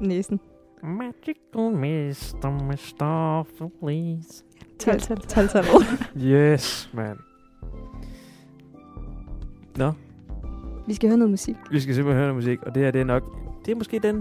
næsen. 0.06 0.40
Magical 0.82 1.36
Mr. 1.56 2.50
Mr. 2.50 3.42
Please. 3.82 4.44
12 4.80 5.00
tal. 5.28 5.48
12 5.48 5.66
Yes, 6.22 6.90
man. 6.94 7.16
Nå, 9.76 9.92
Vi 10.86 10.94
skal 10.94 11.08
høre 11.08 11.18
noget 11.18 11.30
musik. 11.30 11.56
vi 11.70 11.80
skal 11.80 11.94
simpelthen 11.94 12.16
høre 12.18 12.26
noget 12.28 12.34
musik, 12.34 12.62
og 12.62 12.74
det 12.74 12.82
her 12.82 12.90
det 12.90 13.00
er 13.00 13.04
nok... 13.04 13.22
Det 13.64 13.72
er 13.72 13.76
måske 13.76 13.98
den... 13.98 14.16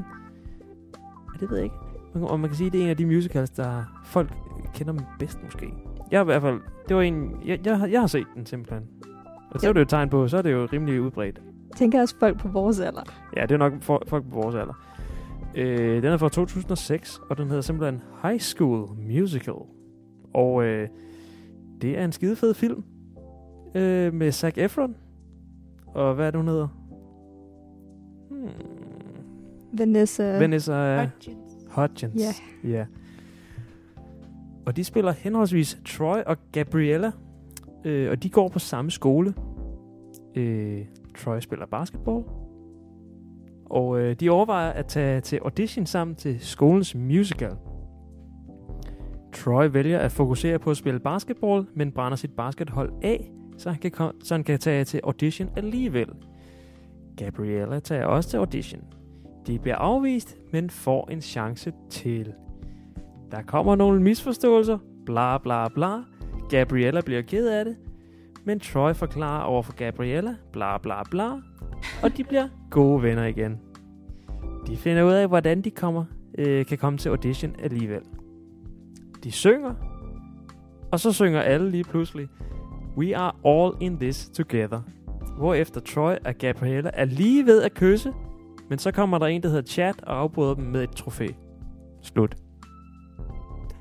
Ja, 1.34 1.40
det 1.40 1.50
ved 1.50 1.58
jeg 1.58 1.64
ikke. 1.64 1.76
Man- 2.14 2.24
Om 2.24 2.40
man 2.40 2.50
kan 2.50 2.58
sige, 2.58 2.70
det 2.70 2.80
er 2.80 2.84
en 2.84 2.90
af 2.90 2.98
de 2.98 3.06
musicals, 3.06 3.50
der 3.50 4.02
folk 4.06 4.34
kender 4.74 4.94
bedst 5.20 5.44
måske. 5.44 5.74
Jeg 6.12 6.20
har 6.20 6.24
i 6.24 6.26
hvert 6.26 6.42
fald... 6.42 6.60
Det 6.90 6.96
var 6.96 7.02
en... 7.02 7.32
Jeg, 7.46 7.60
jeg, 7.66 7.80
har- 7.80 7.88
jeg 7.88 8.00
har 8.00 8.08
set 8.08 8.28
den 8.36 8.46
simpelthen. 8.46 8.84
Og 9.52 9.60
så 9.60 9.66
Ja. 9.68 9.70
er 9.70 9.74
det 9.74 9.80
jo 9.80 9.82
et 9.82 9.90
tegn 9.90 10.10
på, 10.10 10.28
så 10.28 10.38
er 10.38 10.42
det 10.42 10.52
jo 10.52 10.68
rimelig 10.74 11.02
udbredt. 11.02 11.42
Tænker 11.76 12.02
også 12.02 12.16
folk 12.20 12.40
på 12.40 12.48
vores 12.48 12.80
alder. 12.80 13.02
Ja, 13.38 13.42
det 13.42 13.52
er 13.52 13.58
nok 13.58 13.74
for, 13.82 14.04
folk 14.08 14.24
på 14.30 14.36
vores 14.42 14.56
alder. 14.56 14.74
Øh, 15.56 15.96
den 16.04 16.06
er 16.06 16.18
fra 16.18 16.30
2006, 16.30 17.22
og 17.30 17.38
den 17.38 17.48
hedder 17.48 17.62
simpelthen 17.62 18.02
High 18.22 18.40
School 18.40 18.90
Musical. 18.98 19.54
Og 20.34 20.64
øh, 20.64 20.88
det 21.82 21.98
er 22.00 22.06
en 22.06 22.12
skide 22.12 22.36
fed 22.36 22.54
film 22.54 22.84
øh, 23.76 24.14
med 24.14 24.32
Zac 24.32 24.54
Efron. 24.58 24.96
Og 25.88 26.16
hvad 26.16 26.28
er 26.28 26.32
det, 26.32 26.40
hun 26.40 26.48
hedder? 26.48 26.68
Vanessa. 29.74 30.40
Vanessa 30.40 30.98
Hudgens. 30.98 31.68
Hudgens. 31.70 32.22
Ja. 32.64 32.70
ja. 32.70 32.86
Og 34.66 34.76
de 34.76 34.84
spiller 34.84 35.12
henholdsvis 35.12 35.78
Troy 35.86 36.18
og 36.26 36.38
Gabriella. 36.52 37.12
Øh, 37.86 38.12
og 38.12 38.24
de 38.24 38.30
går 38.30 38.48
på 38.48 38.60
samme 38.60 38.92
skole. 38.92 39.34
Øh, 40.36 40.86
Troy 41.18 41.40
spiller 41.40 41.66
basketball. 41.66 42.24
Og 43.66 44.00
øh, 44.00 44.16
de 44.20 44.30
overvejer 44.30 44.72
at 44.72 44.86
tage 44.86 45.22
til 45.22 45.40
audition 45.44 45.86
sammen 45.86 46.16
til 46.16 46.40
skolens 46.40 46.96
musical. 46.96 47.52
Troy 49.34 49.70
vælger 49.72 50.00
at 50.00 50.12
fokusere 50.12 50.60
på 50.60 50.70
at 50.72 50.78
spille 50.78 51.00
basketball, 51.00 51.66
men 51.76 51.92
brænder 51.92 52.16
sit 52.16 52.32
baskethold 52.32 52.92
af, 53.04 53.32
så 53.58 53.70
han 53.70 53.80
kan, 53.80 53.92
så 54.24 54.34
han 54.34 54.44
kan 54.44 54.60
tage 54.60 54.84
til 54.84 55.00
audition 55.04 55.50
alligevel. 55.56 56.08
Gabriella 57.18 57.80
tager 57.80 58.06
også 58.06 58.30
til 58.30 58.38
audition. 58.38 58.82
De 59.48 59.60
bliver 59.60 59.76
afvist, 59.76 60.38
men 60.52 60.70
får 60.70 61.10
en 61.12 61.22
chance 61.22 61.74
til. 61.90 62.34
Der 63.32 63.42
kommer 63.42 63.76
nogle 63.76 64.02
misforståelser, 64.02 64.78
bla 65.06 65.38
bla 65.38 65.68
bla. 65.68 65.98
Gabriella 66.50 67.02
bliver 67.02 67.22
ked 67.22 67.48
af 67.48 67.66
det, 67.66 67.76
men 68.44 68.60
Troy 68.60 68.94
forklarer 68.94 69.44
over 69.44 69.62
for 69.62 69.74
Gabriella, 69.74 70.36
bla 70.52 70.78
bla 70.78 71.04
bla. 71.12 71.30
Og 72.04 72.18
de 72.18 72.24
bliver 72.24 72.48
gode 72.70 73.04
venner 73.04 73.26
igen. 73.26 73.60
De 74.68 74.78
finder 74.78 75.04
ud 75.04 75.12
af, 75.12 75.28
hvordan 75.28 75.62
de 75.62 75.72
kommer, 75.72 76.06
øh, 76.38 76.66
kan 76.66 76.78
komme 76.78 76.98
til 76.98 77.10
audition 77.10 77.56
alligevel. 77.64 78.02
De 79.24 79.32
synger, 79.32 79.74
og 80.92 81.00
så 81.00 81.12
synger 81.12 81.42
alle 81.42 81.72
lige 81.72 81.84
pludselig, 81.84 82.28
We 82.98 83.18
are 83.18 83.32
all 83.46 83.74
in 83.80 83.98
this 83.98 84.30
together. 84.30 84.82
Hvorefter 85.38 85.82
Troy 85.82 86.16
og 86.26 86.36
Gabriella 86.36 86.90
er 86.94 87.06
lige 87.06 87.46
ved 87.46 87.62
at 87.62 87.74
kysse, 87.74 88.14
men 88.72 88.80
så 88.80 88.92
kommer 88.92 89.18
der 89.18 89.26
en, 89.26 89.44
der 89.44 89.50
hedder 89.50 89.64
Chad, 89.64 89.94
og 90.04 90.20
afbryder 90.20 90.54
dem 90.54 90.64
med 90.64 90.84
et 90.84 90.92
trofæ. 90.92 91.28
Slut. 92.02 92.36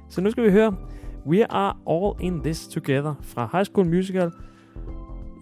Så 0.09 0.20
nu 0.20 0.31
skal 0.31 0.44
vi 0.44 0.50
høre 0.50 0.76
We 1.26 1.53
Are 1.53 1.76
All 1.87 2.24
In 2.24 2.42
This 2.42 2.68
Together 2.68 3.14
fra 3.22 3.48
High 3.53 3.64
School 3.64 3.87
Musical 3.87 4.31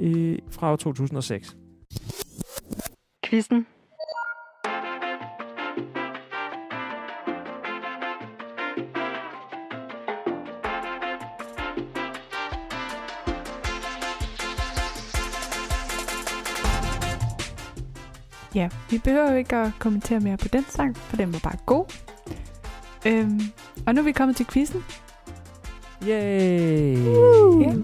i, 0.01 0.41
fra 0.51 0.73
år 0.73 0.77
2006. 0.77 1.57
Quizzen. 3.25 3.67
Ja, 18.59 18.68
vi 18.90 18.99
behøver 18.99 19.31
jo 19.31 19.37
ikke 19.37 19.57
at 19.57 19.73
kommentere 19.79 20.21
mere 20.21 20.37
på 20.37 20.49
den 20.49 20.64
sang, 20.68 20.97
for 20.97 21.16
den 21.16 21.33
var 21.33 21.40
bare 21.42 21.57
god. 21.66 21.85
Øhm, 23.07 23.40
og 23.87 23.94
nu 23.94 24.01
er 24.01 24.05
vi 24.05 24.12
kommet 24.12 24.37
til 24.37 24.47
quizzen. 24.47 24.85
Yay! 26.03 26.97
Ja. 27.62 27.75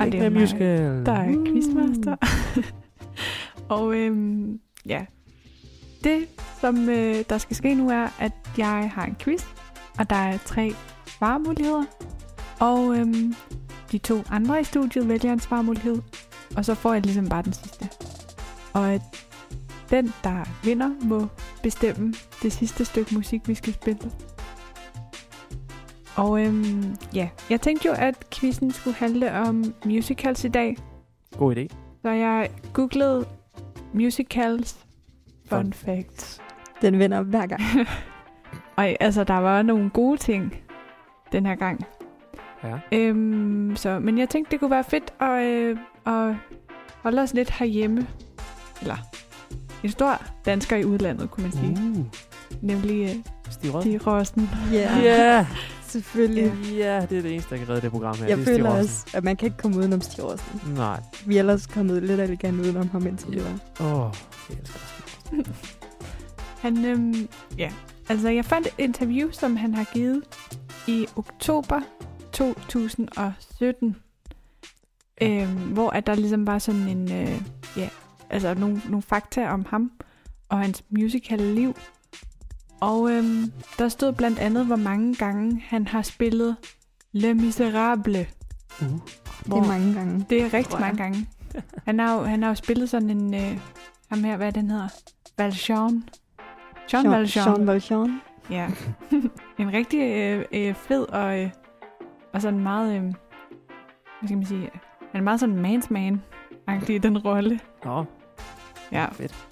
Og 0.00 0.06
Ikke 0.06 0.18
det 0.18 0.26
er 0.26 0.30
mig, 0.30 0.40
musical. 0.40 1.06
Der 1.06 1.12
er 1.12 1.44
quizmaster. 1.46 2.16
og 3.76 3.94
øhm, 3.96 4.60
ja, 4.86 5.04
det 6.04 6.26
som 6.60 6.88
øh, 6.88 7.24
der 7.28 7.38
skal 7.38 7.56
ske 7.56 7.74
nu 7.74 7.90
er, 7.90 8.08
at 8.20 8.32
jeg 8.58 8.90
har 8.94 9.06
en 9.06 9.16
quiz, 9.18 9.44
og 9.98 10.10
der 10.10 10.16
er 10.16 10.38
tre 10.38 10.72
svarmuligheder. 11.06 11.84
Og 12.60 12.98
øhm, 12.98 13.34
de 13.92 13.98
to 13.98 14.22
andre 14.30 14.60
i 14.60 14.64
studiet 14.64 15.08
vælger 15.08 15.32
en 15.32 15.40
svarmulighed, 15.40 16.02
og 16.56 16.64
så 16.64 16.74
får 16.74 16.92
jeg 16.92 17.02
ligesom 17.02 17.28
bare 17.28 17.42
den 17.42 17.52
sidste. 17.52 17.88
Og 18.72 18.92
at 18.92 19.02
den, 19.92 20.12
der 20.24 20.64
vinder, 20.64 20.90
må 21.04 21.26
bestemme 21.62 22.14
det 22.42 22.52
sidste 22.52 22.84
stykke 22.84 23.14
musik, 23.14 23.48
vi 23.48 23.54
skal 23.54 23.72
spille. 23.72 24.10
Og 26.16 26.46
øhm, 26.46 26.96
ja, 27.14 27.28
jeg 27.50 27.60
tænkte 27.60 27.88
jo, 27.88 27.94
at 27.98 28.30
quizzen 28.30 28.70
skulle 28.70 28.96
handle 28.96 29.32
om 29.32 29.74
musicals 29.84 30.44
i 30.44 30.48
dag. 30.48 30.76
God 31.38 31.56
idé. 31.56 31.66
Så 32.02 32.10
jeg 32.10 32.50
googlede 32.72 33.26
musicals 33.92 34.86
fun, 35.48 35.58
Fun. 35.58 35.72
facts. 35.72 36.40
Den 36.82 36.98
vinder 36.98 37.22
hver 37.22 37.46
gang. 37.46 37.62
Og 38.76 38.96
altså, 39.00 39.24
der 39.24 39.34
var 39.38 39.62
nogle 39.62 39.90
gode 39.90 40.16
ting 40.16 40.54
den 41.32 41.46
her 41.46 41.54
gang. 41.54 41.84
Ja. 42.64 42.78
Øhm, 42.92 43.76
så, 43.76 43.98
men 43.98 44.18
jeg 44.18 44.28
tænkte, 44.28 44.50
det 44.50 44.60
kunne 44.60 44.70
være 44.70 44.84
fedt 44.84 45.12
at, 45.20 45.42
øh, 45.42 45.76
at 46.06 46.34
holde 47.02 47.22
os 47.22 47.34
lidt 47.34 47.50
herhjemme. 47.50 48.06
Eller 48.80 48.96
en 49.84 49.90
stor 49.90 50.22
dansker 50.46 50.76
i 50.76 50.84
udlandet, 50.84 51.30
kunne 51.30 51.42
man 51.42 51.52
sige. 51.52 51.70
Uh, 51.98 52.04
Nemlig 52.62 53.02
øh, 53.02 53.16
Stig 53.50 53.74
Rød. 53.74 53.82
Stig 53.82 54.06
Rossen. 54.06 54.50
Ja, 54.72 54.98
Ja, 54.98 55.46
selvfølgelig. 55.86 56.52
ja, 56.76 57.06
det 57.10 57.18
er 57.18 57.22
det 57.22 57.32
eneste, 57.32 57.50
der 57.50 57.56
kan 57.56 57.68
redde 57.68 57.80
det 57.80 57.90
program 57.90 58.16
her. 58.18 58.26
Jeg 58.26 58.36
det 58.36 58.42
er 58.48 58.52
føler 58.52 58.64
Rossen. 58.70 58.80
også, 58.84 59.06
at 59.14 59.24
man 59.24 59.36
kan 59.36 59.46
ikke 59.46 59.56
komme 59.58 59.76
udenom 59.76 60.00
Stig 60.00 60.24
Rossen. 60.24 60.60
Nej. 60.74 61.00
Vi 61.26 61.36
er 61.36 61.40
ellers 61.40 61.66
kommet 61.66 62.02
lidt 62.02 62.20
elegant 62.20 62.60
udenom 62.60 62.88
ham 62.88 63.06
indtil 63.06 63.32
videre. 63.32 63.58
Åh, 63.80 64.00
oh, 64.06 64.10
jeg 64.50 64.58
elsker 64.60 64.78
Stig 64.78 65.38
Rossen. 65.38 65.54
Han, 66.60 66.84
øhm, 66.84 67.28
ja. 67.58 67.72
Altså, 68.08 68.28
jeg 68.28 68.44
fandt 68.44 68.66
et 68.66 68.74
interview, 68.78 69.30
som 69.30 69.56
han 69.56 69.74
har 69.74 69.84
givet 69.94 70.22
i 70.86 71.06
oktober 71.16 71.80
2017. 72.32 73.96
Ja. 75.20 75.26
Øhm, 75.42 75.48
hvor 75.52 75.90
at 75.90 76.06
der 76.06 76.14
ligesom 76.14 76.46
var 76.46 76.58
sådan 76.58 76.88
en, 76.88 77.12
øh, 77.12 77.42
ja, 77.76 77.88
altså 78.32 78.54
nogle, 78.54 78.82
nogle 78.84 79.02
fakta 79.02 79.48
om 79.48 79.66
ham 79.68 79.90
og 80.48 80.58
hans 80.58 80.84
musicale 80.90 81.54
liv. 81.54 81.74
Og 82.80 83.10
øhm, 83.10 83.52
der 83.78 83.88
stod 83.88 84.12
blandt 84.12 84.38
andet, 84.38 84.66
hvor 84.66 84.76
mange 84.76 85.14
gange 85.14 85.62
han 85.66 85.86
har 85.86 86.02
spillet 86.02 86.56
Le 87.12 87.34
Miserable. 87.34 88.26
Uh. 88.80 88.86
Det 89.44 89.52
er 89.52 89.68
mange 89.68 89.94
gange. 89.94 90.26
Det 90.30 90.42
er 90.42 90.54
rigtig 90.54 90.80
mange 90.80 90.96
gange. 90.96 91.28
Han 91.84 91.98
har, 91.98 92.14
jo, 92.14 92.22
han 92.22 92.42
har 92.42 92.48
jo 92.48 92.54
spillet 92.54 92.90
sådan 92.90 93.10
en... 93.10 93.34
Øh, 93.34 93.58
ham 94.08 94.24
her, 94.24 94.36
hvad 94.36 94.52
den 94.52 94.70
hedder? 94.70 94.88
Valjean. 95.38 96.04
Jean 96.92 97.10
Valjean. 97.10 97.46
Jean 97.46 97.66
Valjean. 97.66 98.20
Ja. 98.50 98.68
en 99.58 99.72
rigtig 99.72 100.00
øh, 100.00 100.44
øh, 100.52 100.74
fed 100.74 101.08
og, 101.08 101.40
øh, 101.40 101.50
og 102.32 102.42
sådan 102.42 102.60
meget, 102.60 102.96
øh, 102.96 103.02
hvad 103.02 104.28
skal 104.28 104.36
man 104.36 104.46
sige, 104.46 104.70
han 105.12 105.20
er 105.20 105.24
meget 105.24 105.40
sådan 105.40 105.64
man's 105.64 105.86
man 105.90 106.22
agtig 106.66 106.94
i 106.94 106.98
den 106.98 107.18
rolle. 107.18 107.60
Nå, 107.84 108.04
Ja. 108.92 109.06
fedt. 109.12 109.48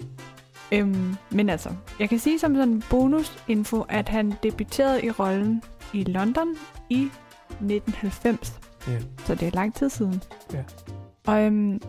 Øhm, 0.71 1.15
men 1.29 1.49
altså, 1.49 1.69
jeg 1.99 2.09
kan 2.09 2.19
sige 2.19 2.39
som 2.39 2.55
sådan 2.55 2.83
bonusinfo, 2.89 3.81
at 3.89 4.09
han 4.09 4.33
debuterede 4.43 5.05
i 5.05 5.11
rollen 5.11 5.63
i 5.93 6.03
London 6.03 6.47
i 6.89 7.09
1990. 7.49 8.59
Ja. 8.87 8.99
Så 9.25 9.35
det 9.35 9.47
er 9.47 9.51
lang 9.51 9.73
tid 9.73 9.89
siden. 9.89 10.23
Ja. 10.53 10.63
Og 11.27 11.41
øhm, 11.41 11.81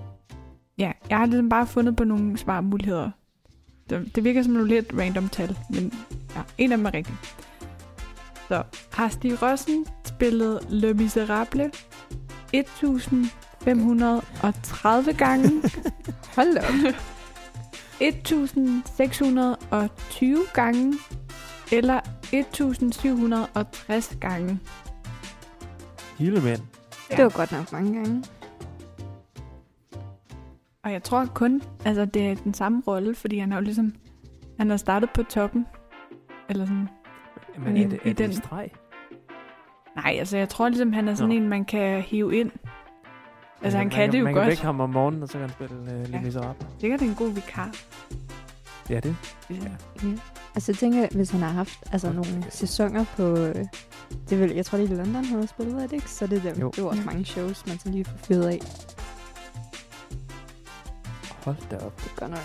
ja, 0.78 0.92
jeg 1.10 1.18
har 1.18 1.26
ligesom 1.26 1.48
bare 1.48 1.66
fundet 1.66 1.96
på 1.96 2.04
nogle 2.04 2.38
svarmuligheder. 2.38 3.10
Det, 3.90 4.16
det 4.16 4.24
virker 4.24 4.42
som 4.42 4.52
nogle 4.52 4.68
lidt 4.68 4.92
random 4.98 5.28
tal, 5.28 5.58
men 5.70 5.92
ja, 6.36 6.40
en 6.58 6.72
af 6.72 6.78
dem 6.78 6.86
er 6.86 6.94
rigtig. 6.94 7.14
Så 8.48 8.62
har 8.92 9.08
Stig 9.08 9.42
Rossen 9.42 9.86
spillet 10.04 10.66
Le 10.68 10.94
Miserable 10.94 11.70
1530 12.52 15.12
gange. 15.12 15.62
Hold 16.36 16.58
op. 16.58 16.64
1620 18.00 20.38
gange 20.54 20.94
eller 21.72 22.00
1760 22.32 24.16
gange. 24.20 24.58
Hele 26.18 26.40
mænd. 26.40 26.60
Det 27.10 27.24
var 27.24 27.30
godt 27.36 27.52
nok 27.52 27.72
mange 27.72 27.94
gange. 27.94 28.24
Og 30.84 30.92
jeg 30.92 31.02
tror 31.02 31.24
kun, 31.34 31.62
altså 31.84 32.04
det 32.04 32.26
er 32.30 32.34
den 32.34 32.54
samme 32.54 32.82
rolle, 32.86 33.14
fordi 33.14 33.38
han 33.38 33.50
har 33.52 33.58
jo 33.58 33.64
ligesom, 33.64 33.94
han 34.58 34.70
har 34.70 34.76
startet 34.76 35.10
på 35.10 35.22
toppen. 35.22 35.66
Eller 36.48 36.66
sådan. 36.66 36.88
Men 37.58 37.76
I- 37.76 37.82
er 37.84 37.88
det, 37.88 37.96
i 37.96 37.98
er 37.98 38.02
det 38.04 38.18
den- 38.18 38.30
en 38.30 38.36
streg? 38.36 38.70
Nej, 39.96 40.16
altså 40.18 40.36
jeg 40.36 40.48
tror 40.48 40.68
ligesom, 40.68 40.92
han 40.92 41.08
er 41.08 41.14
sådan 41.14 41.28
Nå. 41.28 41.34
en, 41.34 41.48
man 41.48 41.64
kan 41.64 42.02
hive 42.02 42.36
ind. 42.36 42.50
Altså 43.64 43.78
han 43.78 43.86
man 43.86 43.90
kan 43.90 44.12
det 44.12 44.18
jo 44.18 44.24
man 44.24 44.32
godt. 44.34 44.42
kan 44.42 44.48
vække 44.48 44.62
ham 44.62 44.80
om 44.80 44.90
morgenen, 44.90 45.22
og 45.22 45.28
så 45.28 45.32
kan 45.32 45.40
han 45.40 45.50
spille 45.50 45.84
Le 46.06 46.08
Ja. 46.12 46.20
Miserable. 46.20 46.66
Sikkert 46.80 47.02
en 47.02 47.14
god 47.14 47.30
vikar. 47.32 47.70
Ja, 48.90 49.00
det. 49.00 49.16
Ja. 49.50 49.54
Ja. 50.02 50.08
Altså 50.54 50.72
jeg 50.72 50.78
tænker, 50.78 51.08
hvis 51.14 51.30
han 51.30 51.40
har 51.40 51.48
haft 51.48 51.78
altså, 51.92 52.12
nogle 52.12 52.44
sæsoner 52.50 53.04
på... 53.16 53.22
øh, 53.38 53.54
Det 54.30 54.40
vil, 54.40 54.50
jeg 54.50 54.66
tror, 54.66 54.78
det 54.78 54.90
er 54.90 54.94
i 54.94 54.96
London, 54.96 55.24
han 55.24 55.38
har 55.38 55.46
spillet, 55.46 55.74
er 55.74 55.80
det 55.86 55.92
ikke? 55.92 56.10
Så 56.10 56.26
det 56.26 56.38
er, 56.38 56.42
der, 56.52 56.60
Jo. 56.60 56.70
det 56.70 56.78
jo 56.78 56.88
også 56.88 57.00
Ja. 57.00 57.06
mange 57.06 57.24
shows, 57.24 57.66
man 57.66 57.78
så 57.78 57.88
lige 57.88 58.04
får 58.04 58.16
fyret 58.18 58.46
af. 58.48 58.60
Hold 61.44 61.56
da 61.70 61.76
op. 61.76 61.96
Det 62.04 62.12
godt 62.16 62.30
nok. 62.30 62.40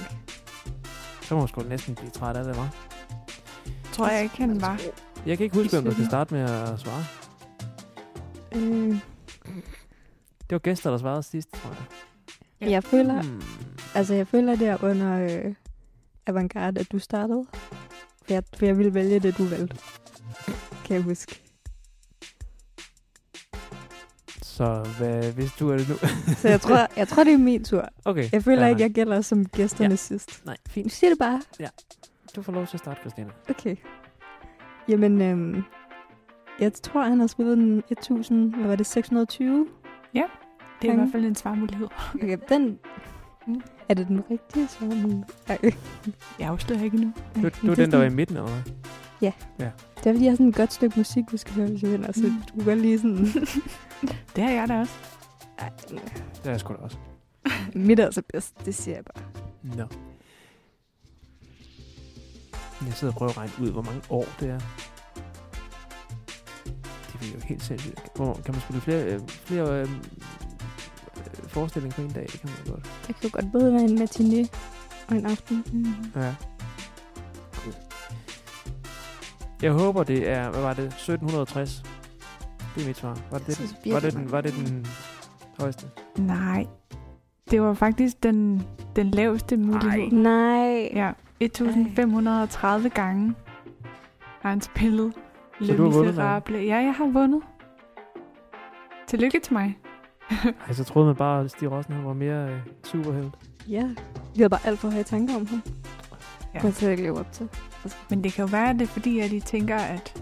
Så 1.21 1.35
må 1.35 1.39
man 1.41 1.47
sgu 1.47 1.61
næsten 1.61 1.95
blive 1.95 2.09
træt 2.09 2.37
af 2.37 2.43
det, 2.43 2.57
var. 2.57 2.69
Tror 3.93 4.07
jeg 4.09 4.23
ikke, 4.23 4.37
han 4.37 4.61
var. 4.61 4.79
Jeg 5.25 5.37
kan 5.37 5.43
ikke 5.43 5.55
huske, 5.57 5.71
hvem 5.71 5.83
der 5.83 5.91
skal 5.91 6.05
starte 6.05 6.33
med 6.33 6.41
at 6.41 6.79
svare. 6.79 7.05
Øh, 8.55 8.95
Det 10.49 10.51
var 10.55 10.59
gæster, 10.59 10.89
der 10.89 10.97
svarede 10.97 11.23
sidst, 11.23 11.53
tror 11.53 11.69
jeg. 11.69 11.77
Ja. 12.61 12.69
jeg 12.71 12.83
føler, 12.83 13.21
Hmm. 13.21 13.41
altså 13.95 14.13
jeg 14.13 14.27
føler 14.27 14.55
der 14.55 14.83
under 14.83 15.23
øh, 15.45 15.53
Avantgarde, 16.27 16.79
at 16.79 16.91
du 16.91 16.99
startede. 16.99 17.45
For 18.25 18.33
jeg, 18.33 18.43
for 18.57 18.65
jeg 18.65 18.77
ville 18.77 18.93
vælge 18.93 19.19
det, 19.19 19.37
du 19.37 19.43
valgte. 19.45 19.77
Kan 20.85 20.95
jeg 20.95 21.03
huske. 21.03 21.41
Så 24.41 24.87
hvad, 24.97 25.31
hvis 25.33 25.51
du 25.59 25.69
er 25.69 25.77
det 25.77 25.89
nu? 25.89 25.95
Så 26.35 26.47
jeg 26.49 26.61
tror, 26.61 26.87
jeg 26.99 27.07
tror 27.07 27.23
det 27.23 27.33
er 27.33 27.37
min 27.37 27.63
tur. 27.63 27.89
okay. 28.05 28.29
Jeg 28.31 28.43
føler 28.43 28.61
fair 28.61 28.67
ikke, 28.69 28.81
jeg 28.81 28.91
gælder 28.91 29.21
som 29.21 29.45
gæsterne 29.45 29.89
Ja. 29.89 29.95
sidst. 29.95 30.45
Nej, 30.45 30.57
Du 30.67 30.71
fint. 30.71 30.91
siger 30.91 31.09
det 31.09 31.19
bare. 31.19 31.41
Du 32.35 32.41
får 32.41 32.51
lov 32.53 32.67
til 32.67 32.75
at 32.75 32.79
starte, 32.79 32.99
Christina. 32.99 33.29
Okay. 33.49 33.75
Jamen, 34.89 35.21
øhm, 35.21 35.63
jeg 36.59 36.73
tror, 36.73 37.01
han 37.03 37.19
har 37.19 37.27
spillet 37.27 37.57
den 37.57 37.83
1000, 37.91 38.55
hvad 38.55 38.67
var 38.67 38.75
det, 38.75 38.85
620? 38.85 39.67
Det 40.81 40.87
er 40.87 40.93
i 40.93 40.95
Gange. 40.95 41.01
hvert 41.01 41.11
fald 41.11 41.25
en 41.25 41.35
svarmulighed. 41.35 41.87
Okay, 42.15 42.37
den... 42.49 42.79
Er 43.89 43.93
det 43.93 44.07
den 44.07 44.21
rigtige 44.31 44.67
svar? 44.67 44.87
Nej. 45.47 45.71
Jeg 46.39 46.47
afslører 46.49 46.83
ikke 46.83 46.97
nu. 46.97 47.13
Du, 47.35 47.41
du 47.61 47.71
er 47.71 47.75
den, 47.75 47.91
der 47.91 47.97
var 47.97 48.05
i 48.05 48.09
midten, 48.09 48.37
eller 48.37 48.49
hvad? 48.49 48.61
Det 49.97 50.09
er 50.09 50.13
fordi, 50.13 50.23
jeg 50.23 50.31
har 50.31 50.35
sådan 50.35 50.47
et 50.49 50.55
godt 50.55 50.73
stykke 50.73 50.99
musik, 50.99 51.23
du 51.31 51.37
skal 51.37 51.53
høre, 51.53 51.67
hvis 51.67 51.83
jeg 51.83 51.91
vinder. 51.91 52.11
Så 52.11 52.21
Mm. 52.23 52.41
du 52.47 52.53
kan 52.55 52.65
godt 52.65 52.79
lige 52.79 52.99
sådan... 52.99 53.17
Det 54.35 54.43
har 54.43 54.49
jeg 54.51 54.67
da 54.67 54.79
også. 54.79 54.93
Ej, 55.59 55.69
Det 55.89 56.01
er 56.45 56.49
jeg 56.49 56.59
sgu 56.59 56.73
da 56.73 56.77
også. 56.79 56.97
mit 57.87 57.99
er 57.99 58.05
altså 58.05 58.21
bedst, 58.33 58.65
det 58.65 58.75
siger 58.75 58.95
jeg 58.95 59.03
bare. 59.15 59.23
Nå. 59.63 59.87
Jeg 62.85 62.93
sidder 62.93 63.13
og 63.13 63.17
prøver 63.17 63.29
at 63.31 63.37
regne 63.37 63.51
ud, 63.61 63.71
hvor 63.71 63.81
mange 63.81 64.01
år 64.09 64.25
det 64.39 64.49
er. 64.49 64.59
Det 67.27 67.35
er 67.35 67.39
jo 67.39 67.47
helt 67.47 67.63
sindssygt. 67.63 68.11
Hvor, 68.15 68.33
kan 68.33 68.53
man 68.53 68.61
spille 68.61 68.81
flere, 68.81 69.03
øh, 69.03 69.19
flere 69.27 69.81
øh, 69.81 69.81
øh, 69.81 69.87
forestillinger 71.47 71.95
på 71.95 72.01
en 72.01 72.11
dag? 72.11 72.27
Det 72.31 72.41
kan 72.41 72.49
man 72.49 72.75
godt. 72.75 72.83
Det 73.07 73.15
kan 73.15 73.29
jo 73.29 73.29
godt 73.33 73.51
både 73.51 73.73
være 73.73 73.83
en 73.83 74.01
matiné 74.01 74.47
og 75.07 75.15
en 75.15 75.25
aften. 75.25 75.63
Mm. 75.73 76.21
Ja. 76.21 76.35
Cool. 77.53 77.73
Jeg 79.61 79.71
håber, 79.71 80.03
det 80.03 80.29
er, 80.29 80.49
hvad 80.49 80.61
var 80.61 80.73
det, 80.73 80.85
1760? 80.85 81.83
Det 82.75 82.83
er 82.83 82.87
mit 82.87 82.97
svar. 82.97 83.19
Var 83.31 83.37
det, 83.37 83.55
synes 83.55 83.75
den, 83.83 83.93
var 83.93 83.99
det, 83.99 84.13
den, 84.13 84.31
var 84.31 84.41
det 84.41 84.53
den 84.53 84.87
højeste? 85.59 85.85
Nej. 86.17 86.67
Det 87.51 87.61
var 87.61 87.73
faktisk 87.73 88.23
den, 88.23 88.67
den 88.95 89.11
laveste 89.11 89.57
mulighed. 89.57 90.11
Nej. 90.11 90.89
Ja, 90.93 91.11
1530 91.39 92.89
gange 92.89 93.35
har 94.41 94.49
han 94.49 94.61
spillet 94.61 95.13
Så 95.61 95.71
Le 95.71 95.77
du 95.77 95.83
har 95.83 95.89
vundet, 95.89 96.13
Miserable. 96.13 96.57
Ja, 96.57 96.75
jeg 96.75 96.93
har 96.93 97.05
vundet. 97.05 97.41
Tillykke 99.07 99.39
til 99.39 99.53
mig. 99.53 99.77
Ej, 100.67 100.73
så 100.73 100.83
troede 100.83 101.05
man 101.07 101.15
bare, 101.15 101.43
at 101.43 101.51
Stig 101.51 101.71
Rossen 101.71 102.05
var 102.05 102.13
mere 102.13 102.49
øh, 102.51 102.59
superhelt. 102.83 103.33
Ja. 103.67 103.89
Vi 104.35 104.41
har 104.41 104.49
bare 104.49 104.59
alt 104.65 104.79
for 104.79 104.89
høje 104.89 105.03
tanker 105.03 105.35
om 105.35 105.47
ham. 105.47 105.61
Ja. 105.65 105.71
Ja. 106.53 106.63
Man 106.63 106.71
slet 106.73 106.91
ikke 106.91 107.03
leve 107.03 107.19
op 107.19 107.31
til. 107.31 107.49
Men 108.09 108.23
det 108.23 108.33
kan 108.33 108.45
jo 108.45 108.49
være, 108.51 108.69
at 108.69 108.75
det 108.75 108.81
er 108.81 108.87
fordi, 108.87 109.19
at 109.19 109.31
de 109.31 109.39
tænker, 109.39 109.75
at... 109.77 110.21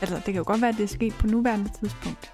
Altså, 0.00 0.16
det 0.16 0.24
kan 0.24 0.34
jo 0.34 0.44
godt 0.46 0.60
være, 0.60 0.68
at 0.70 0.76
det 0.76 0.82
er 0.84 0.88
sket 0.88 1.14
på 1.14 1.26
nuværende 1.26 1.70
tidspunkt. 1.80 2.32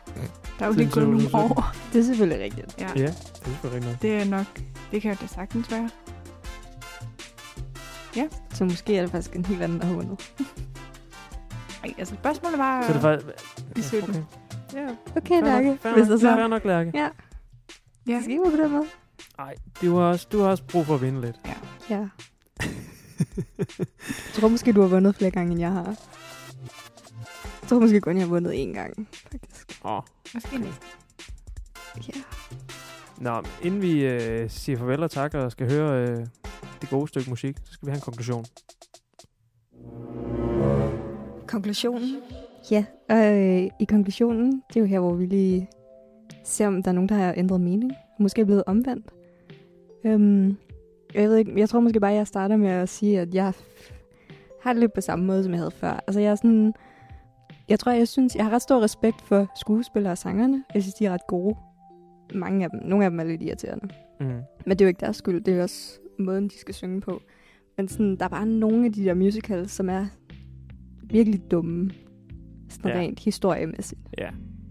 Der 0.58 0.64
er 0.64 0.68
jo 0.68 0.74
lige 0.74 0.90
gået 0.90 1.04
nogle 1.08 1.20
2017. 1.22 1.56
år. 1.56 1.74
Det 1.92 1.98
er 1.98 2.04
selvfølgelig 2.04 2.44
rigtigt. 2.44 2.80
Ja, 2.80 2.88
Ja, 2.88 2.92
det 2.94 3.04
er 3.08 3.12
selvfølgelig 3.12 3.74
rigtig 3.74 3.80
noget. 3.80 4.02
det 4.02 4.14
er 4.14 4.24
nok... 4.24 4.60
Det 4.92 5.02
kan 5.02 5.10
jo 5.12 5.16
da 5.20 5.26
sagtens 5.26 5.70
være. 5.70 5.90
Så 8.50 8.64
måske 8.64 8.96
er 8.96 9.00
det 9.02 9.10
faktisk 9.10 9.36
en 9.36 9.44
helt 9.44 9.62
anden, 9.62 9.80
der 9.80 9.86
har 9.86 9.94
vundet. 9.94 10.32
Altså 11.98 12.14
spørgsmålet 12.14 12.58
var... 12.58 12.86
Så 12.86 12.92
det 12.92 13.02
var... 13.02 13.20
De 13.76 13.82
17. 13.82 14.10
Okay. 14.10 14.22
Ja, 14.74 14.88
Okay, 15.16 15.42
Lærke. 15.42 15.68
Hvis 15.70 15.82
nok, 15.82 16.08
der 16.08 16.16
så... 16.18 16.34
fair 16.36 16.46
nok, 16.46 16.64
Lærke. 16.64 16.90
Ja, 16.94 17.08
Ja. 18.06 18.14
det 18.14 18.24
skal 18.24 18.40
på 18.44 18.62
den 18.62 18.70
måde. 18.72 18.86
Ej, 19.38 19.54
du 19.82 19.96
har, 19.96 20.04
også, 20.04 20.26
du 20.32 20.40
har 20.40 20.48
også 20.48 20.64
brug 20.64 20.86
for 20.86 20.94
at 20.94 21.02
vinde 21.02 21.20
lidt. 21.20 21.36
Ja. 21.90 21.98
Jeg 21.98 22.08
tror 24.34 24.48
måske, 24.48 24.72
du 24.72 24.80
har 24.80 24.88
vundet 24.88 25.14
flere 25.14 25.30
gange, 25.30 25.50
end 25.52 25.60
jeg 25.60 25.72
har. 25.72 25.84
Jeg 27.62 27.68
tror 27.68 27.78
måske 27.80 28.00
kun, 28.00 28.16
jeg 28.16 28.22
har 28.24 28.28
vundet 28.28 28.52
én 28.52 28.72
gang, 28.74 29.08
faktisk. 29.32 29.80
Åh. 29.84 30.00
Måske 30.34 30.58
næste. 30.58 30.86
Ja. 32.08 32.20
Nå, 33.16 33.42
inden 33.62 33.82
vi 33.82 34.04
øh, 34.06 34.50
siger 34.50 34.78
farvel 34.78 35.02
og 35.02 35.10
tak 35.10 35.34
og 35.34 35.52
skal 35.52 35.70
høre 35.72 36.08
øh, 36.08 36.26
det 36.80 36.90
gode 36.90 37.08
stykke 37.08 37.30
musik, 37.30 37.56
så 37.64 37.72
skal 37.72 37.86
vi 37.86 37.90
have 37.90 37.96
en 37.96 38.02
konklusion. 38.02 38.44
Konklusionen? 41.48 42.16
Ja, 42.70 42.84
og 43.08 43.38
øh, 43.38 43.70
i 43.80 43.84
konklusionen, 43.88 44.62
det 44.68 44.76
er 44.76 44.80
jo 44.80 44.86
her, 44.86 45.00
hvor 45.00 45.14
vi 45.14 45.26
lige 45.26 45.68
ser, 46.44 46.66
om 46.66 46.82
der 46.82 46.90
er 46.90 46.94
nogen, 46.94 47.08
der 47.08 47.14
har 47.14 47.34
ændret 47.36 47.60
mening. 47.60 47.92
Måske 48.20 48.40
er 48.40 48.44
blevet 48.44 48.64
omvendt. 48.66 49.06
Øhm, 50.04 50.56
jeg 51.14 51.28
ved 51.28 51.36
ikke, 51.36 51.52
jeg 51.56 51.68
tror 51.68 51.80
måske 51.80 52.00
bare, 52.00 52.12
jeg 52.12 52.26
starter 52.26 52.56
med 52.56 52.68
at 52.68 52.88
sige, 52.88 53.20
at 53.20 53.34
jeg 53.34 53.52
har 54.62 54.72
det 54.72 54.80
lidt 54.80 54.92
på 54.92 55.00
samme 55.00 55.24
måde, 55.24 55.42
som 55.42 55.52
jeg 55.52 55.60
havde 55.60 55.70
før. 55.70 56.04
Altså 56.06 56.20
jeg 56.20 56.30
er 56.30 56.34
sådan, 56.34 56.74
jeg 57.68 57.78
tror, 57.78 57.92
jeg 57.92 58.08
synes, 58.08 58.36
jeg 58.36 58.44
har 58.44 58.50
ret 58.50 58.62
stor 58.62 58.82
respekt 58.82 59.22
for 59.22 59.46
skuespillere 59.56 60.12
og 60.12 60.18
sangerne. 60.18 60.64
Jeg 60.74 60.82
synes, 60.82 60.94
de 60.94 61.06
er 61.06 61.12
ret 61.12 61.26
gode. 61.28 61.56
Mange 62.34 62.64
af 62.64 62.70
dem, 62.70 62.80
nogle 62.84 63.04
af 63.04 63.10
dem 63.10 63.20
er 63.20 63.24
lidt 63.24 63.42
irriterende. 63.42 63.88
Mm. 64.20 64.26
Men 64.66 64.70
det 64.70 64.80
er 64.80 64.84
jo 64.84 64.88
ikke 64.88 65.00
deres 65.00 65.16
skyld, 65.16 65.40
det 65.44 65.58
er 65.58 65.62
også 65.62 65.98
måden, 66.18 66.48
de 66.48 66.58
skal 66.58 66.74
synge 66.74 67.00
på. 67.00 67.22
Men 67.76 67.88
sådan, 67.88 68.16
der 68.16 68.24
er 68.24 68.28
bare 68.28 68.46
nogle 68.46 68.84
af 68.86 68.92
de 68.92 69.04
der 69.04 69.14
musicals, 69.14 69.70
som 69.70 69.88
er 69.88 70.06
virkelig 71.10 71.50
dumme. 71.50 71.90
Sådan 72.68 72.90
Ja. 72.90 72.98
rent 72.98 73.20
historiemæssigt. 73.20 74.00
Ja. 74.18 74.28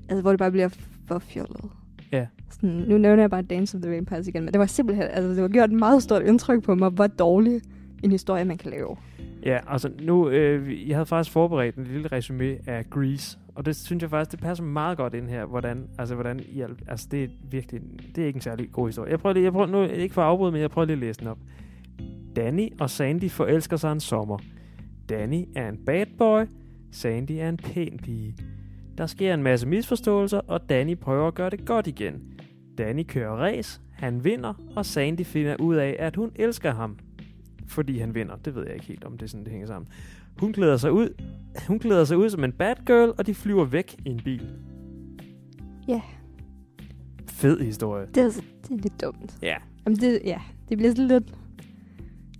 Altså, 0.09 0.21
hvor 0.21 0.31
det 0.31 0.39
bare 0.39 0.51
bliver 0.51 0.69
for 1.07 1.19
fjollet. 1.19 1.65
Ja. 2.11 2.27
Sådan, 2.49 2.69
nu 2.69 2.97
nævner 2.97 3.23
jeg 3.23 3.29
bare 3.29 3.41
Dance 3.41 3.77
of 3.77 3.81
the 3.81 3.91
Vampires 3.91 4.27
igen, 4.27 4.43
men 4.43 4.53
det 4.53 4.59
var 4.59 4.65
simpelthen, 4.65 5.05
altså 5.11 5.29
det 5.33 5.41
var 5.41 5.47
gjort 5.47 5.69
et 5.69 5.75
meget 5.79 6.03
stort 6.03 6.21
indtryk 6.23 6.63
på 6.63 6.75
mig, 6.75 6.89
hvor 6.89 7.07
dårlig 7.07 7.61
en 8.03 8.11
historie 8.11 8.45
man 8.45 8.57
kan 8.57 8.71
lave. 8.71 8.95
Ja, 9.45 9.59
altså 9.67 9.89
nu, 10.01 10.29
øh, 10.29 10.87
jeg 10.89 10.95
havde 10.95 11.05
faktisk 11.05 11.33
forberedt 11.33 11.75
en 11.75 11.83
lille 11.83 12.07
resume 12.07 12.69
af 12.69 12.89
Grease, 12.89 13.37
og 13.55 13.65
det 13.65 13.75
synes 13.75 14.01
jeg 14.01 14.09
faktisk, 14.09 14.31
det 14.31 14.39
passer 14.39 14.63
meget 14.63 14.97
godt 14.97 15.13
ind 15.13 15.27
her, 15.29 15.45
hvordan, 15.45 15.87
altså 15.99 16.15
hvordan, 16.15 16.39
i 16.49 16.61
al, 16.61 16.69
altså 16.87 17.07
det 17.11 17.23
er 17.23 17.27
virkelig, 17.51 17.81
det 18.15 18.21
er 18.23 18.27
ikke 18.27 18.37
en 18.37 18.41
særlig 18.41 18.71
god 18.71 18.87
historie. 18.87 19.11
Jeg 19.11 19.19
prøver 19.19 19.33
lige, 19.33 19.43
jeg 19.43 19.51
prøver 19.53 19.67
nu, 19.67 19.83
ikke 19.83 20.13
for 20.13 20.21
at 20.21 20.27
afbryde, 20.27 20.51
men 20.51 20.61
jeg 20.61 20.69
prøver 20.69 20.85
lige 20.85 20.93
at 20.93 20.99
læse 20.99 21.19
den 21.19 21.27
op. 21.27 21.37
Danny 22.35 22.69
og 22.79 22.89
Sandy 22.89 23.29
forelsker 23.29 23.77
sig 23.77 23.91
en 23.91 23.99
sommer. 23.99 24.37
Danny 25.09 25.45
er 25.55 25.69
en 25.69 25.77
bad 25.85 26.05
boy, 26.17 26.45
Sandy 26.91 27.31
er 27.31 27.49
en 27.49 27.57
pæn 27.57 27.99
pige. 28.03 28.35
Der 28.97 29.05
sker 29.05 29.33
en 29.33 29.43
masse 29.43 29.67
misforståelser, 29.67 30.39
og 30.39 30.69
Danny 30.69 30.97
prøver 30.97 31.27
at 31.27 31.35
gøre 31.35 31.49
det 31.49 31.65
godt 31.65 31.87
igen. 31.87 32.33
Danny 32.77 33.03
kører 33.07 33.31
race, 33.31 33.81
han 33.91 34.23
vinder, 34.23 34.53
og 34.75 34.85
Sandy 34.85 35.21
finder 35.25 35.55
ud 35.59 35.75
af, 35.75 35.95
at 35.99 36.15
hun 36.15 36.31
elsker 36.35 36.73
ham. 36.73 36.97
Fordi 37.67 37.97
han 37.97 38.15
vinder. 38.15 38.35
Det 38.35 38.55
ved 38.55 38.65
jeg 38.65 38.73
ikke 38.73 38.85
helt, 38.85 39.03
om 39.03 39.17
det 39.17 39.25
er 39.25 39.29
sådan, 39.29 39.43
det 39.43 39.51
hænger 39.51 39.67
sammen. 39.67 39.89
Hun 40.39 40.53
klæder 40.53 40.77
sig 40.77 40.91
ud, 40.91 41.09
hun 41.67 41.79
klæder 41.79 42.05
sig 42.05 42.17
ud 42.17 42.29
som 42.29 42.43
en 42.43 42.51
bad 42.51 42.75
girl, 42.85 43.13
og 43.17 43.27
de 43.27 43.33
flyver 43.33 43.65
væk 43.65 43.95
i 44.05 44.09
en 44.09 44.21
bil. 44.23 44.49
Ja. 45.87 46.01
Fed 47.27 47.59
historie. 47.59 48.07
Det 48.15 48.23
er, 48.23 48.29
det 48.63 48.71
er 48.71 48.81
lidt 48.81 49.01
dumt. 49.01 49.37
Ja. 49.41 49.55
Jamen 49.85 49.99
det, 49.99 50.21
ja, 50.25 50.41
det 50.69 50.77
bliver 50.77 50.91
sådan 50.91 51.07
lidt... 51.07 51.35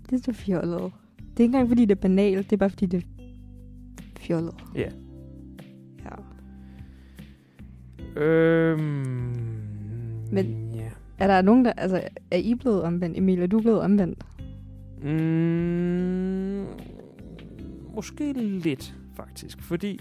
Det 0.10 0.20
er 0.20 0.24
så 0.24 0.34
fjollet. 0.34 0.92
Det 1.38 1.44
er 1.44 1.44
ikke 1.44 1.56
engang, 1.56 1.70
fordi 1.70 1.86
det 1.86 1.92
er 1.98 2.02
banalt. 2.02 2.50
Det 2.50 2.54
er 2.56 2.58
bare, 2.58 2.70
fordi 2.70 2.86
det 2.86 2.98
er 3.04 3.08
fjollet. 4.20 4.54
Ja. 4.76 4.90
Ja. 6.06 6.16
Øhm, 8.22 8.80
Men- 10.32 10.72
Ja. 10.76 10.90
Er 11.20 11.28
der 11.28 11.42
nogen, 11.42 11.66
der... 11.66 11.72
Altså, 11.74 12.02
er 12.32 12.38
I 12.38 12.56
blevet 12.56 12.84
omvendt? 12.84 13.18
Emil, 13.18 13.40
er 13.42 13.48
du 13.48 13.60
blevet 13.62 13.82
omvendt? 13.82 14.26
Mm, 15.04 16.66
måske 17.96 18.34
lidt, 18.34 18.96
faktisk. 19.16 19.62
Fordi... 19.62 20.00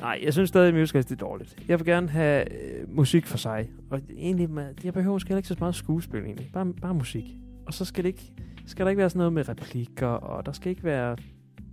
Nej, 0.00 0.20
jeg 0.24 0.32
synes 0.32 0.48
stadig, 0.48 0.68
at 0.68 0.74
musicals 0.74 1.06
det 1.06 1.14
er 1.14 1.26
dårligt. 1.26 1.64
Jeg 1.68 1.78
vil 1.78 1.86
gerne 1.86 2.08
have 2.08 2.44
øh, 2.52 2.96
musik 2.96 3.26
for 3.26 3.38
sig. 3.38 3.70
Og 3.90 4.00
egentlig, 4.16 4.50
med, 4.50 4.66
jeg 4.84 4.92
behøver 4.92 5.14
måske 5.14 5.28
heller 5.28 5.38
ikke 5.38 5.48
så 5.48 5.56
meget 5.60 5.74
skuespil 5.74 6.20
egentlig. 6.24 6.50
Bare, 6.52 6.72
bare 6.82 6.94
musik. 6.94 7.24
Og 7.66 7.74
så 7.74 7.84
skal 7.84 8.04
det 8.04 8.08
ikke, 8.08 8.32
skal 8.66 8.86
der 8.86 8.90
ikke 8.90 9.00
være 9.00 9.10
sådan 9.10 9.18
noget 9.18 9.32
med 9.32 9.48
replikker, 9.48 10.06
og 10.06 10.46
der 10.46 10.52
skal 10.52 10.70
ikke 10.70 10.84
være 10.84 11.16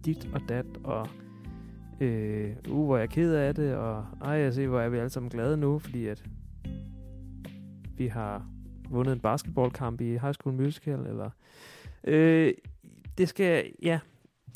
dit 0.06 0.30
og 0.34 0.42
dat, 0.50 0.66
og 0.84 1.08
øh, 2.00 2.56
uh, 2.70 2.86
hvor 2.86 2.96
er 2.96 3.00
jeg 3.00 3.10
ked 3.10 3.34
af 3.34 3.56
det, 3.56 3.76
og 3.76 4.06
ej, 4.22 4.32
jeg 4.32 4.54
ser, 4.54 4.68
hvor 4.68 4.80
er 4.80 4.90
vi 4.90 4.98
alle 4.98 5.10
sammen 5.10 5.30
glade 5.30 5.58
nu, 5.58 5.80
fordi 5.80 6.08
at 6.08 6.24
vi 7.98 8.08
har 8.08 8.48
vundet 8.90 9.14
en 9.14 9.20
basketballkamp 9.20 10.02
i 10.02 10.18
High 10.18 10.34
School 10.34 10.56
Musical, 10.56 11.00
eller... 11.00 11.30
Øh, 12.04 12.54
det 13.18 13.30
skal, 13.30 13.72
ja, 13.84 14.00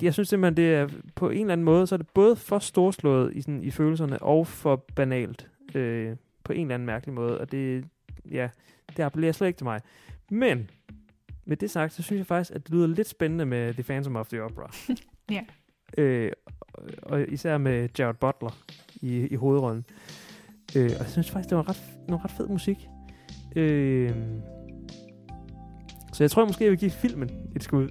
jeg 0.01 0.13
synes 0.13 0.29
simpelthen, 0.29 0.57
det 0.57 0.73
er 0.73 0.89
på 1.15 1.29
en 1.29 1.41
eller 1.41 1.53
anden 1.53 1.65
måde, 1.65 1.87
så 1.87 1.95
er 1.95 1.97
det 1.97 2.07
både 2.13 2.35
for 2.35 2.59
storslået 2.59 3.35
i, 3.35 3.41
sådan, 3.41 3.63
i 3.63 3.71
følelserne, 3.71 4.21
og 4.21 4.47
for 4.47 4.85
banalt 4.95 5.49
øh, 5.75 6.15
på 6.43 6.53
en 6.53 6.61
eller 6.61 6.73
anden 6.73 6.85
mærkelig 6.85 7.13
måde, 7.13 7.41
og 7.41 7.51
det, 7.51 7.85
ja, 8.31 8.49
det 8.97 9.03
appellerer 9.03 9.31
slet 9.31 9.47
ikke 9.47 9.57
til 9.57 9.65
mig. 9.65 9.81
Men, 10.31 10.69
med 11.47 11.57
det 11.57 11.71
sagt, 11.71 11.93
så 11.93 12.03
synes 12.03 12.19
jeg 12.19 12.25
faktisk, 12.27 12.55
at 12.55 12.63
det 12.63 12.73
lyder 12.73 12.87
lidt 12.87 13.07
spændende 13.07 13.45
med 13.45 13.73
The 13.73 13.83
Phantom 13.83 14.15
of 14.15 14.27
the 14.27 14.43
Opera. 14.43 14.71
Ja. 15.31 15.41
Øh, 15.97 16.31
og, 16.73 16.83
og 17.03 17.25
især 17.27 17.57
med 17.57 17.89
Jared 17.99 18.15
Butler 18.15 18.57
i, 19.01 19.27
i 19.27 19.35
hovedrollen. 19.35 19.85
Øh, 20.75 20.83
og 20.85 20.89
jeg 20.99 21.07
synes 21.09 21.31
faktisk, 21.31 21.49
det 21.49 21.57
var 21.57 21.69
ret, 21.69 21.81
noget 22.07 22.23
ret 22.23 22.31
fed 22.31 22.47
musik. 22.47 22.77
Øh, 23.55 24.11
så 26.13 26.23
jeg 26.23 26.31
tror 26.31 26.45
måske, 26.45 26.63
jeg 26.63 26.71
vil 26.71 26.79
give 26.79 26.91
filmen 26.91 27.29
et 27.55 27.63
skud. 27.63 27.87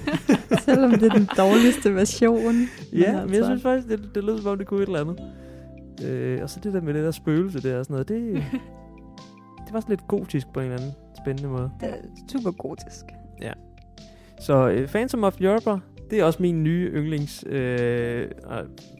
Selvom 0.64 0.90
det 0.90 1.02
er 1.02 1.14
den 1.14 1.28
dårligste 1.36 1.94
version. 1.94 2.54
Ja, 2.92 3.02
altså- 3.04 3.26
men 3.26 3.34
jeg 3.34 3.44
synes 3.44 3.62
faktisk, 3.62 3.88
det, 3.88 4.14
det 4.14 4.24
lød 4.24 4.38
som 4.38 4.50
om, 4.50 4.58
det 4.58 4.66
kunne 4.66 4.82
et 4.82 4.86
eller 4.86 5.00
andet. 5.00 5.18
Øh, 6.04 6.42
og 6.42 6.50
så 6.50 6.60
det 6.60 6.72
der 6.72 6.80
med 6.80 6.94
det 6.94 7.04
der 7.04 7.10
spøgelse 7.10 7.62
der 7.62 7.78
og 7.78 7.84
sådan 7.84 7.94
noget, 7.94 8.08
det, 8.08 8.34
det 9.66 9.72
var 9.72 9.80
sådan 9.80 9.92
lidt 9.96 10.08
gotisk 10.08 10.46
på 10.54 10.60
en 10.60 10.66
eller 10.66 10.78
anden 10.78 10.92
spændende 11.26 11.48
måde. 11.48 11.70
Det 11.80 11.88
er 11.88 11.96
super 12.32 12.50
gotisk. 12.50 13.04
Så 14.40 14.68
uh, 14.68 14.88
Phantom 14.88 15.24
of 15.24 15.36
the 15.36 15.50
Opera, 15.50 15.80
det 16.10 16.20
er 16.20 16.24
også 16.24 16.42
min 16.42 16.64
nye 16.64 16.90
yndlings, 16.94 17.44
øh, 17.46 18.30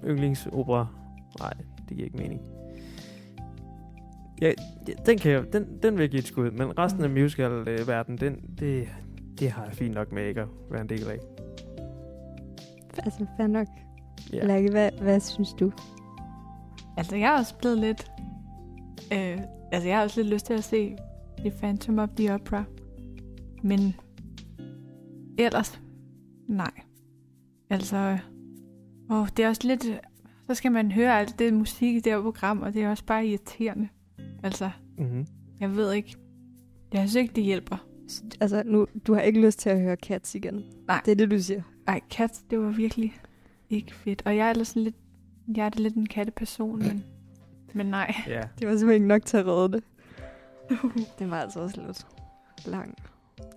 yndlingsopera. 0.04 0.86
Nej, 1.40 1.52
det 1.88 1.96
giver 1.96 2.04
ikke 2.04 2.16
mening. 2.16 2.40
Ja, 4.42 4.52
ja, 4.88 4.92
den, 5.06 5.18
kan 5.18 5.32
jeg, 5.32 5.52
den, 5.52 5.66
den 5.82 5.94
vil 5.94 6.02
jeg 6.02 6.10
give 6.10 6.18
et 6.18 6.26
skud, 6.26 6.50
men 6.50 6.78
resten 6.78 7.04
af 7.04 7.10
musical-verdenen, 7.10 8.18
den, 8.18 8.40
det, 8.58 8.88
det 9.38 9.50
har 9.50 9.64
jeg 9.64 9.72
fint 9.72 9.94
nok 9.94 10.12
med 10.12 10.26
ikke 10.26 10.40
at 10.40 10.48
være 10.70 10.80
en 10.80 10.88
del 10.88 11.10
af. 11.10 11.18
Altså, 12.98 13.26
fair 13.36 13.46
nok. 13.46 13.66
Ja. 14.32 14.36
Ja. 14.36 14.46
Lærke, 14.46 14.70
hvad, 14.70 14.90
hvad 15.00 15.20
synes 15.20 15.54
du? 15.60 15.72
Altså, 16.96 17.16
jeg 17.16 17.34
er 17.34 17.38
også 17.38 17.54
blevet 17.58 17.78
lidt... 17.78 18.10
Øh, 19.12 19.38
altså, 19.72 19.88
jeg 19.88 19.96
har 19.96 20.04
også 20.04 20.20
lidt 20.20 20.32
lyst 20.32 20.46
til 20.46 20.54
at 20.54 20.64
se 20.64 20.96
The 21.39 21.51
Phantom 21.51 21.99
of 21.99 22.09
the 22.16 22.34
Opera. 22.34 22.64
Men 23.62 23.95
ellers, 25.39 25.80
nej. 26.49 26.70
Altså, 27.70 28.18
åh, 29.11 29.28
det 29.37 29.45
er 29.45 29.49
også 29.49 29.68
lidt... 29.68 29.84
Så 30.47 30.55
skal 30.55 30.72
man 30.72 30.93
høre 30.93 31.18
alt 31.20 31.39
det 31.39 31.55
musik 31.55 31.97
i 31.97 32.01
det 32.01 32.12
her 32.12 32.22
program, 32.22 32.62
og 32.62 32.74
det 32.74 32.82
er 32.82 32.91
også 32.91 33.05
bare 33.05 33.26
irriterende. 33.26 33.89
Altså, 34.43 34.70
Mm-hmm. 34.99 35.26
jeg 35.61 35.76
ved 35.76 35.93
ikke. 35.93 36.16
Jeg 36.93 37.01
synes 37.01 37.14
ikke, 37.14 37.34
det 37.34 37.45
hjælper. 37.45 37.87
Altså, 38.41 38.62
nu, 38.66 38.87
du 39.07 39.14
har 39.14 39.20
ikke 39.20 39.41
lyst 39.41 39.59
til 39.59 39.70
at 39.70 39.80
høre 39.80 39.97
Cats 39.97 40.34
igen. 40.34 40.64
Nej. 40.89 41.03
Det 41.05 41.12
er 41.12 41.16
det, 41.16 41.30
du 41.30 41.39
siger. 41.41 41.62
Ej, 41.87 42.01
kat, 42.11 42.41
det 42.51 42.59
var 42.59 42.70
virkelig 42.70 43.14
ikke 43.70 43.95
fedt. 43.95 44.22
Og 44.24 44.37
jeg 44.37 44.47
er 44.47 44.51
ellers 44.51 44.68
sådan 44.68 44.82
lidt... 44.82 44.97
Jeg 45.57 45.66
er 45.66 45.68
da 45.68 45.82
lidt 45.82 45.95
en 45.95 46.07
katteperson, 46.07 46.78
men... 46.78 47.05
Men 47.74 47.87
nej. 47.87 48.14
Ja. 48.26 48.41
Det 48.59 48.68
var 48.68 48.72
simpelthen 48.76 48.93
ikke 48.95 49.07
nok 49.09 49.24
til 49.24 49.37
at 49.37 49.47
redde 49.47 49.72
det 49.76 49.84
det 51.18 51.30
var 51.30 51.40
altså 51.40 51.60
også 51.60 51.80
lidt 51.80 52.06
lang. 52.66 52.94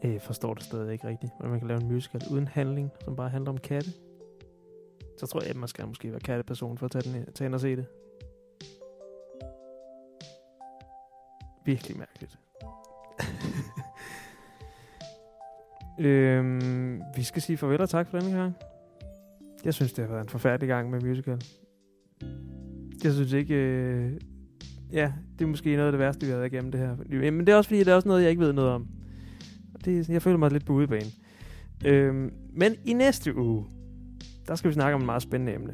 Jeg 0.04 0.22
forstår 0.22 0.54
det 0.54 0.64
stadig 0.64 0.94
ikke 0.94 1.08
rigtigt, 1.08 1.32
hvordan 1.38 1.52
man 1.52 1.60
kan 1.60 1.68
lave 1.68 1.82
en 1.82 1.88
musical 1.88 2.22
uden 2.32 2.48
handling, 2.48 2.92
som 3.04 3.16
bare 3.16 3.30
handler 3.30 3.52
om 3.52 3.58
katte. 3.58 3.92
Så 5.18 5.26
tror 5.26 5.42
jeg, 5.42 5.50
at 5.50 5.56
man 5.56 5.68
skal 5.68 5.88
måske 5.88 6.12
være 6.12 6.20
katteperson 6.20 6.78
for 6.78 6.86
at 6.86 6.92
tage, 6.92 7.14
den, 7.14 7.34
tage 7.34 7.46
ind 7.46 7.54
og 7.54 7.62
se 7.62 7.76
det. 7.76 7.86
Virkelig 11.66 11.98
mærkeligt. 11.98 12.40
øhm, 16.06 17.02
vi 17.16 17.24
skal 17.24 17.42
sige 17.42 17.58
farvel 17.58 17.82
og 17.82 17.90
tak 17.90 18.08
for 18.08 18.20
denne 18.20 18.38
gang. 18.38 18.54
Jeg 19.64 19.74
synes, 19.74 19.94
det 19.94 20.06
har 20.06 20.12
været 20.12 20.24
en 20.24 20.30
forfærdelig 20.30 20.68
gang 20.68 20.90
med 20.90 21.02
musical. 21.02 21.42
Jeg 23.04 23.14
synes 23.14 23.34
ikke... 23.34 23.56
Øh, 23.56 24.20
ja, 24.94 25.12
det 25.40 25.46
er 25.46 25.50
måske 25.50 25.76
noget 25.76 25.88
af 25.88 25.92
det 25.92 26.00
værste, 26.00 26.26
vi 26.26 26.32
har 26.32 26.38
været 26.38 26.54
igennem 26.54 26.72
det 26.72 26.80
her. 26.80 27.32
Men 27.32 27.40
det 27.40 27.50
er 27.50 27.56
også 27.56 27.68
fordi, 27.68 27.80
det 27.80 27.88
er 27.88 27.96
også 27.96 28.08
noget, 28.08 28.22
jeg 28.22 28.30
ikke 28.30 28.42
ved 28.42 28.54
noget 28.54 28.72
om. 28.72 28.88
Og 29.74 29.86
Det, 29.86 30.10
jeg 30.10 30.22
føler 30.22 30.38
mig 30.38 30.52
lidt 30.52 30.66
på 30.66 30.74
udebane. 30.74 31.10
Øhm, 31.86 32.34
men 32.54 32.76
i 32.86 32.94
næste 32.94 33.38
uge, 33.38 33.66
der 34.48 34.56
skal 34.56 34.70
vi 34.70 34.74
snakke 34.74 34.96
om 34.96 35.02
et 35.02 35.06
meget 35.06 35.22
spændende 35.22 35.54
emne. 35.54 35.74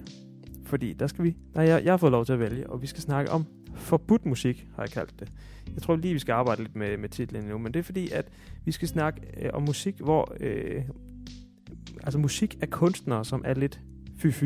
Fordi 0.65 0.93
der 0.93 1.07
skal 1.07 1.23
vi... 1.23 1.35
Nej, 1.55 1.65
jeg, 1.65 1.83
jeg 1.83 1.93
har 1.93 1.97
fået 1.97 2.11
lov 2.11 2.25
til 2.25 2.33
at 2.33 2.39
vælge, 2.39 2.69
og 2.69 2.81
vi 2.81 2.87
skal 2.87 3.01
snakke 3.01 3.31
om 3.31 3.45
forbudt 3.75 4.25
musik, 4.25 4.67
har 4.75 4.83
jeg 4.83 4.89
kaldt 4.89 5.19
det. 5.19 5.31
Jeg 5.73 5.81
tror 5.81 5.95
lige, 5.95 6.13
vi 6.13 6.19
skal 6.19 6.33
arbejde 6.33 6.63
lidt 6.63 6.75
med, 6.75 6.97
med 6.97 7.09
titlen 7.09 7.43
nu, 7.43 7.57
men 7.57 7.73
det 7.73 7.79
er 7.79 7.83
fordi, 7.83 8.09
at 8.11 8.29
vi 8.65 8.71
skal 8.71 8.87
snakke 8.87 9.21
øh, 9.41 9.49
om 9.53 9.63
musik, 9.63 9.99
hvor... 9.99 10.35
Øh, 10.39 10.83
altså 12.03 12.19
musik 12.19 12.57
af 12.61 12.69
kunstnere, 12.69 13.25
som 13.25 13.41
er 13.45 13.53
lidt 13.53 13.81
fy-fy. 14.17 14.45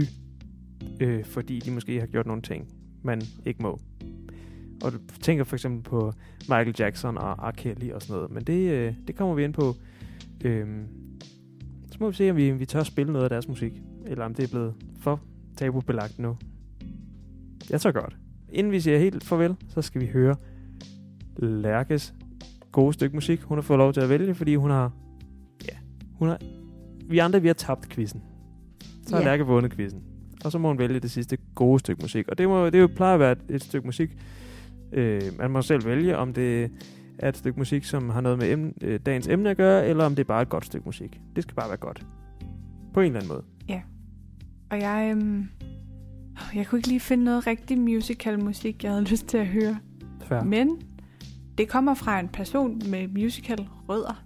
Øh, 1.02 1.26
fordi 1.26 1.60
de 1.60 1.72
måske 1.72 2.00
har 2.00 2.08
gjort 2.08 2.26
nogle 2.26 2.42
ting, 2.42 2.68
man 3.04 3.22
ikke 3.46 3.62
må. 3.62 3.80
Og 4.84 4.92
du 4.92 4.98
tænker 5.22 5.44
for 5.44 5.56
eksempel 5.56 5.84
på 5.84 6.14
Michael 6.42 6.76
Jackson 6.80 7.18
og 7.18 7.50
R. 7.50 7.52
Kelly 7.52 7.92
og 7.92 8.02
sådan 8.02 8.16
noget. 8.16 8.32
Men 8.32 8.44
det, 8.44 8.72
øh, 8.72 8.94
det 9.08 9.16
kommer 9.16 9.36
vi 9.36 9.44
ind 9.44 9.54
på. 9.54 9.76
Øhm, 10.46 10.88
så 11.92 11.98
må 12.00 12.10
vi 12.10 12.16
se, 12.16 12.30
om 12.30 12.38
vi, 12.38 12.52
vi 12.52 12.66
tør 12.66 12.84
spille 12.84 13.14
noget 13.14 13.24
af 13.24 13.30
deres 13.30 13.48
musik. 13.48 13.74
Eller 14.06 14.26
om 14.26 14.34
det 14.34 14.44
er 14.44 14.48
blevet 14.48 14.74
for 15.00 15.22
tabubelagt 15.58 16.20
nu. 16.20 16.38
Jeg 17.70 17.82
tror 17.82 17.92
godt. 17.92 18.18
Inden 18.50 18.72
vi 18.72 18.80
siger 18.80 18.98
helt 18.98 19.24
farvel, 19.24 19.56
så 19.68 19.82
skal 19.82 20.02
vi 20.02 20.08
høre 20.08 20.36
Lærkes 21.38 22.14
gode 22.72 22.94
stykke 22.94 23.16
musik. 23.16 23.42
Hun 23.42 23.58
har 23.58 23.62
fået 23.62 23.78
lov 23.78 23.94
til 23.94 24.02
at 24.02 24.10
vælge, 24.10 24.36
fordi 24.36 24.56
hun 24.56 24.70
har... 24.70 24.92
Ja, 25.68 25.78
hun 26.14 26.28
har... 26.28 26.40
Vi 27.06 27.18
andre, 27.18 27.42
vi 27.42 27.48
har 27.48 27.54
tabt 27.54 27.90
quizzen. 27.90 28.24
Så 29.08 29.16
har 29.16 29.22
Ja. 29.22 29.28
Lærke 29.28 29.46
vundet 29.46 29.74
quizzen. 29.74 30.04
Og 30.46 30.52
så 30.52 30.58
må 30.58 30.68
hun 30.68 30.80
vælge 30.80 31.00
det 31.00 31.12
sidste 31.12 31.38
gode 31.56 31.80
stykke 31.80 32.02
musik. 32.02 32.28
Og 32.28 32.38
det, 32.38 32.48
må, 32.48 32.70
det 32.70 32.80
jo 32.80 32.88
plejer 32.88 33.14
at 33.14 33.20
være 33.20 33.32
et, 33.32 33.40
et 33.50 33.64
stykke 33.64 33.88
musik, 33.88 34.18
Øh, 34.92 35.22
man 35.38 35.52
må 35.52 35.62
selv 35.62 35.86
vælge, 35.86 36.18
om 36.18 36.34
det 36.34 36.72
er 37.18 37.30
et 37.30 37.38
stykke 37.38 37.60
musik, 37.60 37.84
som 37.84 38.10
har 38.10 38.22
noget 38.22 38.38
med 38.38 38.52
emne, 38.52 38.74
øh, 38.82 39.00
dagens 39.06 39.28
emne 39.28 39.50
at 39.50 39.58
gøre, 39.58 39.88
eller 39.88 40.06
om 40.06 40.16
det 40.16 40.24
er 40.24 40.28
bare 40.28 40.42
et 40.42 40.50
godt 40.50 40.66
stykke 40.66 40.86
musik. 40.86 41.20
Det 41.36 41.44
skal 41.44 41.56
bare 41.56 41.70
være 41.70 41.78
godt. 41.78 42.06
På 42.94 43.00
en 43.00 43.06
eller 43.06 43.20
anden 43.20 43.34
måde. 43.34 43.44
Og 44.70 44.80
jeg, 44.80 45.12
øhm, 45.12 45.50
jeg 46.56 46.68
kunne 46.68 46.80
ikke 46.80 46.88
lige 46.88 47.00
finde 47.00 47.24
noget 47.24 47.48
rigtig 47.48 47.78
musical 47.78 48.44
musik, 48.44 48.84
jeg 48.84 48.92
havde 48.92 49.04
lyst 49.12 49.28
til 49.28 49.38
at 49.38 49.48
høre. 49.48 49.78
Fair. 50.22 50.44
Men 50.44 50.82
det 51.58 51.70
kommer 51.70 51.94
fra 51.94 52.20
en 52.20 52.28
person 52.28 52.82
med 52.90 53.08
musical 53.08 53.68
rødder. 53.90 54.24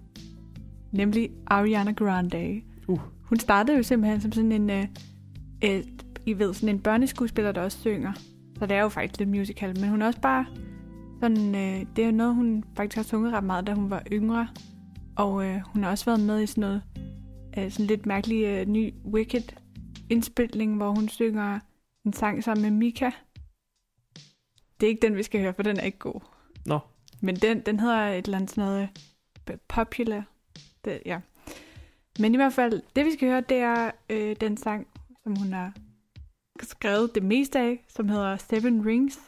Nemlig 0.92 1.30
Ariana 1.46 1.92
Grande. 1.92 2.62
Uh. 2.88 3.00
Hun 3.22 3.38
startede 3.38 3.76
jo 3.76 3.82
simpelthen 3.82 4.20
som 4.20 4.32
sådan 4.32 4.52
en, 4.52 4.70
øh, 4.70 4.84
øh, 5.64 5.82
I 6.26 6.38
ved, 6.38 6.54
sådan 6.54 6.74
en 6.74 6.80
børneskuespiller, 6.80 7.52
der 7.52 7.60
også 7.62 7.78
synger. 7.78 8.12
Så 8.58 8.66
det 8.66 8.76
er 8.76 8.82
jo 8.82 8.88
faktisk 8.88 9.18
lidt 9.18 9.30
musical. 9.30 9.80
Men 9.80 9.88
hun 9.88 10.02
er 10.02 10.06
også 10.06 10.20
bare 10.20 10.46
sådan, 11.20 11.54
øh, 11.54 11.86
det 11.96 12.04
er 12.04 12.10
noget, 12.10 12.34
hun 12.34 12.64
faktisk 12.76 12.96
har 12.96 13.02
sunget 13.02 13.32
ret 13.32 13.44
meget, 13.44 13.66
da 13.66 13.74
hun 13.74 13.90
var 13.90 14.02
yngre. 14.12 14.48
Og 15.16 15.46
øh, 15.46 15.60
hun 15.60 15.82
har 15.82 15.90
også 15.90 16.04
været 16.04 16.20
med 16.20 16.42
i 16.42 16.46
sådan 16.46 16.60
noget 16.60 16.82
øh, 17.58 17.70
sådan 17.70 17.86
lidt 17.86 18.06
mærkelig 18.06 18.44
øh, 18.44 18.66
ny 18.66 18.94
Wicked 19.04 19.42
indspilning, 20.10 20.76
hvor 20.76 20.90
hun 20.90 21.08
synger 21.08 21.60
en 22.06 22.12
sang 22.12 22.44
sammen 22.44 22.62
med 22.62 22.70
Mika. 22.70 23.10
Det 24.80 24.86
er 24.86 24.88
ikke 24.90 25.06
den, 25.06 25.16
vi 25.16 25.22
skal 25.22 25.40
høre, 25.40 25.54
for 25.54 25.62
den 25.62 25.76
er 25.76 25.82
ikke 25.82 25.98
god. 25.98 26.20
Nå. 26.66 26.78
Men 27.20 27.36
den, 27.36 27.60
den 27.60 27.80
hedder 27.80 28.06
et 28.06 28.24
eller 28.24 28.38
andet 28.38 28.50
sådan 28.50 28.64
noget 28.64 28.88
øh, 29.50 29.56
popular. 29.68 30.22
Det, 30.84 31.02
ja. 31.06 31.20
Men 32.18 32.34
i 32.34 32.36
hvert 32.36 32.52
fald, 32.52 32.82
det 32.96 33.04
vi 33.04 33.10
skal 33.12 33.28
høre, 33.28 33.40
det 33.40 33.56
er 33.56 33.90
øh, 34.10 34.36
den 34.40 34.56
sang, 34.56 34.86
som 35.22 35.36
hun 35.36 35.52
har 35.52 35.72
skrevet 36.62 37.14
det 37.14 37.22
meste 37.22 37.58
af, 37.58 37.84
som 37.88 38.08
hedder 38.08 38.36
Seven 38.36 38.86
Rings, 38.86 39.18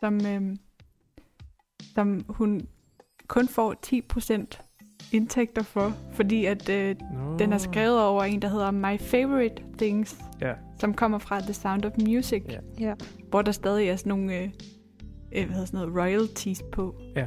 som, 0.00 0.26
øh, 0.26 0.56
som 1.94 2.24
hun 2.28 2.60
kun 3.26 3.48
får 3.48 3.74
10% 3.86 4.62
indtægter 5.12 5.62
for, 5.62 5.92
fordi 6.12 6.44
at 6.44 6.68
øh, 6.68 6.96
Nå. 7.14 7.36
den 7.38 7.52
er 7.52 7.58
skrevet 7.58 8.02
over 8.02 8.24
en, 8.24 8.42
der 8.42 8.48
hedder 8.48 8.70
My 8.70 8.98
Favorite 8.98 9.62
Things, 9.78 10.18
Ja. 10.40 10.52
som 10.80 10.94
kommer 10.94 11.18
fra 11.18 11.40
The 11.40 11.52
Sound 11.54 11.84
of 11.84 11.92
Music, 12.06 12.42
Ja. 12.48 12.58
Ja. 12.80 12.94
hvor 13.30 13.42
der 13.42 13.52
stadig 13.52 13.88
er 13.88 13.96
sådan 13.96 14.10
nogle 14.10 14.36
øh, 14.38 14.50
øh, 15.32 15.44
hvad 15.44 15.54
hedder 15.54 15.64
sådan 15.66 15.80
noget, 15.80 15.96
royalties 15.96 16.62
på. 16.72 16.94
Ja. 17.16 17.26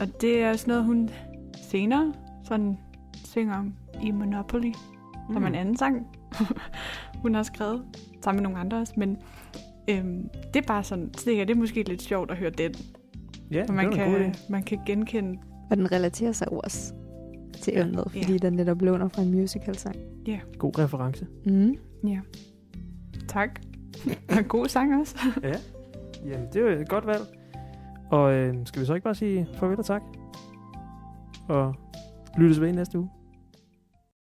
Og 0.00 0.20
det 0.20 0.42
er 0.42 0.56
sådan 0.56 0.72
noget, 0.72 0.84
hun 0.84 1.10
senere 1.70 2.14
sådan 2.44 2.78
synger 3.24 3.58
om 3.58 3.74
i 4.02 4.10
Monopoly, 4.10 4.68
mm. 5.28 5.32
som 5.34 5.46
en 5.46 5.54
anden 5.54 5.76
sang, 5.76 6.06
hun 7.22 7.34
har 7.34 7.42
skrevet, 7.42 7.82
sammen 8.24 8.42
med 8.42 8.50
nogle 8.50 8.58
andre 8.58 8.76
også. 8.78 8.92
Men 8.96 9.16
øhm, 9.90 10.28
det 10.54 10.62
er 10.62 10.66
bare 10.66 10.84
sådan, 10.84 11.10
jeg, 11.26 11.48
det 11.48 11.54
er 11.54 11.58
måske 11.60 11.82
lidt 11.82 12.02
sjovt 12.02 12.30
at 12.30 12.36
høre 12.36 12.50
den. 12.50 12.74
Ja, 13.50 13.60
For 13.60 13.66
det 13.66 13.74
man 13.74 13.84
god 13.84 13.92
kan, 13.94 14.32
idé. 14.32 14.50
man 14.50 14.62
kan 14.62 14.78
genkende 14.86 15.38
Og 15.70 15.76
den 15.76 15.92
relaterer 15.92 16.32
sig 16.32 16.52
også 16.52 16.94
til 17.62 17.72
Ja. 17.76 17.80
emnet, 17.82 18.04
fordi 18.10 18.32
Ja. 18.32 18.36
den 18.38 18.52
netop 18.52 18.82
låner 18.82 19.08
fra 19.08 19.22
en 19.22 19.30
musical-sang. 19.30 19.96
God 20.58 20.78
reference. 20.78 21.26
Mm. 21.46 21.74
Ja. 22.08 22.18
Tak. 23.28 23.60
Og 24.28 24.48
god 24.48 24.66
sang 24.68 25.00
også. 25.00 25.16
Ja. 25.42 25.52
Jamen, 26.26 26.46
det 26.52 26.56
er 26.56 26.60
jo 26.60 26.80
et 26.80 26.88
godt 26.88 27.06
valg. 27.06 27.22
Og 28.10 28.32
øh, 28.32 28.54
skal 28.64 28.80
vi 28.80 28.86
så 28.86 28.94
ikke 28.94 29.04
bare 29.04 29.14
sige 29.14 29.48
farvel 29.58 29.78
og 29.78 29.84
tak? 29.84 30.02
Og 31.48 31.74
lyttes 32.38 32.60
ved 32.60 32.72
næste 32.72 32.98
uge? 32.98 33.08